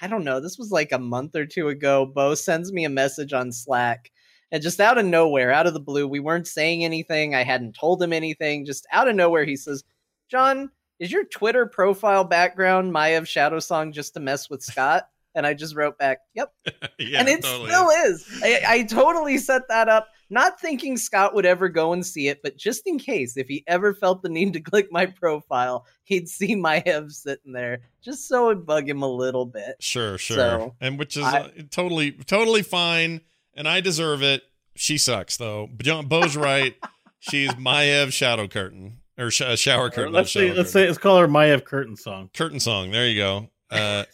[0.00, 0.40] I don't know.
[0.40, 2.06] This was like a month or two ago.
[2.06, 4.12] Bo sends me a message on Slack,
[4.52, 7.34] and just out of nowhere, out of the blue, we weren't saying anything.
[7.34, 8.64] I hadn't told him anything.
[8.64, 9.82] Just out of nowhere, he says,
[10.30, 15.54] "John, is your Twitter profile background Maiev Shadowsong just to mess with Scott?" And I
[15.54, 16.52] just wrote back, "Yep."
[17.00, 18.40] yeah, and it totally still is.
[18.42, 22.40] I, I totally set that up, not thinking Scott would ever go and see it,
[22.42, 26.28] but just in case, if he ever felt the need to click my profile, he'd
[26.28, 29.76] see my Ev sitting there, just so it'd bug him a little bit.
[29.80, 30.36] Sure, sure.
[30.36, 33.20] So, and which is I- uh, totally, totally fine.
[33.54, 34.42] And I deserve it.
[34.74, 35.68] She sucks though.
[35.74, 36.74] But John Bo's right.
[37.20, 40.12] She's Maiev Shadow Curtain or sh- uh, Shower Curtain.
[40.12, 40.84] not let's say Shadow let's Curtain.
[40.84, 42.28] say let's call her Maiev Curtain song.
[42.34, 42.90] Curtain Song.
[42.90, 43.48] There you go.
[43.68, 44.04] Uh,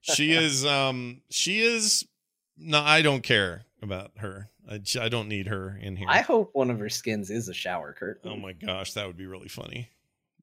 [0.00, 0.64] she is.
[0.64, 2.06] Um, she is.
[2.56, 4.48] No, I don't care about her.
[4.68, 6.06] I, j- I don't need her in here.
[6.08, 8.30] I hope one of her skins is a shower curtain.
[8.32, 9.88] oh my gosh, that would be really funny.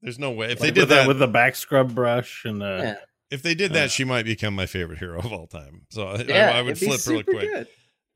[0.02, 1.08] There's no way if Like they did with that.
[1.08, 2.94] with the back scrub brush and uh, Yeah,
[3.30, 3.88] if they did that, Uh.
[3.88, 5.86] she might become my favorite hero of all time.
[5.90, 7.50] So I, yeah I, I would flip really super quick.
[7.50, 7.66] good.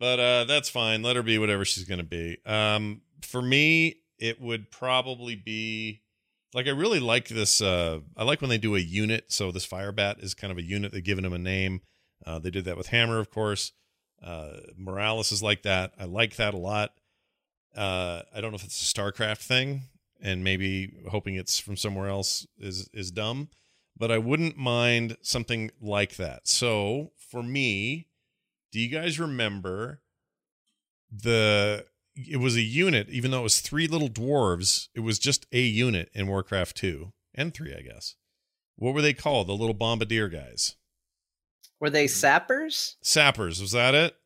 [0.01, 1.03] But uh, that's fine.
[1.03, 2.39] Let her be whatever she's going to be.
[2.45, 6.03] Um, for me, it would probably be
[6.53, 7.61] like I really like this.
[7.63, 9.27] Uh, I like when they do a unit.
[9.29, 10.93] So this fire bat is kind of a unit.
[10.93, 11.81] They've given him a name.
[12.27, 13.73] Uh, they did that with Hammer, of course.
[14.25, 15.93] Uh, Morales is like that.
[16.01, 16.95] I like that a lot.
[17.77, 19.83] Uh, I don't know if it's a StarCraft thing,
[20.21, 23.49] and maybe hoping it's from somewhere else is is dumb.
[23.97, 26.49] But I wouldn't mind something like that.
[26.49, 28.09] So for me,
[28.73, 30.01] do you guys remember
[31.13, 31.87] the
[32.17, 35.61] it was a unit even though it was three little dwarves it was just a
[35.61, 38.17] unit in warcraft 2 and 3 i guess
[38.77, 40.75] what were they called the little bombardier guys
[41.85, 42.97] Were they sappers?
[43.03, 44.17] sappers was that it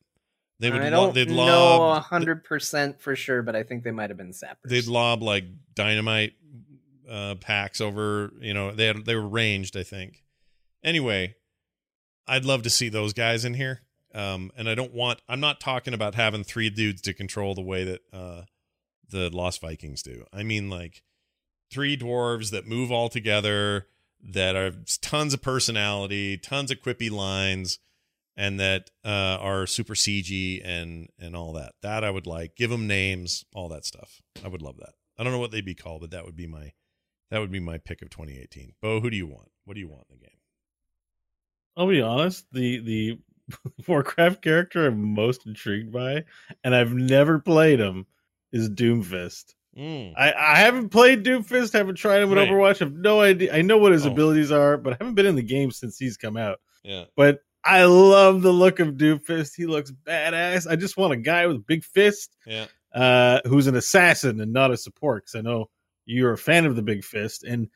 [0.61, 3.83] they would I lo- don't they'd know lob hundred percent for sure, but I think
[3.83, 4.71] they might have been sappers.
[4.71, 5.43] they'd lob like
[5.75, 6.35] dynamite
[7.11, 10.23] uh packs over you know they had they were ranged i think
[10.85, 11.35] anyway
[12.29, 13.81] i'd love to see those guys in here
[14.15, 17.63] um and i don't want i'm not talking about having three dudes to control the
[17.63, 18.43] way that uh
[19.11, 21.03] the lost vikings do i mean like
[21.73, 23.87] three dwarves that move all together
[24.23, 27.79] that are tons of personality tons of quippy lines
[28.39, 31.73] and that uh, are super CG and and all that.
[31.83, 32.55] That I would like.
[32.55, 34.23] Give them names, all that stuff.
[34.45, 34.95] I would love that.
[35.19, 36.73] I don't know what they'd be called, but that would be my
[37.31, 38.75] that would be my pick of 2018.
[38.81, 39.51] Bo, who do you want?
[39.65, 40.39] What do you want in the game?
[41.77, 43.19] I'll be honest, the the
[43.89, 46.25] Warcraft character I'm most intrigued by,
[46.63, 48.07] and I've never played him,
[48.53, 49.55] is Doomfist.
[49.79, 50.13] Mm.
[50.17, 52.49] I, I haven't played Doomfist, haven't tried him with Right.
[52.49, 52.83] Overwatch.
[52.83, 53.55] I have no idea.
[53.55, 54.11] I know what his Oh.
[54.11, 56.61] abilities are, but I haven't been in the game since he's come out.
[56.83, 57.05] Yeah.
[57.17, 59.55] But I love the look of Doomfist.
[59.57, 60.69] He looks badass.
[60.71, 62.67] I just want a guy with a big fist Yeah.
[62.95, 65.25] uh, who's an assassin and not a support.
[65.25, 65.71] Because I know
[66.07, 67.69] you're a fan of the Big Fist, and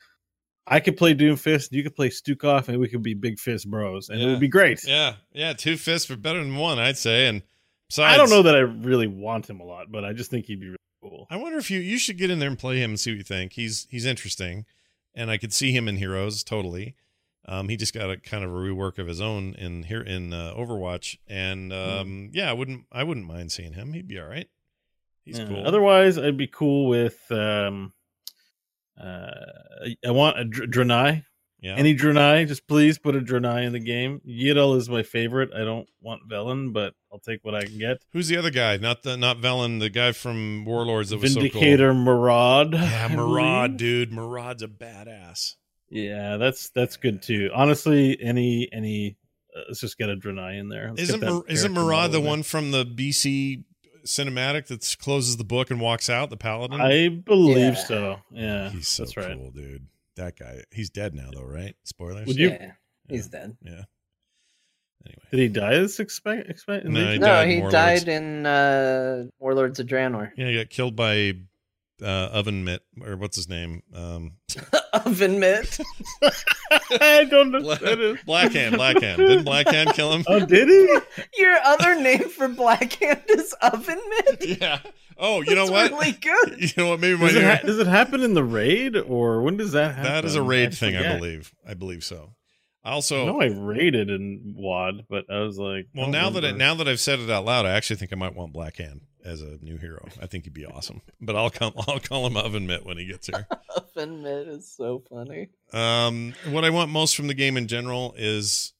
[0.65, 4.09] I could play Doomfist, you could play Stukov, and we could be Big Fist bros,
[4.09, 4.83] and it would be great.
[4.85, 5.15] Yeah.
[5.31, 5.53] Yeah.
[5.53, 7.27] Two fists are better than one, I'd say.
[7.27, 7.43] And
[7.89, 10.47] besides, I don't know that I really want him a lot, but I just think
[10.47, 11.27] he'd be really cool.
[11.29, 13.17] I wonder if you you should get in there and play him and see what
[13.17, 13.53] you think.
[13.53, 14.65] He's he's interesting,
[15.13, 16.95] and I could see him in Heroes totally.
[17.45, 20.31] Um, he just got a kind of a rework of his own in here in
[20.31, 23.91] uh, Overwatch, and um, yeah, I wouldn't I wouldn't mind seeing him.
[23.93, 24.47] He'd be all right.
[25.25, 25.47] He's Yeah.
[25.47, 25.65] cool.
[25.67, 27.29] Otherwise, I'd be cool with.
[27.31, 27.93] um
[28.97, 29.31] uh
[30.05, 31.25] I want a Dr- Draenei.
[31.63, 31.75] Yeah.
[31.75, 34.19] Any Draenei, just please put a Draenei in the game.
[34.27, 35.49] Yrel is my favorite.
[35.55, 38.03] I don't want Velen, but I'll take what I can get.
[38.11, 38.75] Who's the other guy?
[38.75, 42.03] Not the not Velen, the guy from Warlords that was Vindicator so cool.
[42.05, 42.73] Maraad.
[42.73, 44.11] Yeah, Maraad, dude.
[44.11, 45.55] Maraad's a badass.
[45.89, 47.49] Yeah, that's that's good too.
[47.53, 49.15] Honestly, any any
[49.55, 50.89] uh, let's just get a Draenei in there.
[50.89, 53.63] Let's isn't Mar- isn't Maraad the one from the BC
[54.05, 56.29] cinematic that closes the book and walks out?
[56.29, 56.81] The paladin.
[56.81, 57.73] I believe Yeah.
[57.75, 58.19] so.
[58.31, 59.37] Yeah, he's so that's right.
[59.37, 59.87] cool, dude.
[60.15, 60.63] That guy.
[60.71, 61.75] He's dead now, though, right?
[61.83, 62.27] Spoilers.
[62.27, 62.71] Would you- Yeah,
[63.09, 63.57] he's dead.
[63.61, 63.83] Yeah.
[65.05, 65.23] Anyway.
[65.31, 65.79] Did he die?
[65.79, 66.85] This expect expect?
[66.85, 70.31] No, he no, died in he died in uh, Warlords of Draenor.
[70.37, 71.33] Yeah, he got killed by
[72.03, 73.81] uh, Oven Mitt or what's his name?
[73.93, 74.33] Um,
[74.93, 75.79] Oven mitt.
[77.01, 78.25] I don't understand it.
[78.25, 78.73] Blackhand.
[78.73, 79.17] Blackhand.
[79.17, 80.23] Didn't Blackhand kill him?
[80.27, 80.99] Oh, did he?
[81.41, 84.59] Your other name for Blackhand is Oven mitt.
[84.59, 84.79] Yeah.
[85.17, 85.91] Oh, you know what?
[85.91, 86.55] Really good.
[86.59, 86.99] You know what?
[86.99, 89.95] Maybe my Does it, ha- does it happen in the raid or when does that
[89.95, 90.11] happen?
[90.11, 91.53] that is a raid I thing, I believe.
[91.67, 92.35] I believe so.
[92.83, 96.29] I I also know I raided in WoD, but I was like, well don't now
[96.31, 98.53] that I, now that I've said it out loud, I actually think I might want
[98.53, 100.07] Blackhand as a new hero.
[100.21, 101.01] I think he'd be awesome.
[101.21, 103.47] But I'll come I'll call him Oven Mitt when he gets here.
[103.75, 105.49] Oven mitt is so funny.
[105.71, 108.73] Um, what I want most from the game in general is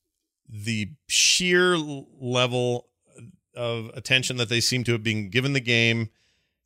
[0.47, 2.87] the sheer level
[3.55, 6.09] of attention that they seem to have been given the game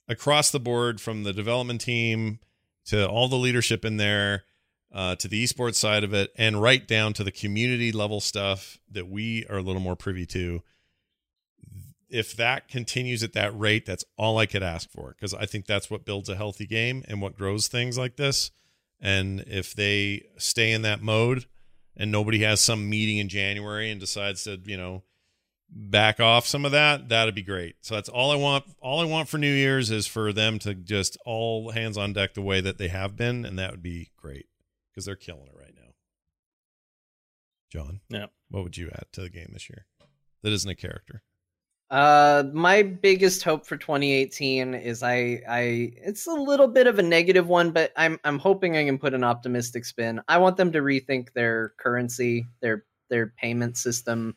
[0.08, 2.40] across the board from the development team
[2.86, 4.44] to all the leadership in there
[4.94, 8.80] uh, to the esports side of it and right down to the community level stuff
[8.90, 10.62] that we are a little more privy to
[12.10, 15.66] if that continues at that rate that's all i could ask for because i think
[15.66, 18.52] that's what builds a healthy game and what grows things like this
[19.00, 21.46] and if they stay in that mode
[21.96, 25.04] and nobody has some meeting in January and decides to, you know,
[25.70, 27.76] back off some of that, that'd be great.
[27.82, 28.66] So that's all I want.
[28.82, 32.34] All I want for New Year's is for them to just all hands on deck
[32.36, 34.48] the way that they have been, and that would be great
[34.92, 35.94] because they're killing it right now.
[37.70, 38.28] John, Yeah.
[38.50, 39.86] what would you add to the game this year
[40.42, 41.22] that isn't a character?
[41.90, 47.04] Uh, my biggest hope for 2018 is I I it's a little bit of a
[47.04, 50.22] negative one, but I'm I'm hoping I can put an optimistic spin.
[50.28, 54.36] I want them to rethink their currency, their their payment system,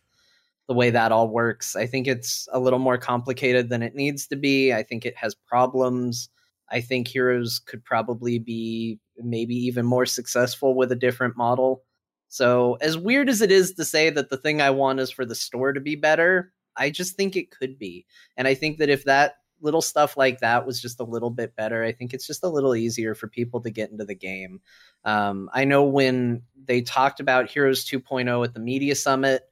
[0.68, 1.74] the way that all works.
[1.74, 4.72] I think it's a little more complicated than it needs to be.
[4.72, 6.28] I think it has problems.
[6.70, 11.82] I think Heroes could probably be maybe even more successful with a different model.
[12.28, 15.24] So, as weird as it is to say that the thing I want is for
[15.24, 18.06] the store to be better, I just think it could be.
[18.36, 21.54] And I think that if that little stuff like that was just a little bit
[21.54, 24.60] better, I think it's just a little easier for people to get into the game.
[25.04, 29.42] Um, I know when they talked about Heroes 2.0 at the Media Summit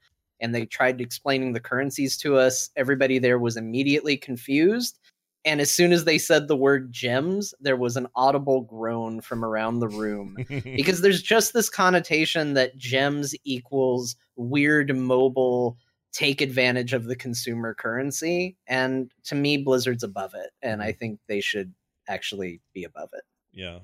[0.41, 4.99] and they tried explaining the currencies to us, everybody there was immediately confused.
[5.45, 9.45] And as soon as they said the word gems, there was an audible groan from
[9.45, 15.79] around the room because there's just this connotation that gems equals weird mobile
[16.13, 20.99] take advantage of the consumer currency and to me blizzard's above it and i mm-hmm.
[20.99, 21.73] think they should
[22.09, 23.23] actually be above it
[23.53, 23.81] Yeah.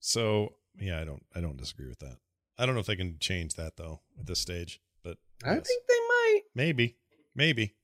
[0.00, 2.16] So yeah, I don't I don't disagree with that.
[2.58, 5.66] I don't know if they can change that though at this stage, but i yes.
[5.66, 6.96] think they might Maybe,
[7.34, 7.74] maybe.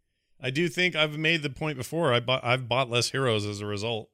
[0.40, 2.12] I do think I've made the point before.
[2.12, 4.10] I bought I've bought less heroes as a result.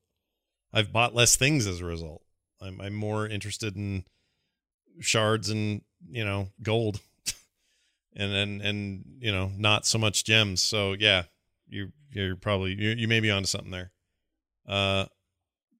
[0.72, 2.22] I've bought less things as a result.
[2.60, 4.04] I'm I'm more interested in
[5.00, 7.00] shards and you know gold,
[8.16, 10.62] and and and you know not so much gems.
[10.62, 11.24] So yeah,
[11.68, 13.92] you you're probably you you may be onto something there.
[14.66, 15.06] Uh,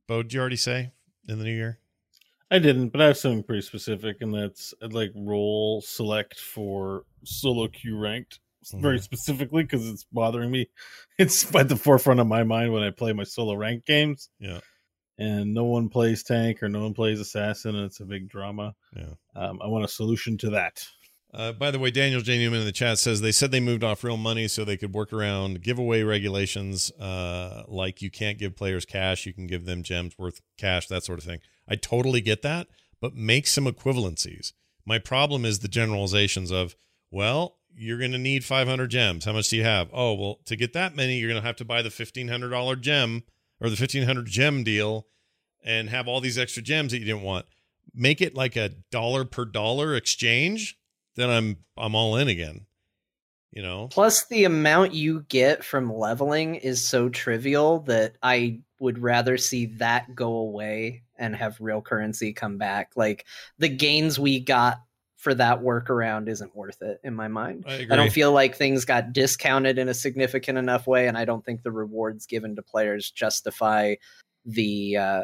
[0.09, 0.93] Bo, did you already say
[1.29, 1.79] in the new year?
[2.51, 7.05] I didn't, but I have something pretty specific, and that's I'd like role select for
[7.25, 8.41] solo queue ranked
[8.75, 9.03] very Mhm.
[9.03, 10.69] specifically because it's bothering me.
[11.19, 14.61] It's at the forefront of my mind when I play my solo rank games, Yeah,
[15.19, 18.75] and no one plays tank or no one plays assassin, and it's a big drama.
[18.97, 19.15] yeah.
[19.35, 20.87] Um, I want a solution to that.
[21.35, 22.37] Uh, by the way, Daniel J.
[22.37, 24.93] Newman in the chat says they said they moved off real money so they could
[24.93, 29.83] work around giveaway regulations, uh, like you can't give players cash, you can give them
[29.83, 31.41] gems worth cash, that sort of thing.
[31.67, 32.69] I totally get that,
[33.01, 34.53] but make some equivalencies.
[34.85, 36.77] My problem is the generalizations of,
[37.11, 39.25] well, you're going to need 500 gems.
[39.25, 39.89] How much do you have?
[39.93, 43.23] Oh, well, to get that many, you're going to have to buy the $1,500 gem
[43.59, 45.07] or the 1500 gem deal
[45.65, 47.47] and have all these extra gems that you didn't want.
[47.95, 50.77] Make it like a dollar per dollar exchange
[51.17, 52.67] then I'm I'm all in again.
[53.55, 53.89] You know?
[53.89, 59.67] plus the amount you get from leveling is so trivial that i would rather see
[59.67, 63.27] that go away and have real currency come back like
[63.59, 64.81] the gains we got
[65.23, 67.65] for that workaround isn't worth it in my mind.
[67.69, 71.25] I I don't feel like things got discounted in a significant enough way, and I
[71.25, 73.95] don't think the rewards given to players justify
[74.45, 75.23] the uh,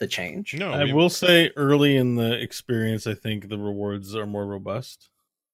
[0.00, 0.52] the change.
[0.52, 4.46] No, I we- will say early in the experience, I think the rewards are more
[4.46, 5.08] robust.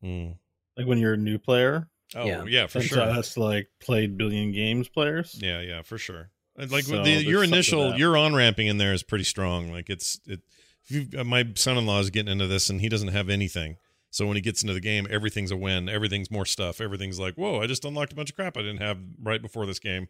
[0.05, 0.37] Mm.
[0.77, 1.89] Like when you're a new player.
[2.15, 2.67] Oh yeah, Yeah.
[2.67, 3.07] for Since sure.
[3.07, 5.37] That's like played billion games players.
[5.41, 6.31] Yeah, yeah, for sure.
[6.57, 9.73] Like So the, your initial your on ramping in there is pretty strong.
[9.73, 10.41] Like it's it.
[10.87, 13.79] If you, uh, my son-in-law is getting into this and he doesn't have anything.
[14.11, 15.89] So when he gets into the game, everything's a win.
[15.89, 16.81] Everything's more stuff.
[16.81, 17.61] Everything's like, whoa!
[17.61, 20.07] I just unlocked a bunch of crap I didn't have right before this game.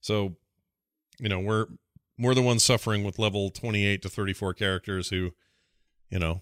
[0.00, 0.36] So,
[1.18, 1.66] you know, we're
[2.18, 5.32] we're the ones suffering with level twenty-eight to thirty-four characters who,
[6.08, 6.40] you know,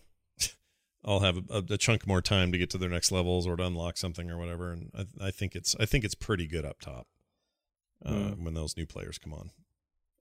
[1.05, 3.65] all have a, a chunk more time to get to their next levels or to
[3.67, 4.73] unlock something or whatever.
[4.73, 7.07] And I, I think it's I think it's pretty good up top
[8.05, 8.45] uh, Mm.
[8.45, 9.51] when those new players come on.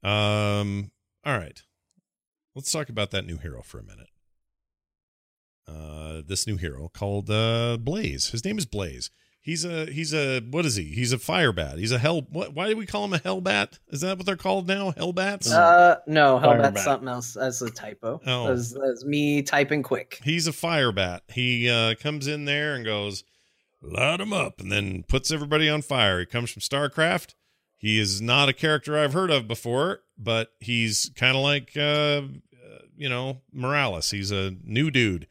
[0.03, 0.91] Um.
[1.25, 1.61] All right,
[2.55, 4.07] let's talk about that new hero for a minute.
[5.67, 8.29] Uh, this new hero called uh Blaze.
[8.31, 9.11] His name is Blaze.
[9.41, 10.83] He's a he's a what is he?
[10.83, 11.77] He's a fire bat.
[11.77, 12.21] He's a hell.
[12.29, 12.53] What?
[12.53, 13.79] Why do we call him a hell bat?
[13.87, 14.91] Is that what they're called now?
[14.91, 15.51] Hell bats?
[15.51, 16.83] Uh, no, Fire Hellbat's bat.
[16.83, 17.33] something else.
[17.33, 18.19] That's a typo.
[18.25, 18.47] Oh.
[18.47, 20.19] That's, that's me typing quick.
[20.23, 21.23] He's a fire bat.
[21.29, 23.23] He uh, comes in there and goes,
[23.81, 26.19] light him up, and then puts everybody on fire.
[26.19, 27.33] He comes from StarCraft.
[27.77, 32.23] He is not a character I've heard of before, but he's kind of like, uh,
[32.61, 34.11] uh, you know, Morales.
[34.11, 35.27] He's a new dude,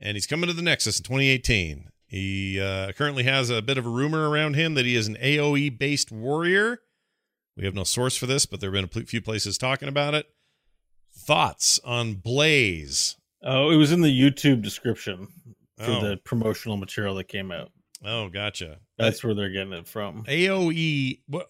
[0.00, 1.90] and he's coming to the Nexus in 2018.
[2.10, 5.16] He uh, currently has a bit of a rumor around him that he is an
[5.22, 6.80] AOE based warrior.
[7.56, 9.88] We have no source for this, but there have been a pl- few places talking
[9.88, 10.26] about it.
[11.14, 13.16] Thoughts on Blaze?
[13.44, 15.28] Oh, it was in the YouTube description
[15.78, 16.00] for Oh.
[16.00, 17.70] the promotional material that came out.
[18.04, 18.78] Oh, gotcha.
[18.98, 20.24] That's where they're getting it from.
[20.26, 21.20] AOE.
[21.28, 21.46] What,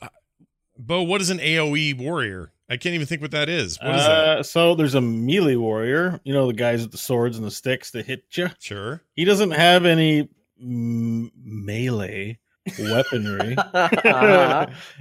[0.78, 1.02] Bo?
[1.04, 2.52] What is an AOE warrior?
[2.68, 3.78] I can't even think what that is.
[3.80, 4.38] What is that?
[4.38, 6.20] Uh, so there's a melee warrior.
[6.22, 8.50] You know the guys with the swords and the sticks that hit you.
[8.60, 9.02] Sure.
[9.14, 10.28] He doesn't have any
[10.62, 12.38] mm, melee
[12.78, 13.56] weaponry.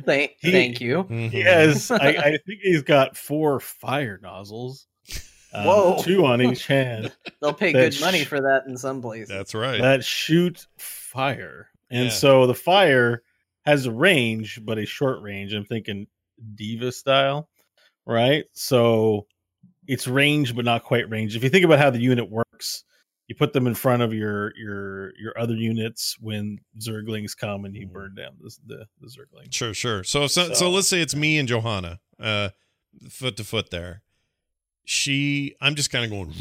[0.06, 1.04] thank, He- thank you.
[1.10, 1.92] He has.
[1.92, 4.88] I, I think he's got four fire nozzles.
[5.54, 6.02] um, Whoa.
[6.04, 7.12] two on each hand
[7.42, 9.30] They'll pay that good money sh- for that in some places.
[9.30, 9.82] That's right.
[9.82, 12.12] that shoot fire, and Yeah.
[12.12, 13.24] so the fire
[13.66, 15.54] has a range, but a short range.
[15.54, 16.08] I'm thinking
[16.56, 17.50] D.Va style,
[18.06, 18.46] right?
[18.54, 19.26] So
[19.88, 21.36] it's range, but not quite range.
[21.36, 22.84] If you think about how the unit works,
[23.30, 27.74] you put them in front of your your your other units when zerglings come and
[27.76, 27.94] you Mm.
[27.94, 29.54] burn down the the, the zerglings.
[29.54, 30.04] Sure, sure.
[30.04, 32.50] So, so, so, So- let's say it's me and Johanna, uh,
[33.10, 34.02] foot to foot there.
[34.84, 36.34] She, I'm just kind of going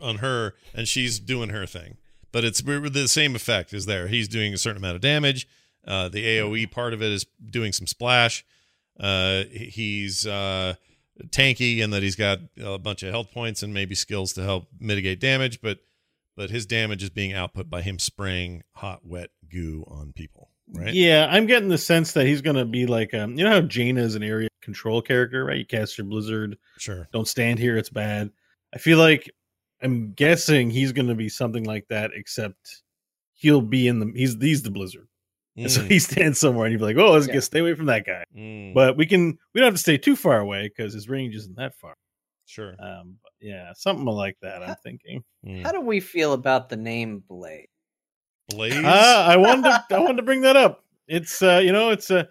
[0.00, 1.96] on her, and she's doing her thing.
[2.30, 4.06] But it's the same effect is there.
[4.08, 5.46] He's doing a certain amount of damage.
[5.86, 8.44] Uh, the AOE part of it is doing some splash.
[8.98, 10.74] Uh, he's uh,
[11.28, 14.68] tanky in that he's got a bunch of health points and maybe skills to help
[14.80, 15.78] mitigate damage, but
[16.36, 20.48] but his damage is being output by him spraying hot, wet goo on people.
[20.72, 20.94] Right?
[20.94, 23.60] Yeah, I'm getting the sense that he's going to be like, um, you know how
[23.60, 25.58] Jaina is an area control character, right?
[25.58, 27.08] You cast your blizzard, Sure.
[27.12, 28.30] don't stand here, it's bad.
[28.74, 29.30] I feel like
[29.82, 32.82] I'm guessing he's going to be something like that, except
[33.34, 35.08] he'll be in the he's he's the blizzard,
[35.56, 35.90] and so Mm.
[35.90, 37.34] he stands somewhere, and you'd be like, oh, let's Yeah.
[37.34, 38.24] get stay away from that guy.
[38.36, 41.34] Mm, But we can we don't have to stay too far away because his range
[41.36, 41.94] isn't that far.
[42.46, 42.74] sure.
[42.78, 44.62] Um, but yeah, something like that.
[44.62, 45.24] I'm thinking.
[45.46, 45.62] Mm.
[45.64, 47.68] How do we feel about the name Blade?
[48.48, 48.74] Blaze.
[48.84, 50.84] Ah, I wanted to, I wanted to bring that up.
[51.08, 52.28] It's uh, you know, it's a.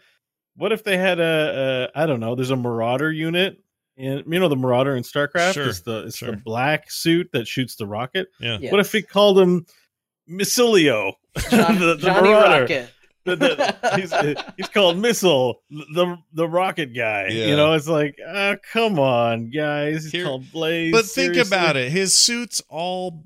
[0.55, 2.35] What if they had a, a I don't know.
[2.35, 3.57] There's a Marauder unit,
[3.97, 5.53] and you know the Marauder in StarCraft.
[5.53, 6.31] Sure, It's the it's sure.
[6.31, 8.27] the black suit that shoots the rocket.
[8.39, 8.57] yeah.
[8.59, 8.71] Yes.
[8.71, 9.65] What if we called him
[10.29, 11.13] Missilio?
[11.49, 12.61] John- the, the Johnny Marauder.
[12.61, 12.89] Rocket?
[13.23, 14.13] The- the- he's,
[14.57, 17.27] he's called Missile, the the rocket guy.
[17.29, 17.45] Yeah.
[17.47, 20.03] You know, it's like, uh, come on, guys.
[20.05, 20.91] He's Here- called Blaze.
[20.91, 21.91] But think about it.
[21.91, 23.25] His suit's all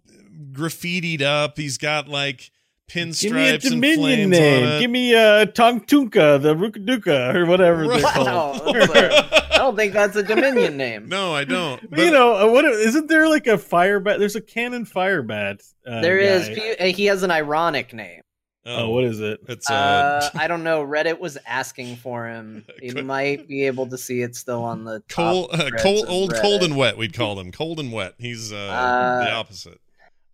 [0.52, 1.58] graffitied up.
[1.58, 2.52] He's got like
[2.90, 4.64] pinstripes Give me a and Dominion flames name.
[4.64, 4.80] on it.
[4.82, 8.14] Give me uh, Tongtunka, the Rukaduka, or whatever they're Right.
[8.14, 8.62] called.
[8.66, 11.08] Wow, that's don't think that's a Dominion name.
[11.08, 11.90] no, I don't.
[11.90, 14.20] But, you know, uh, what isn't there like a fire bat?
[14.20, 15.62] There's a cannon fire bat.
[15.88, 16.50] Uh, There is.
[16.50, 16.76] guy.
[16.88, 18.22] He, he has an ironic name.
[18.68, 19.40] Oh, what is it?
[19.48, 20.84] It's uh, Uh, I don't know.
[20.86, 22.66] Reddit was asking for him.
[22.82, 26.32] You might be able to see it still on the top cold, uh, cold, old,
[26.34, 26.42] Reddit.
[26.42, 26.98] cold and wet.
[26.98, 28.14] We'd call him cold and wet.
[28.18, 29.80] He's uh, Uh, the opposite.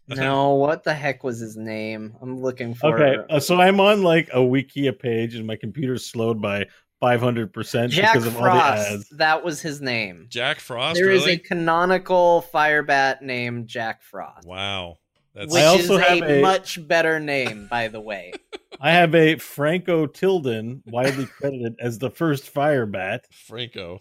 [0.08, 2.18] No, what the heck was his name?
[2.22, 2.94] I'm looking for.
[3.00, 6.66] Okay, uh, so I'm on like a Wikia page, and my computer's slowed by
[7.00, 8.92] 500 percent Jack because of all the Frost.
[8.92, 9.10] ads.
[9.12, 10.26] That was his name.
[10.30, 10.96] Jack Frost.
[11.00, 11.34] There is really?
[11.36, 14.98] a canonical firebat named Jack Frost, wow.
[15.34, 18.34] That's which I is also a, have a- much better name, by the way.
[18.82, 23.26] I have a Franco Tilden, widely credited as the first fire bat.
[23.32, 24.00] Franco.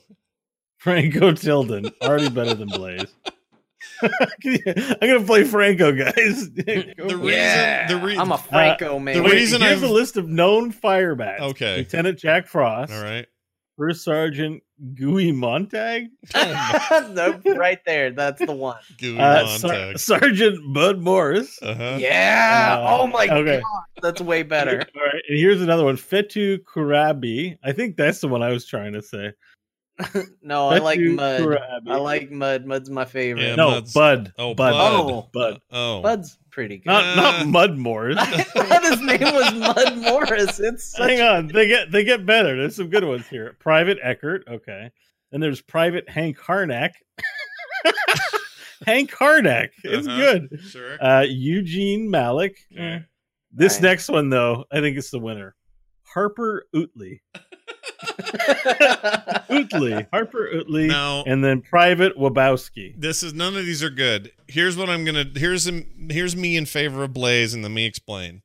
[0.78, 3.05] Franco Tilden, already better than Blaze.
[4.02, 4.11] I'm
[5.01, 6.51] gonna play Franco, guys.
[6.55, 9.16] The reason, Yeah, the re- I'm a Franco uh, man.
[9.16, 11.43] the Wait, reason here's I've- a list of known fire bats.
[11.43, 11.78] Okay.
[11.78, 12.93] Lieutenant Jack Frost.
[12.93, 13.27] all right.
[13.81, 14.62] First Sergeant
[14.94, 16.09] Gooey Montag.
[16.35, 18.11] nope, right there.
[18.11, 18.77] That's the one.
[18.98, 21.59] Gooey Uh, Sar- Sergeant Bud Morris.
[21.62, 21.97] Uh-huh.
[21.98, 22.77] Yeah.
[22.78, 23.62] Uh, oh my okay.
[23.62, 24.73] god, that's way better.
[24.97, 25.97] All right, and here's another one.
[25.97, 27.57] Fetu Kurabi.
[27.65, 29.32] I think that's the one I was trying to say.
[30.43, 31.40] No, I like mud.
[31.40, 31.89] Kurabi.
[31.90, 32.66] I like mud.
[32.66, 33.44] Mud's my favorite.
[33.44, 34.35] Yeah, no, Mud's- Bud.
[34.36, 34.74] Oh, Bud.
[34.77, 35.28] Oh.
[35.32, 35.59] Bud.
[35.70, 36.02] Oh.
[36.02, 36.86] Mud's pretty good.
[36.86, 38.16] Not Uh, not Mud Morris.
[38.20, 40.60] I thought his name was Mud Morris.
[40.60, 42.56] It's such Hang on, they get they get better.
[42.56, 43.56] There's some good ones here.
[43.60, 44.90] Private Eckert, okay.
[45.31, 46.90] Then there's Private Hank Harnack.
[48.86, 50.16] Hank Harnack, it's Uh-huh.
[50.16, 50.60] good.
[50.62, 51.02] Sure.
[51.02, 52.59] Uh, Eugene Malik.
[52.72, 53.05] Okay.
[53.52, 53.82] This Right.
[53.82, 55.55] next one though, I think it's the winner.
[56.05, 57.22] Harper Utley.
[59.48, 60.07] Utley.
[60.12, 60.86] Harper Utley.
[60.86, 62.94] Now- and then Private Wabowski.
[62.98, 64.32] This is none of these are good.
[64.48, 65.24] Here's what I'm gonna.
[65.35, 65.70] Here's
[66.11, 68.43] here's me in favor of Blaze, and let me explain.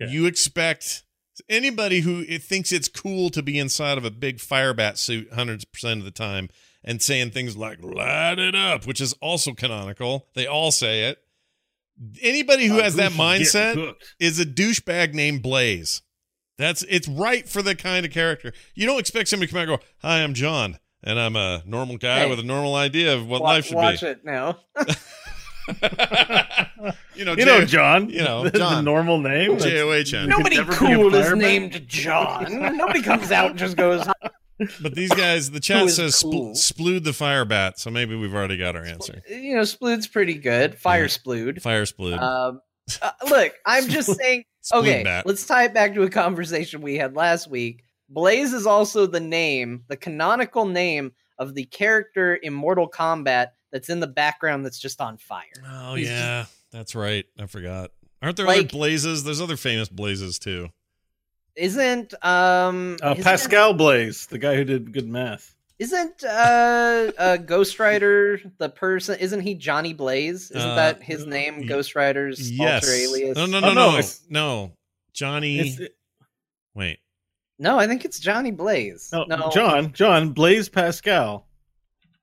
[0.00, 0.10] Okay.
[0.12, 1.04] You expect
[1.48, 5.32] anybody who it thinks it's cool to be inside of a big fire bat suit
[5.32, 6.48] hundreds percent of the time
[6.84, 10.26] and saying things like "light it up," which is also canonical.
[10.34, 11.18] They all say it.
[12.20, 16.02] Anybody who Uh, has that is getting mindset is a douchebag named Blaze.
[16.58, 18.52] That's it's right for the kind of character.
[18.74, 21.62] You don't expect somebody to come out and go, "Hi, I'm John, and I'm a
[21.66, 22.30] normal guy Hey.
[22.30, 24.58] with a normal idea of what Wa- life should watch be." it now.
[27.14, 28.08] you know, You know, John.
[28.08, 28.84] You know, the, the John.
[28.84, 29.58] normal name.
[29.58, 30.28] J O H N.
[30.28, 32.76] Nobody never be a cool is named John.
[32.76, 34.06] Nobody comes out and just goes.
[34.80, 36.52] But these guys, the chat says cool?
[36.52, 39.20] spl- splood the fire bat, so maybe we've already got our answer.
[39.28, 40.76] You know, Splood's pretty good.
[40.78, 41.08] Fire Yeah.
[41.08, 41.60] Splood.
[41.60, 42.18] Fire splood.
[42.22, 42.60] Um,
[43.02, 44.44] uh, look, I'm just saying.
[44.72, 45.26] Okay, bat.
[45.26, 47.84] let's tie it back to a conversation we had last week.
[48.08, 53.88] Blaze is also the name, the canonical name of the character in Mortal Kombat that's
[53.88, 55.42] in the background that's just on fire.
[55.68, 57.24] oh he's yeah, that's right.
[57.38, 57.90] I forgot.
[58.22, 59.22] Aren't there other Like- blazes?
[59.24, 60.68] There's other famous blazes too.
[61.54, 65.54] Isn't um Uh, isn't- Pascal Blaise, the guy who did good math.
[65.78, 69.18] Isn't uh, uh Ghost Rider the person?
[69.20, 70.50] Isn't he Johnny Blaze?
[70.50, 71.60] Isn't Uh, that his name?
[71.60, 72.84] y- Ghost Rider's Yes.
[72.84, 73.36] alter alias.
[73.36, 74.72] No, no, Oh, no, no, no, no.
[75.12, 75.58] Johnny.
[75.60, 75.92] It's,
[76.74, 76.98] Wait.
[77.58, 79.10] No, I think it's Johnny Blaze.
[79.12, 81.46] no, no, John, John Blaise Pascal.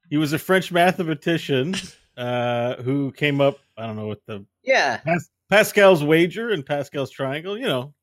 [0.09, 1.75] He was a French mathematician
[2.17, 3.57] uh, who came up.
[3.77, 7.57] I don't know what the Yeah, Pas- Pascal's wager and Pascal's triangle.
[7.57, 7.93] You know,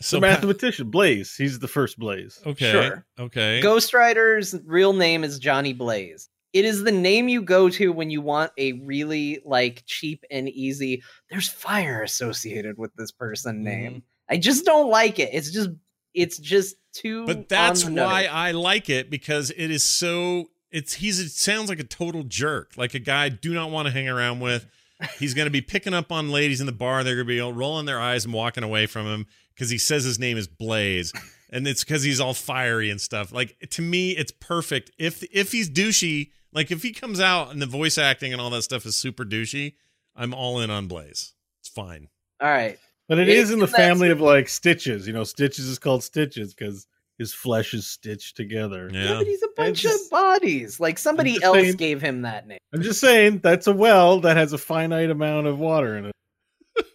[0.00, 1.34] So the Pa- mathematician Blaze.
[1.36, 2.40] He's the first Blaze.
[2.46, 2.70] okay.
[2.72, 3.04] Sure.
[3.18, 3.60] Okay.
[3.60, 6.28] Ghost Rider's real name is Johnny Blaze.
[6.52, 10.48] It is the name you go to when you want a really like cheap and
[10.48, 11.02] easy.
[11.30, 13.64] There's fire associated with this person Mm-hmm.
[13.64, 14.02] name.
[14.28, 15.30] I just don't like it.
[15.32, 15.70] It's just
[16.14, 17.26] it's just too.
[17.26, 18.26] But that's why.
[18.26, 20.46] I like it because it is so.
[20.72, 23.86] It's he's it sounds like a total jerk, like a guy I do not want
[23.86, 24.66] to hang around with.
[25.18, 27.02] He's going to be picking up on ladies in the bar.
[27.02, 30.04] They're going to be rolling their eyes and walking away from him because he says
[30.04, 31.12] his name is Blaze,
[31.50, 33.32] and it's because he's all fiery and stuff.
[33.32, 34.90] Like to me, it's perfect.
[34.98, 38.50] If if he's douchey, like if he comes out and the voice acting and all
[38.50, 39.74] that stuff is super douchey,
[40.16, 41.34] I'm all in on Blaze.
[41.60, 42.08] It's fine.
[42.40, 42.78] All right.
[43.08, 45.06] But it It- is in the family of like Stitches.
[45.06, 46.86] You know, Stitches is called Stitches because
[47.18, 48.88] his flesh is stitched together.
[48.90, 49.14] Yeah, Yeah.
[49.18, 50.80] but he's a bunch just- of bodies.
[50.80, 52.58] Like somebody else saying- gave him that name.
[52.72, 56.12] I'm just saying that's a well that has a finite amount of water in it.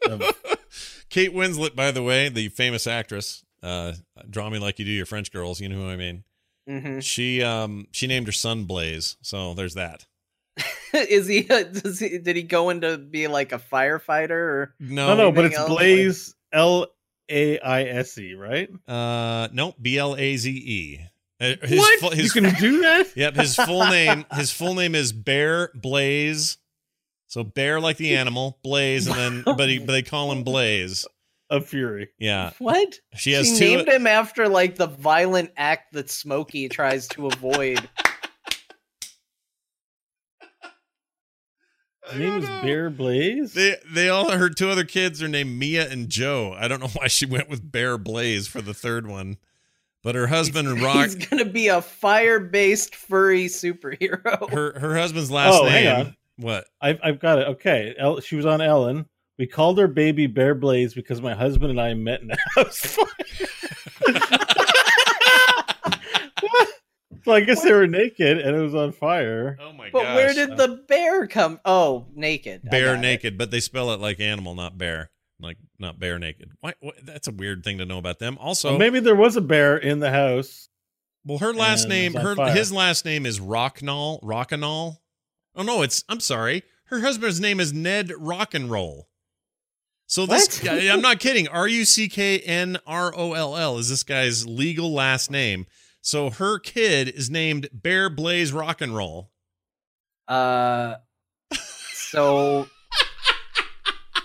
[1.15, 3.93] Kate Winslet, by the way, the famous actress, uh,
[4.29, 6.25] "Draw Me Like You Do Your French Girls." You know who I mean.
[6.67, 10.07] hmm She um she named her son Blaze, so there's that.
[10.93, 12.17] is he, does he?
[12.17, 14.75] Did he go into be like a firefighter or?
[14.77, 15.69] No, no, no, but it's else?
[15.69, 16.87] Blaze L
[17.31, 18.69] A I S E, right?
[18.85, 20.99] uh, no, B L A Z E.
[21.39, 21.99] Uh, His what?
[22.01, 23.07] fu- his, you can do that?
[23.15, 24.25] yep, his full name.
[24.33, 26.57] His full name is Bear Blaze.
[27.35, 31.05] So bear like the animal, Blaze, and then but he but they call him Blaze.
[31.49, 32.07] Of Fury.
[32.17, 32.95] Yeah, What?
[33.17, 33.75] she has she two.
[33.75, 37.89] named him after like the violent act that Smokey tries to avoid.
[42.07, 43.53] His name is Bear Blaze.
[43.53, 46.55] They they all her two other kids are named Mia and Joe.
[46.57, 49.35] I don't know why she went with Bear Blaze for the third one,
[50.03, 51.03] but her husband and Rock.
[51.03, 54.49] He's gonna be a fire-based furry superhero.
[54.49, 56.15] Her her husband's last Oh, hang name.
[56.37, 56.43] On.
[56.43, 56.65] What?
[56.81, 57.47] I've, I've got it.
[57.49, 57.93] Okay.
[57.97, 59.05] El- she was on Ellen.
[59.37, 62.97] We called her baby Bear Blaze because my husband and I met in a house
[67.25, 69.57] so I guess they were naked and it was on fire.
[69.59, 69.91] Oh my god!
[69.93, 70.15] but gosh.
[70.15, 71.59] where did the bear come?
[71.65, 72.61] Oh, naked.
[72.67, 73.01] I bear got it.
[73.01, 73.37] naked?
[73.37, 75.09] But they spell it like animal, not bear.
[75.39, 76.51] Like not bare naked.
[76.61, 78.37] Why, what, that's a weird thing to know about them.
[78.39, 80.69] Also, Well, maybe there was a bear in the house.
[81.25, 82.53] well, her last name, her fire.
[82.53, 84.21] his last name is Rocknall.
[84.21, 84.97] Rockanall.
[85.55, 86.63] Oh no, it's I'm sorry.
[86.85, 89.07] Her husband's name is Ned Rock and Roll.
[90.07, 91.47] So this guy, I'm not kidding.
[91.47, 95.65] R U C K N R O L L is this guy's legal last name.
[96.01, 99.31] So her kid is named Bear Blaze Rock and Roll.
[100.27, 100.95] Uh,
[101.93, 102.67] so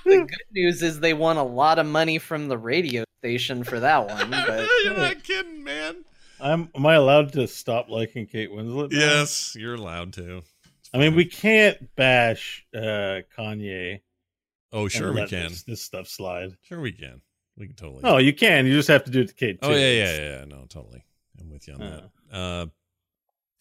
[0.05, 3.81] the good news is they won a lot of money from the radio station for
[3.81, 4.31] that one.
[4.47, 6.05] But You're not kidding, man.
[6.41, 6.71] I'm.
[6.75, 8.93] Am I allowed to stop liking Kate Winslet?
[8.93, 8.99] now?
[8.99, 10.43] Yes, you're allowed to.
[10.93, 14.01] I mean, we can't bash uh, Kanye.
[14.73, 15.49] Oh, sure we can.
[15.49, 16.57] This, this stuff slide.
[16.63, 17.21] Sure we can.
[17.57, 18.03] We can totally.
[18.05, 18.67] Oh, you can.
[18.67, 19.59] You just have to do it to Kate.
[19.63, 19.75] Oh too.
[19.79, 20.45] yeah, yeah, yeah, yeah.
[20.47, 21.05] No, totally.
[21.41, 22.11] I'm with you on that.
[22.33, 22.67] Uh,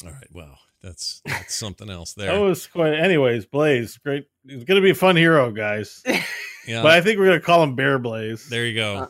[0.06, 0.28] all right.
[0.32, 2.34] Wow, that's that's something else there.
[2.34, 2.94] That was quite.
[2.94, 4.28] Anyways, Blaze, great.
[4.48, 6.02] He's gonna be a fun hero, guys.
[6.68, 6.82] yeah.
[6.82, 8.48] But I think we're gonna call him Bear Blaze.
[8.48, 8.96] there you go.
[8.96, 9.08] Uh,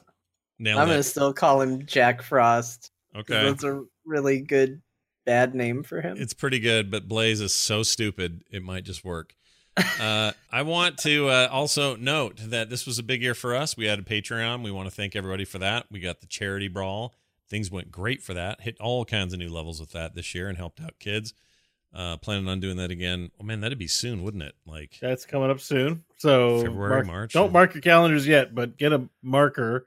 [0.58, 0.92] Nailed I'm it.
[0.94, 2.92] gonna still call him Jack Frost.
[3.16, 3.46] Okay.
[3.46, 4.82] that's a really good
[5.26, 6.18] bad name for him.
[6.18, 9.36] It's pretty good, but Blaze is so stupid it might just work.
[10.02, 13.78] uh, I want to uh, also note that this was a big year for us.
[13.78, 14.64] We had a Patreon.
[14.64, 15.86] We want to thank everybody for that.
[15.90, 17.14] We got the charity brawl.
[17.50, 18.62] Things went great for that.
[18.62, 21.34] Hit all kinds of new levels with that this year and helped out kids.
[21.94, 23.32] Uh, planning on doing that again.
[23.40, 24.54] Oh man, that'd be soon, wouldn't it?
[24.66, 26.04] Like That's coming up soon.
[26.18, 27.52] So February, mark- March, Don't yeah.
[27.52, 29.86] mark your calendars yet, but get a marker,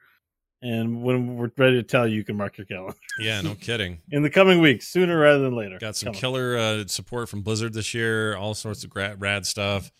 [0.62, 4.01] and when we're ready to tell you, you can mark your calendar yeah, no kidding.
[4.10, 5.78] in the coming weeks, sooner rather than later.
[5.78, 8.36] Got some Come killer uh, support from Blizzard this year.
[8.36, 9.90] All sorts of gra- rad stuff.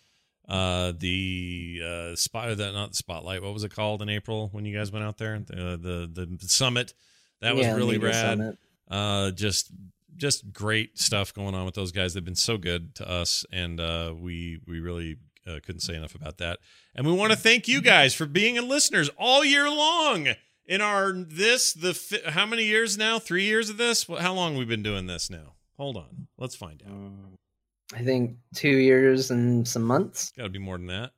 [0.47, 3.41] Uh, the uh, spot that not the spotlight.
[3.41, 5.39] What was it called in April when you guys went out there?
[5.39, 6.93] The the, the summit.
[7.41, 8.37] That was Yeah, really rad.
[8.37, 8.57] Summit.
[8.89, 9.71] Uh, just
[10.15, 12.13] just great stuff going on with those guys.
[12.13, 15.17] They've been so good to us, and uh, we we really
[15.47, 16.59] uh, couldn't say enough about that.
[16.95, 20.27] And we want to thank you guys for being listeners all year long.
[20.65, 23.19] In our this the fi- how many years now?
[23.19, 24.03] Three years of this?
[24.05, 25.55] Wh- How long we've been doing this now?
[25.77, 27.97] Hold on, let's find out.
[27.99, 30.31] I think two years and some months.
[30.37, 31.11] Got to be more than that,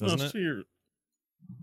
[0.00, 0.40] No, doesn't it's it?
[0.40, 0.62] your-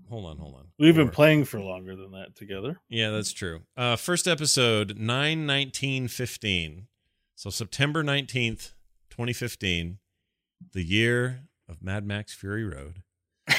[0.10, 0.68] Hold on, hold on.
[0.80, 2.80] We've been playing for longer than that together.
[2.90, 3.62] Yeah, that's true.
[3.78, 6.88] Uh, first episode, 9 19 15.
[7.36, 8.74] So September 19th,
[9.12, 10.00] 2015,
[10.74, 13.04] the year of Mad Max Fury Road.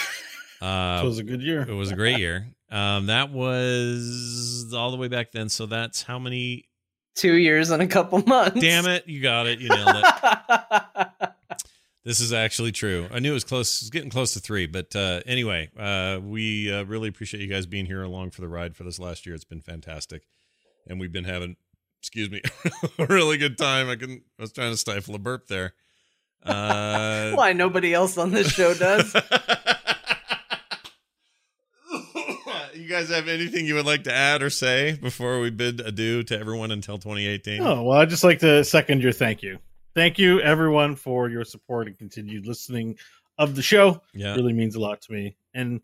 [0.62, 1.62] Uh, it was a good year.
[1.62, 2.48] it was a great year.
[2.70, 5.48] Um, that was all the way back then.
[5.48, 6.66] So that's how many?
[7.16, 8.60] Two years and a couple months.
[8.60, 9.08] Damn it.
[9.08, 9.58] You got it.
[9.58, 11.30] You nailed it.
[12.02, 13.06] This is actually true.
[13.12, 13.82] I knew it was close.
[13.82, 14.66] It's getting close to three.
[14.66, 18.48] But uh, anyway, uh, we uh, really appreciate you guys being here along for the
[18.48, 19.34] ride for this last year.
[19.34, 20.22] It's been fantastic,
[20.86, 21.56] and we've been having,
[21.98, 22.40] excuse me,
[22.98, 23.90] a really good time.
[23.90, 24.22] I can.
[24.38, 25.74] I was trying to stifle a burp there.
[26.42, 29.14] Uh, Why nobody else on this show does?
[32.80, 36.22] You guys have anything you would like to add or say before we bid adieu
[36.24, 37.62] to everyone until 2018?
[37.62, 39.58] Oh, well, I'd just like to second your thank you.
[39.94, 42.96] Thank you, everyone, for your support and continued listening
[43.38, 44.00] of the show.
[44.14, 44.34] Yeah.
[44.34, 45.36] It really means a lot to me.
[45.54, 45.80] And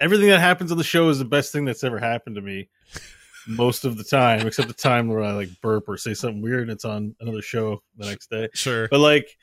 [0.00, 2.68] everything that happens on the show is the best thing that's ever happened to me
[3.46, 6.62] most of the time, except the time where I like burp or say something weird
[6.62, 8.48] and it's on another show the next day.
[8.54, 8.88] Sure.
[8.88, 9.36] But like,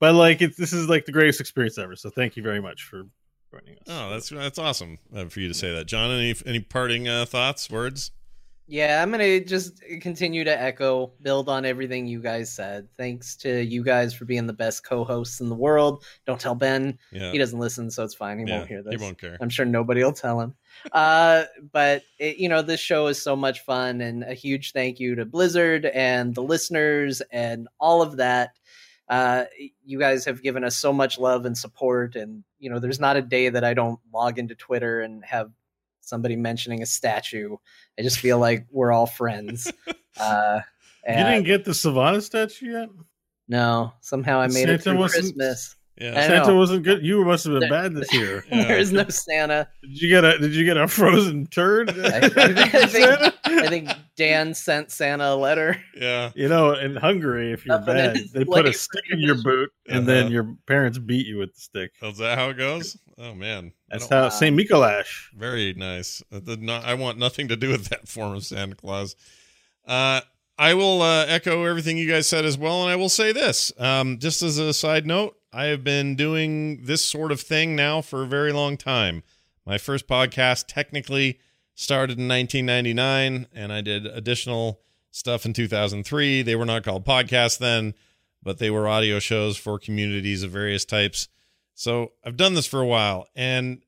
[0.00, 1.96] but like, it's this is like the greatest experience ever.
[1.96, 3.04] So thank you very much for
[3.50, 3.84] joining us.
[3.88, 6.10] Oh, that's that's awesome uh, for you to say that, John.
[6.10, 8.10] Any any parting uh, thoughts, words?
[8.70, 12.86] Yeah, I'm gonna just continue to echo, build on everything you guys said.
[12.98, 16.04] Thanks to you guys for being the best co-hosts in the world.
[16.26, 17.32] Don't tell Ben; Yeah.
[17.32, 18.38] he doesn't listen, so it's fine.
[18.38, 18.92] He Yeah, won't hear this.
[18.92, 19.38] he won't care.
[19.40, 20.54] I'm sure nobody will tell him.
[20.92, 25.00] uh, but it, you know, this show is so much fun, and a huge thank
[25.00, 28.50] you to Blizzard and the listeners and all of that.
[29.08, 29.44] Uh,
[29.84, 33.16] you guys have given us so much love and support, and you know, there's not
[33.16, 35.50] a day that I don't log into Twitter and have
[36.00, 37.56] somebody mentioning a statue.
[37.98, 39.72] I just feel like we're all friends.
[40.20, 40.60] Uh,
[41.06, 42.88] you didn't get the Savannah statue yet?
[43.46, 45.76] no, somehow I made Santa it through Christmas.
[46.00, 46.14] Yeah.
[46.26, 46.56] Santa know.
[46.56, 47.04] wasn't good.
[47.04, 48.44] You must have been There- bad this year.
[48.50, 49.68] There is no Santa.
[49.82, 51.90] Did you get a Did you get a frozen turd?
[51.98, 52.28] I, I
[52.86, 55.80] think, I think Dan sent Santa a letter.
[55.96, 56.30] Yeah.
[56.34, 59.70] You know, in Hungary, if you're Nothing bad, they put a stick in your boot,
[59.88, 60.32] and then Uh-huh.
[60.32, 61.92] your parents beat you with the stick.
[62.02, 62.96] Oh, is that how it goes?
[63.18, 65.28] Oh man, That's don't- how Saint Mikolash.
[65.36, 66.22] Very nice.
[66.32, 69.16] Uh, the- not- I want nothing to do with that form of Santa Claus.
[69.86, 70.20] Uh,
[70.60, 73.72] I will uh, echo everything you guys said as well, and I will say this,
[73.78, 78.02] um, just as a side note, I have been doing this sort of thing now
[78.02, 79.22] for a very long time.
[79.64, 81.38] My first podcast technically
[81.74, 84.80] started in 1999, and I did additional
[85.10, 86.42] stuff in 2003.
[86.42, 87.94] They were not called podcasts then,
[88.42, 91.28] but they were audio shows for communities of various types.
[91.74, 93.82] So I've done this for a while, and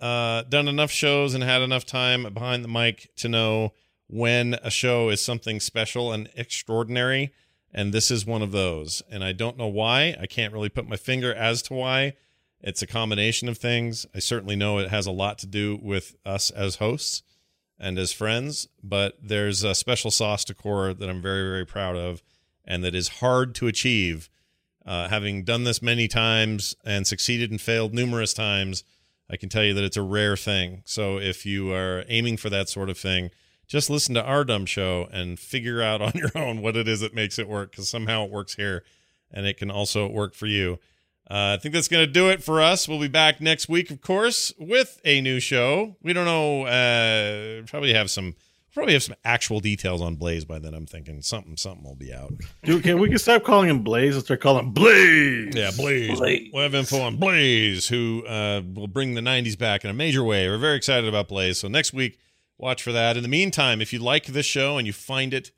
[0.00, 3.72] uh, done enough shows and had enough time behind the mic to know
[4.08, 7.32] when a show is something special and extraordinary
[7.74, 9.02] And this is one of those.
[9.10, 10.16] And I don't know why.
[10.20, 12.14] I can't really put my finger as to why.
[12.60, 14.06] It's a combination of things.
[14.14, 17.22] I certainly know it has a lot to do with us as hosts
[17.78, 22.22] and as friends, but there's a special sauce to that I'm very, very proud of
[22.64, 24.30] and that is hard to achieve.
[24.86, 28.84] Uh, having done this many times and succeeded and failed numerous times,
[29.30, 30.82] I can tell you that it's a rare thing.
[30.84, 33.30] So if you are aiming for that sort of thing,
[33.74, 37.00] just listen to our dumb show and figure out on your own what it is
[37.00, 38.84] that makes it work because somehow it works here
[39.32, 40.78] and it can also work for you.
[41.28, 42.86] Uh, I think that's going to do it for us.
[42.86, 45.96] We'll be back next week, of course, with a new show.
[46.02, 46.66] We don't know.
[46.66, 48.36] Uh, probably have some.
[48.72, 50.74] Probably have some actual details on Blaze by then.
[50.74, 51.56] I'm thinking something.
[51.56, 52.32] Something will be out.
[52.64, 55.54] Dude, can we can stop calling him Blaze and start calling him Blaze?
[55.54, 56.18] Yeah, Blaze.
[56.18, 56.50] Blaze.
[56.52, 60.24] We'll have info on Blaze, who uh, will bring the '90s back in a major
[60.24, 60.48] way.
[60.48, 61.58] We're very excited about Blaze.
[61.60, 62.18] So next week,
[62.58, 63.16] watch for that.
[63.16, 65.52] In the meantime, if you like this show and you find it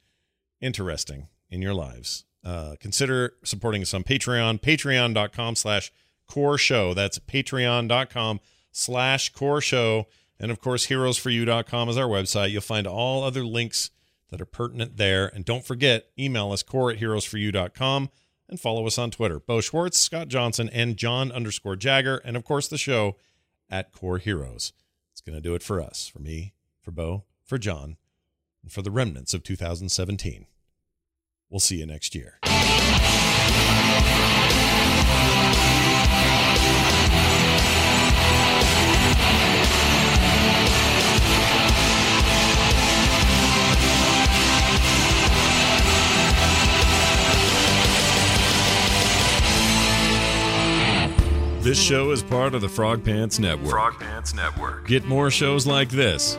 [0.60, 5.93] interesting in your lives, uh, consider supporting us on Patreon, patreon.com slash
[6.27, 6.94] core show.
[6.94, 8.40] That's patreon.com
[8.73, 10.06] slash core show.
[10.39, 12.51] And of course, heroesforyou.com is our website.
[12.51, 13.90] You'll find all other links
[14.31, 15.27] that are pertinent there.
[15.27, 18.10] And don't forget, email us core at heroesforyou.com
[18.48, 19.40] and follow us on Twitter.
[19.40, 22.18] Bo Schwartz, Scott Johnson, and John underscore Jagger.
[22.18, 23.16] And of course, the show
[23.70, 24.73] at Core Heroes.
[25.12, 26.52] It's going to do it for us, for me,
[26.87, 27.97] for Bo, for John,
[28.63, 30.47] and for the remnants of 2017.
[31.51, 32.39] We'll see you next year.
[51.63, 53.71] This show is part of the Frog Pants Network.
[53.71, 54.87] Frog Pants Network.
[54.87, 56.39] Get more shows like this